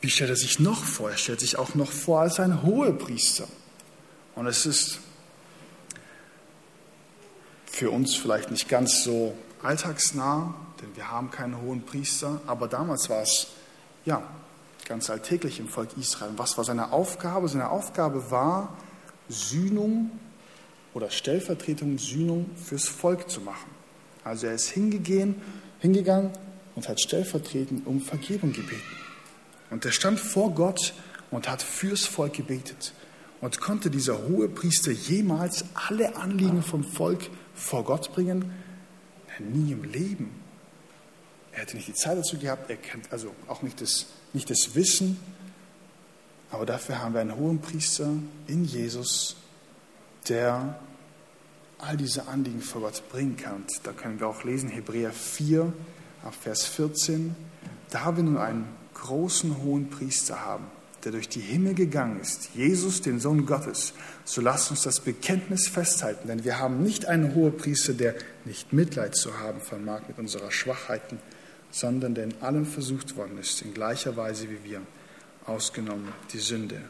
wie 0.00 0.10
stellt 0.10 0.30
er 0.30 0.36
sich 0.36 0.58
noch 0.58 0.82
vor? 0.82 1.10
Er 1.10 1.16
stellt 1.16 1.40
sich 1.40 1.58
auch 1.58 1.74
noch 1.74 1.90
vor 1.90 2.20
als 2.20 2.40
ein 2.40 2.62
Hohepriester. 2.62 3.46
Und 4.34 4.46
es 4.46 4.66
ist 4.66 4.98
für 7.66 7.90
uns 7.90 8.14
vielleicht 8.14 8.50
nicht 8.50 8.68
ganz 8.68 9.02
so 9.02 9.34
alltagsnah, 9.62 10.54
denn 10.80 10.94
wir 10.96 11.10
haben 11.10 11.30
keinen 11.30 11.60
hohen 11.60 11.84
Priester, 11.84 12.40
aber 12.46 12.68
damals 12.68 13.08
war 13.08 13.22
es 13.22 13.48
ja 14.04 14.22
ganz 14.86 15.10
alltäglich 15.10 15.58
im 15.58 15.68
Volk 15.68 15.96
Israel. 15.98 16.32
Was 16.36 16.56
war 16.56 16.64
seine 16.64 16.92
Aufgabe? 16.92 17.48
Seine 17.48 17.70
Aufgabe 17.70 18.30
war, 18.30 18.76
Sühnung 19.28 20.10
oder 20.94 21.10
Stellvertretung 21.10 21.98
Sühnung 21.98 22.50
fürs 22.56 22.88
Volk 22.88 23.30
zu 23.30 23.40
machen. 23.40 23.70
Also 24.24 24.46
er 24.46 24.54
ist 24.54 24.70
hingegangen 24.70 25.36
hingegangen 25.80 26.30
und 26.74 26.88
hat 26.88 27.00
stellvertretend 27.00 27.86
um 27.86 28.00
Vergebung 28.00 28.52
gebeten. 28.52 28.82
Und 29.70 29.84
er 29.84 29.92
stand 29.92 30.20
vor 30.20 30.54
Gott 30.54 30.94
und 31.30 31.48
hat 31.48 31.62
fürs 31.62 32.06
Volk 32.06 32.34
gebetet. 32.34 32.92
Und 33.40 33.60
konnte 33.60 33.90
dieser 33.90 34.28
hohe 34.28 34.48
Priester 34.48 34.90
jemals 34.90 35.64
alle 35.74 36.16
Anliegen 36.16 36.62
vom 36.62 36.84
Volk 36.84 37.28
vor 37.54 37.84
Gott 37.84 38.12
bringen? 38.12 38.52
Nie 39.38 39.72
im 39.72 39.84
Leben. 39.84 40.30
Er 41.52 41.62
hätte 41.62 41.76
nicht 41.76 41.88
die 41.88 41.94
Zeit 41.94 42.16
dazu 42.18 42.38
gehabt, 42.38 42.70
er 42.70 42.76
kennt 42.76 43.12
also 43.12 43.34
auch 43.48 43.62
nicht 43.62 43.80
das, 43.80 44.06
nicht 44.32 44.48
das 44.50 44.74
Wissen. 44.74 45.18
Aber 46.50 46.66
dafür 46.66 47.00
haben 47.00 47.14
wir 47.14 47.20
einen 47.20 47.36
hohen 47.36 47.60
Priester 47.60 48.10
in 48.46 48.64
Jesus, 48.64 49.36
der 50.28 50.78
all 51.78 51.96
diese 51.96 52.28
Anliegen 52.28 52.60
vor 52.60 52.82
Gott 52.82 53.02
bringen 53.10 53.36
kann. 53.36 53.56
Und 53.56 53.72
da 53.84 53.92
können 53.92 54.20
wir 54.20 54.28
auch 54.28 54.44
lesen, 54.44 54.68
Hebräer 54.68 55.12
4, 55.12 55.72
Vers 56.40 56.64
14. 56.64 57.34
Da 57.90 58.16
wir 58.16 58.22
nun 58.22 58.38
einen 58.38 58.66
großen 58.94 59.62
hohen 59.62 59.90
Priester 59.90 60.44
haben, 60.44 60.64
der 61.04 61.12
durch 61.12 61.28
die 61.28 61.40
Himmel 61.40 61.74
gegangen 61.74 62.18
ist, 62.20 62.50
Jesus, 62.54 63.00
den 63.00 63.20
Sohn 63.20 63.46
Gottes, 63.46 63.92
so 64.24 64.40
lasst 64.40 64.70
uns 64.70 64.82
das 64.82 65.00
Bekenntnis 65.00 65.68
festhalten, 65.68 66.26
denn 66.26 66.44
wir 66.44 66.58
haben 66.58 66.82
nicht 66.82 67.06
einen 67.06 67.34
hohen 67.34 67.56
Priester, 67.56 67.92
der 67.92 68.16
nicht 68.44 68.72
Mitleid 68.72 69.14
zu 69.14 69.38
haben 69.38 69.60
vermag 69.60 70.02
mit 70.08 70.18
unserer 70.18 70.50
Schwachheiten, 70.50 71.18
sondern 71.70 72.14
der 72.14 72.24
in 72.24 72.42
allem 72.42 72.66
versucht 72.66 73.16
worden 73.16 73.38
ist, 73.38 73.62
in 73.62 73.72
gleicher 73.74 74.16
Weise 74.16 74.48
wie 74.50 74.64
wir, 74.64 74.80
ausgenommen 75.46 76.12
die 76.32 76.38
Sünde. 76.38 76.80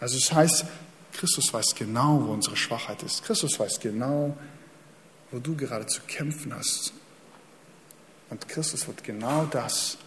Also 0.00 0.16
es 0.16 0.32
heißt, 0.32 0.64
Christus 1.12 1.52
weiß 1.52 1.74
genau, 1.74 2.22
wo 2.26 2.32
unsere 2.32 2.56
Schwachheit 2.56 3.02
ist. 3.02 3.22
Christus 3.24 3.58
weiß 3.58 3.80
genau, 3.80 4.36
wo 5.30 5.38
du 5.38 5.56
gerade 5.56 5.86
zu 5.86 6.00
kämpfen 6.02 6.54
hast. 6.54 6.92
Und 8.30 8.48
Christus 8.48 8.86
wird 8.86 9.02
genau 9.02 9.44
das, 9.50 9.98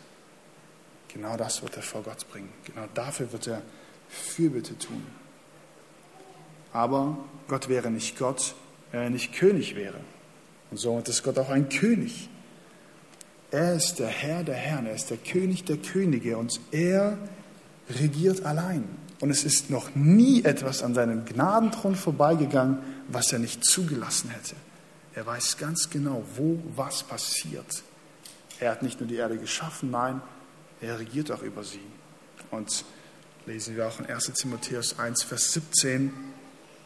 genau 1.09 1.37
das 1.37 1.61
wird 1.61 1.75
er 1.75 1.83
vor 1.83 2.03
Gott 2.03 2.27
bringen. 2.31 2.49
Genau 2.65 2.87
dafür 2.93 3.31
wird 3.31 3.47
er 3.47 3.61
Fürbitte 4.09 4.77
tun. 4.77 5.05
Aber 6.71 7.17
Gott 7.47 7.69
wäre 7.69 7.91
nicht 7.91 8.17
Gott, 8.17 8.55
wenn 8.91 9.01
er 9.01 9.09
nicht 9.09 9.33
König 9.33 9.75
wäre. 9.75 9.99
Und 10.71 10.77
somit 10.77 11.07
ist 11.07 11.23
Gott 11.23 11.37
auch 11.37 11.49
ein 11.49 11.69
König. 11.69 12.29
Er 13.51 13.75
ist 13.75 13.99
der 13.99 14.07
Herr 14.07 14.43
der 14.43 14.55
Herren, 14.55 14.87
er 14.87 14.95
ist 14.95 15.11
der 15.11 15.17
König 15.17 15.63
der 15.65 15.77
Könige 15.77 16.37
und 16.37 16.59
er 16.71 17.19
regiert 17.99 18.45
allein. 18.45 18.83
Und 19.19 19.29
es 19.29 19.43
ist 19.43 19.69
noch 19.69 19.95
nie 19.95 20.43
etwas 20.43 20.83
an 20.83 20.93
seinem 20.93 21.25
Gnadenthron 21.25 21.95
vorbeigegangen, 21.95 22.79
was 23.07 23.31
er 23.31 23.39
nicht 23.39 23.63
zugelassen 23.63 24.29
hätte. 24.29 24.55
Er 25.15 25.25
weiß 25.25 25.57
ganz 25.57 25.89
genau, 25.89 26.23
wo 26.35 26.59
was 26.75 27.03
passiert. 27.03 27.83
Er 28.59 28.71
hat 28.71 28.83
nicht 28.83 28.99
nur 28.99 29.07
die 29.07 29.15
Erde 29.15 29.37
geschaffen, 29.37 29.91
nein, 29.91 30.21
er 30.81 30.99
regiert 30.99 31.31
auch 31.31 31.41
über 31.41 31.63
sie. 31.63 31.79
Und 32.51 32.83
lesen 33.45 33.75
wir 33.75 33.87
auch 33.87 33.99
in 33.99 34.05
1 34.07 34.33
Timotheus 34.33 34.99
1, 34.99 35.23
Vers 35.23 35.53
17, 35.53 36.11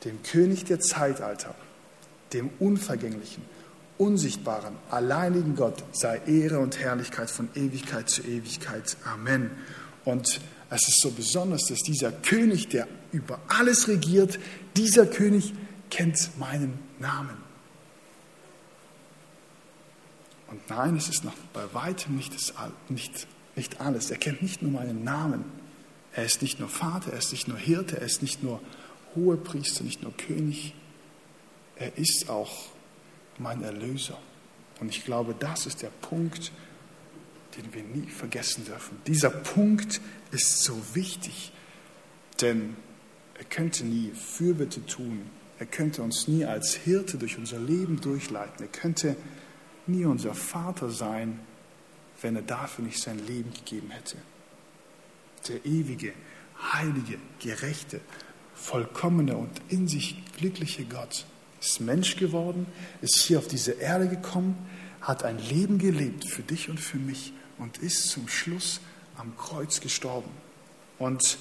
dem 0.06 0.22
König 0.24 0.66
der 0.66 0.80
Zeitalter, 0.80 1.56
dem 2.34 2.50
Unvergänglichen, 2.60 3.44
Unsichtbaren, 3.98 4.76
alleinigen 4.92 5.56
Gott 5.56 5.84
sei 5.92 6.22
Ehre 6.28 6.60
und 6.60 6.80
Herrlichkeit 6.80 7.32
von 7.32 7.50
Ewigkeit 7.56 8.10
zu 8.10 8.22
Ewigkeit. 8.22 8.96
Amen. 9.04 9.52
Und 10.06 10.40
es 10.70 10.88
ist 10.88 11.02
so 11.02 11.12
besonders, 11.12 11.66
dass 11.66 11.80
dieser 11.80 12.12
König, 12.12 12.68
der 12.70 12.88
über 13.12 13.40
alles 13.48 13.88
regiert, 13.88 14.40
dieser 14.76 15.06
König 15.06 15.54
kennt 15.90 16.38
meinen 16.38 16.78
Namen. 17.00 17.38
Und 20.48 20.70
nein, 20.70 20.96
es 20.96 21.10
ist 21.10 21.24
noch 21.24 21.34
bei 21.54 21.74
weitem 21.74 22.16
nicht, 22.16 22.34
das, 22.34 22.54
nicht, 22.90 23.28
nicht 23.56 23.82
alles. 23.82 24.12
Er 24.12 24.18
kennt 24.18 24.42
nicht 24.42 24.62
nur 24.62 24.72
meinen 24.72 25.04
Namen. 25.04 25.46
Er 26.14 26.26
ist 26.26 26.42
nicht 26.42 26.60
nur 26.60 26.70
Vater, 26.70 27.12
er 27.12 27.20
ist 27.20 27.32
nicht 27.32 27.48
nur 27.48 27.58
Hirte, 27.58 27.98
er 27.98 28.06
ist 28.06 28.22
nicht 28.22 28.44
nur 28.44 28.62
Hohepriester, 29.16 29.84
nicht 29.84 30.04
nur 30.04 30.16
König. 30.16 30.74
Er 31.76 31.98
ist 31.98 32.30
auch 32.30 32.70
mein 33.38 33.62
Erlöser. 33.62 34.18
Und 34.80 34.90
ich 34.90 35.06
glaube, 35.06 35.36
das 35.38 35.66
ist 35.66 35.82
der 35.82 35.90
Punkt, 35.90 36.52
den 37.58 37.74
wir 37.74 37.84
nie 37.84 38.10
vergessen 38.10 38.66
dürfen. 38.66 38.98
Dieser 39.08 39.30
Punkt 39.30 40.02
ist 40.32 40.64
so 40.64 40.80
wichtig, 40.94 41.52
denn 42.42 42.76
er 43.38 43.46
könnte 43.46 43.86
nie 43.86 44.12
Fürbitte 44.12 44.86
tun. 44.86 45.22
Er 45.60 45.66
könnte 45.66 46.02
uns 46.04 46.28
nie 46.28 46.46
als 46.46 46.76
Hirte 46.76 47.18
durch 47.18 47.38
unser 47.38 47.60
Leben 47.60 48.00
durchleiten. 48.00 48.66
Er 48.66 48.72
könnte 48.72 49.16
nie 49.88 50.06
unser 50.06 50.34
Vater 50.34 50.90
sein, 50.90 51.40
wenn 52.22 52.36
er 52.36 52.42
dafür 52.42 52.86
nicht 52.86 53.02
sein 53.02 53.26
Leben 53.26 53.52
gegeben 53.54 53.92
hätte. 53.92 54.18
Der 55.48 55.66
ewige, 55.66 56.14
heilige, 56.74 57.18
gerechte, 57.40 58.02
vollkommene 58.56 59.38
und 59.38 59.62
in 59.70 59.88
sich 59.88 60.24
glückliche 60.38 60.86
Gott, 60.86 61.26
ist 61.62 61.80
Mensch 61.82 62.18
geworden, 62.18 62.66
ist 63.02 63.20
hier 63.20 63.40
auf 63.40 63.48
diese 63.48 63.72
Erde 63.74 64.08
gekommen, 64.08 64.58
hat 65.02 65.24
ein 65.24 65.40
Leben 65.40 65.78
gelebt 65.78 66.28
für 66.28 66.42
dich 66.42 66.70
und 66.70 66.80
für 66.80 66.98
mich 66.98 67.34
und 67.58 67.78
ist 67.80 68.10
zum 68.10 68.28
Schluss 68.28 68.80
am 69.18 69.36
Kreuz 69.38 69.80
gestorben. 69.80 70.32
Und 71.00 71.38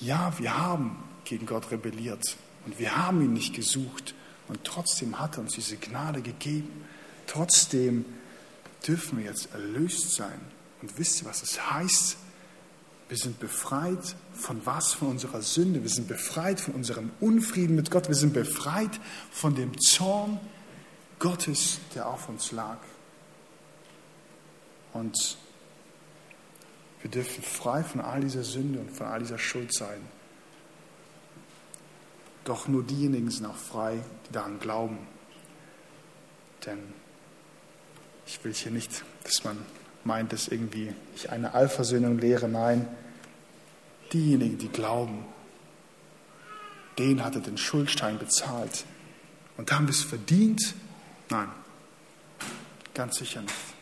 ja, 0.00 0.32
wir 0.38 0.56
haben 0.56 1.02
gegen 1.24 1.46
Gott 1.46 1.70
rebelliert 1.70 2.36
und 2.66 2.78
wir 2.78 2.96
haben 2.96 3.22
ihn 3.22 3.32
nicht 3.32 3.54
gesucht 3.54 4.14
und 4.48 4.64
trotzdem 4.64 5.18
hat 5.18 5.36
er 5.36 5.40
uns 5.40 5.54
diese 5.54 5.76
Gnade 5.76 6.22
gegeben. 6.22 6.84
Trotzdem 7.26 8.04
dürfen 8.86 9.18
wir 9.18 9.26
jetzt 9.26 9.52
erlöst 9.52 10.14
sein. 10.14 10.40
Und 10.82 10.98
wisst 10.98 11.22
ihr, 11.22 11.28
was 11.28 11.42
es 11.42 11.70
heißt? 11.70 12.16
Wir 13.08 13.16
sind 13.16 13.38
befreit 13.38 14.16
von 14.34 14.60
was? 14.64 14.92
Von 14.92 15.08
unserer 15.08 15.42
Sünde. 15.42 15.82
Wir 15.82 15.90
sind 15.90 16.08
befreit 16.08 16.60
von 16.60 16.74
unserem 16.74 17.10
Unfrieden 17.20 17.76
mit 17.76 17.90
Gott. 17.90 18.08
Wir 18.08 18.14
sind 18.14 18.34
befreit 18.34 19.00
von 19.30 19.54
dem 19.54 19.78
Zorn 19.80 20.40
Gottes, 21.18 21.78
der 21.94 22.08
auf 22.08 22.28
uns 22.28 22.52
lag. 22.52 22.78
Und 24.94 25.36
wir 27.02 27.10
dürfen 27.10 27.44
frei 27.44 27.84
von 27.84 28.00
all 28.00 28.22
dieser 28.22 28.44
Sünde 28.44 28.80
und 28.80 28.90
von 28.90 29.06
all 29.06 29.18
dieser 29.18 29.38
Schuld 29.38 29.74
sein. 29.74 30.00
Doch 32.44 32.68
nur 32.68 32.82
diejenigen 32.82 33.30
sind 33.30 33.44
auch 33.44 33.56
frei, 33.56 33.98
die 34.26 34.32
daran 34.32 34.58
glauben. 34.58 34.98
Denn 36.64 36.78
ich 38.26 38.42
will 38.44 38.54
hier 38.54 38.72
nicht, 38.72 39.04
dass 39.24 39.44
man 39.44 39.58
meint, 40.04 40.32
dass 40.32 40.48
irgendwie 40.48 40.94
ich 41.14 41.30
eine 41.30 41.52
Allversöhnung 41.52 42.18
lehre. 42.18 42.48
Nein, 42.48 42.88
diejenigen, 44.12 44.58
die 44.58 44.68
glauben, 44.68 45.24
den 46.98 47.24
hat 47.24 47.34
er 47.34 47.40
den 47.40 47.58
Schuldstein 47.58 48.18
bezahlt. 48.18 48.84
Und 49.56 49.72
haben 49.72 49.86
wir 49.86 49.92
es 49.92 50.02
verdient? 50.02 50.74
Nein, 51.30 51.48
ganz 52.94 53.16
sicher 53.16 53.42
nicht. 53.42 53.73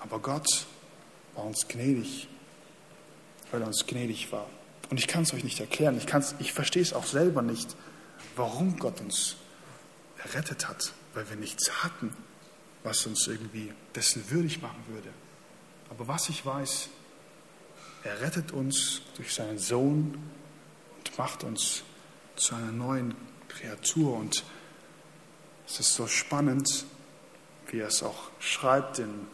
Aber 0.00 0.18
Gott 0.18 0.66
war 1.34 1.44
uns 1.44 1.68
gnädig, 1.68 2.28
weil 3.50 3.62
er 3.62 3.66
uns 3.66 3.86
gnädig 3.86 4.30
war. 4.32 4.48
Und 4.90 4.98
ich 4.98 5.06
kann 5.06 5.22
es 5.22 5.34
euch 5.34 5.44
nicht 5.44 5.60
erklären. 5.60 5.96
Ich, 5.98 6.06
ich 6.38 6.52
verstehe 6.52 6.82
es 6.82 6.92
auch 6.92 7.06
selber 7.06 7.42
nicht, 7.42 7.76
warum 8.36 8.78
Gott 8.78 9.00
uns 9.00 9.36
errettet 10.24 10.68
hat, 10.68 10.92
weil 11.14 11.28
wir 11.28 11.36
nichts 11.36 11.84
hatten, 11.84 12.16
was 12.82 13.06
uns 13.06 13.26
irgendwie 13.26 13.72
dessen 13.94 14.30
würdig 14.30 14.62
machen 14.62 14.82
würde. 14.88 15.10
Aber 15.90 16.08
was 16.08 16.28
ich 16.28 16.44
weiß, 16.44 16.88
er 18.04 18.20
rettet 18.20 18.52
uns 18.52 19.02
durch 19.16 19.34
seinen 19.34 19.58
Sohn 19.58 20.30
und 20.96 21.18
macht 21.18 21.44
uns 21.44 21.82
zu 22.36 22.54
einer 22.54 22.72
neuen 22.72 23.14
Kreatur. 23.48 24.16
Und 24.16 24.44
es 25.66 25.80
ist 25.80 25.94
so 25.94 26.06
spannend, 26.06 26.84
wie 27.66 27.80
er 27.80 27.88
es 27.88 28.02
auch 28.02 28.30
schreibt 28.38 28.98
in 28.98 29.26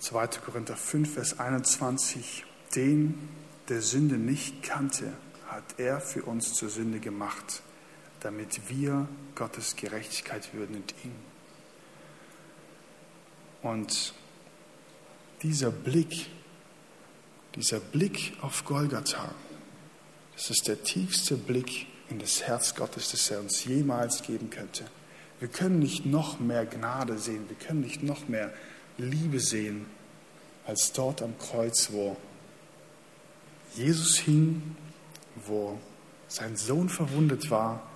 2. 0.00 0.26
Korinther 0.44 0.76
5, 0.76 1.14
Vers 1.14 1.38
21. 1.38 2.44
Den, 2.74 3.28
der 3.68 3.82
Sünde 3.82 4.16
nicht 4.16 4.62
kannte, 4.62 5.12
hat 5.48 5.78
er 5.78 6.00
für 6.00 6.22
uns 6.22 6.54
zur 6.54 6.68
Sünde 6.68 7.00
gemacht, 7.00 7.62
damit 8.20 8.68
wir 8.68 9.08
Gottes 9.34 9.76
Gerechtigkeit 9.76 10.54
würden 10.54 10.76
in 10.76 10.84
ihm. 11.04 11.12
Und 13.62 14.14
dieser 15.42 15.70
Blick, 15.70 16.26
dieser 17.54 17.80
Blick 17.80 18.34
auf 18.40 18.64
Golgatha, 18.64 19.34
das 20.34 20.50
ist 20.50 20.68
der 20.68 20.82
tiefste 20.84 21.36
Blick 21.36 21.86
in 22.08 22.20
das 22.20 22.42
Herz 22.42 22.74
Gottes, 22.74 23.10
das 23.10 23.30
er 23.30 23.40
uns 23.40 23.64
jemals 23.64 24.22
geben 24.22 24.50
könnte. 24.50 24.84
Wir 25.40 25.48
können 25.48 25.78
nicht 25.80 26.06
noch 26.06 26.38
mehr 26.38 26.66
Gnade 26.66 27.18
sehen, 27.18 27.48
wir 27.48 27.56
können 27.56 27.80
nicht 27.80 28.02
noch 28.02 28.28
mehr 28.28 28.52
Liebe 28.98 29.40
sehen, 29.40 29.86
als 30.66 30.92
dort 30.92 31.22
am 31.22 31.38
Kreuz, 31.38 31.90
wo 31.92 32.16
Jesus 33.74 34.18
hing, 34.18 34.76
wo 35.46 35.78
sein 36.26 36.56
Sohn 36.56 36.88
verwundet 36.88 37.50
war 37.50 37.88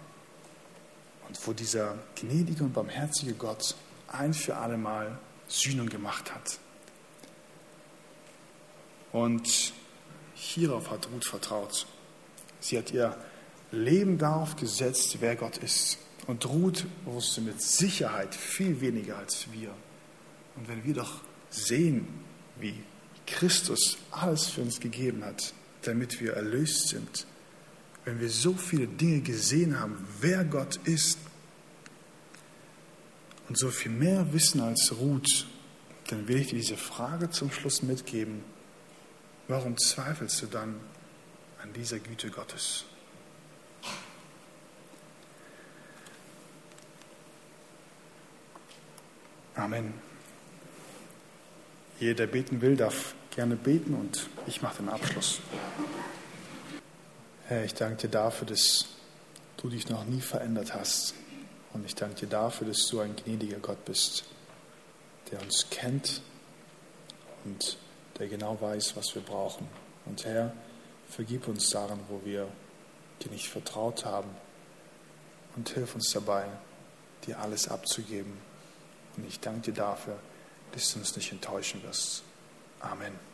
und 1.28 1.46
wo 1.46 1.52
dieser 1.52 1.98
gnädige 2.14 2.64
und 2.64 2.72
barmherzige 2.72 3.34
Gott 3.34 3.74
ein 4.08 4.32
für 4.32 4.56
alle 4.56 4.78
Mal 4.78 5.18
Sühnung 5.48 5.88
gemacht 5.88 6.34
hat. 6.34 6.58
Und 9.12 9.72
hierauf 10.34 10.90
hat 10.90 11.08
Ruth 11.12 11.26
vertraut. 11.26 11.86
Sie 12.60 12.78
hat 12.78 12.92
ihr 12.92 13.16
Leben 13.70 14.18
darauf 14.18 14.56
gesetzt, 14.56 15.16
wer 15.20 15.36
Gott 15.36 15.58
ist. 15.58 15.98
Und 16.26 16.46
Ruth 16.46 16.86
wusste 17.04 17.40
mit 17.40 17.60
Sicherheit 17.60 18.34
viel 18.34 18.80
weniger 18.80 19.18
als 19.18 19.50
wir. 19.52 19.74
Und 20.56 20.68
wenn 20.68 20.84
wir 20.84 20.94
doch 20.94 21.20
sehen, 21.50 22.06
wie 22.58 22.74
Christus 23.26 23.98
alles 24.10 24.48
für 24.48 24.62
uns 24.62 24.80
gegeben 24.80 25.24
hat, 25.24 25.54
damit 25.82 26.20
wir 26.20 26.34
erlöst 26.34 26.88
sind, 26.88 27.26
wenn 28.04 28.20
wir 28.20 28.30
so 28.30 28.54
viele 28.54 28.86
Dinge 28.86 29.20
gesehen 29.20 29.78
haben, 29.78 30.06
wer 30.20 30.44
Gott 30.44 30.76
ist, 30.84 31.18
und 33.48 33.58
so 33.58 33.68
viel 33.68 33.92
mehr 33.92 34.32
wissen 34.32 34.62
als 34.62 34.92
Ruth, 34.96 35.46
dann 36.08 36.26
will 36.26 36.38
ich 36.38 36.48
dir 36.48 36.56
diese 36.56 36.78
Frage 36.78 37.28
zum 37.28 37.50
Schluss 37.50 37.82
mitgeben. 37.82 38.42
Warum 39.46 39.76
zweifelst 39.76 40.40
du 40.40 40.46
dann 40.46 40.80
an 41.62 41.70
dieser 41.74 41.98
Güte 41.98 42.30
Gottes? 42.30 42.86
Amen. 49.54 50.11
Jeder, 52.02 52.14
der 52.14 52.26
beten 52.26 52.60
will, 52.60 52.76
darf 52.76 53.14
gerne 53.30 53.54
beten 53.54 53.94
und 53.94 54.28
ich 54.48 54.60
mache 54.60 54.78
den 54.78 54.88
Abschluss. 54.88 55.38
Herr, 57.46 57.64
ich 57.64 57.74
danke 57.74 57.96
dir 57.96 58.08
dafür, 58.08 58.48
dass 58.48 58.88
du 59.58 59.68
dich 59.68 59.88
noch 59.88 60.04
nie 60.04 60.20
verändert 60.20 60.74
hast. 60.74 61.14
Und 61.72 61.86
ich 61.86 61.94
danke 61.94 62.16
dir 62.16 62.26
dafür, 62.26 62.66
dass 62.66 62.88
du 62.88 62.98
ein 62.98 63.14
gnädiger 63.14 63.58
Gott 63.60 63.84
bist, 63.84 64.24
der 65.30 65.40
uns 65.42 65.70
kennt 65.70 66.22
und 67.44 67.78
der 68.18 68.26
genau 68.26 68.60
weiß, 68.60 68.96
was 68.96 69.14
wir 69.14 69.22
brauchen. 69.22 69.68
Und 70.04 70.24
Herr, 70.24 70.52
vergib 71.08 71.46
uns 71.46 71.70
daran, 71.70 72.00
wo 72.08 72.20
wir 72.24 72.48
dir 73.22 73.30
nicht 73.30 73.48
vertraut 73.48 74.04
haben 74.04 74.30
und 75.54 75.68
hilf 75.68 75.94
uns 75.94 76.10
dabei, 76.10 76.46
dir 77.28 77.38
alles 77.38 77.68
abzugeben. 77.68 78.32
Und 79.16 79.24
ich 79.28 79.38
danke 79.38 79.70
dir 79.70 79.74
dafür, 79.74 80.18
dass 80.72 80.92
du 80.92 80.98
uns 80.98 81.16
nicht 81.16 81.32
enttäuschen 81.32 81.82
wirst. 81.82 82.22
Amen. 82.80 83.31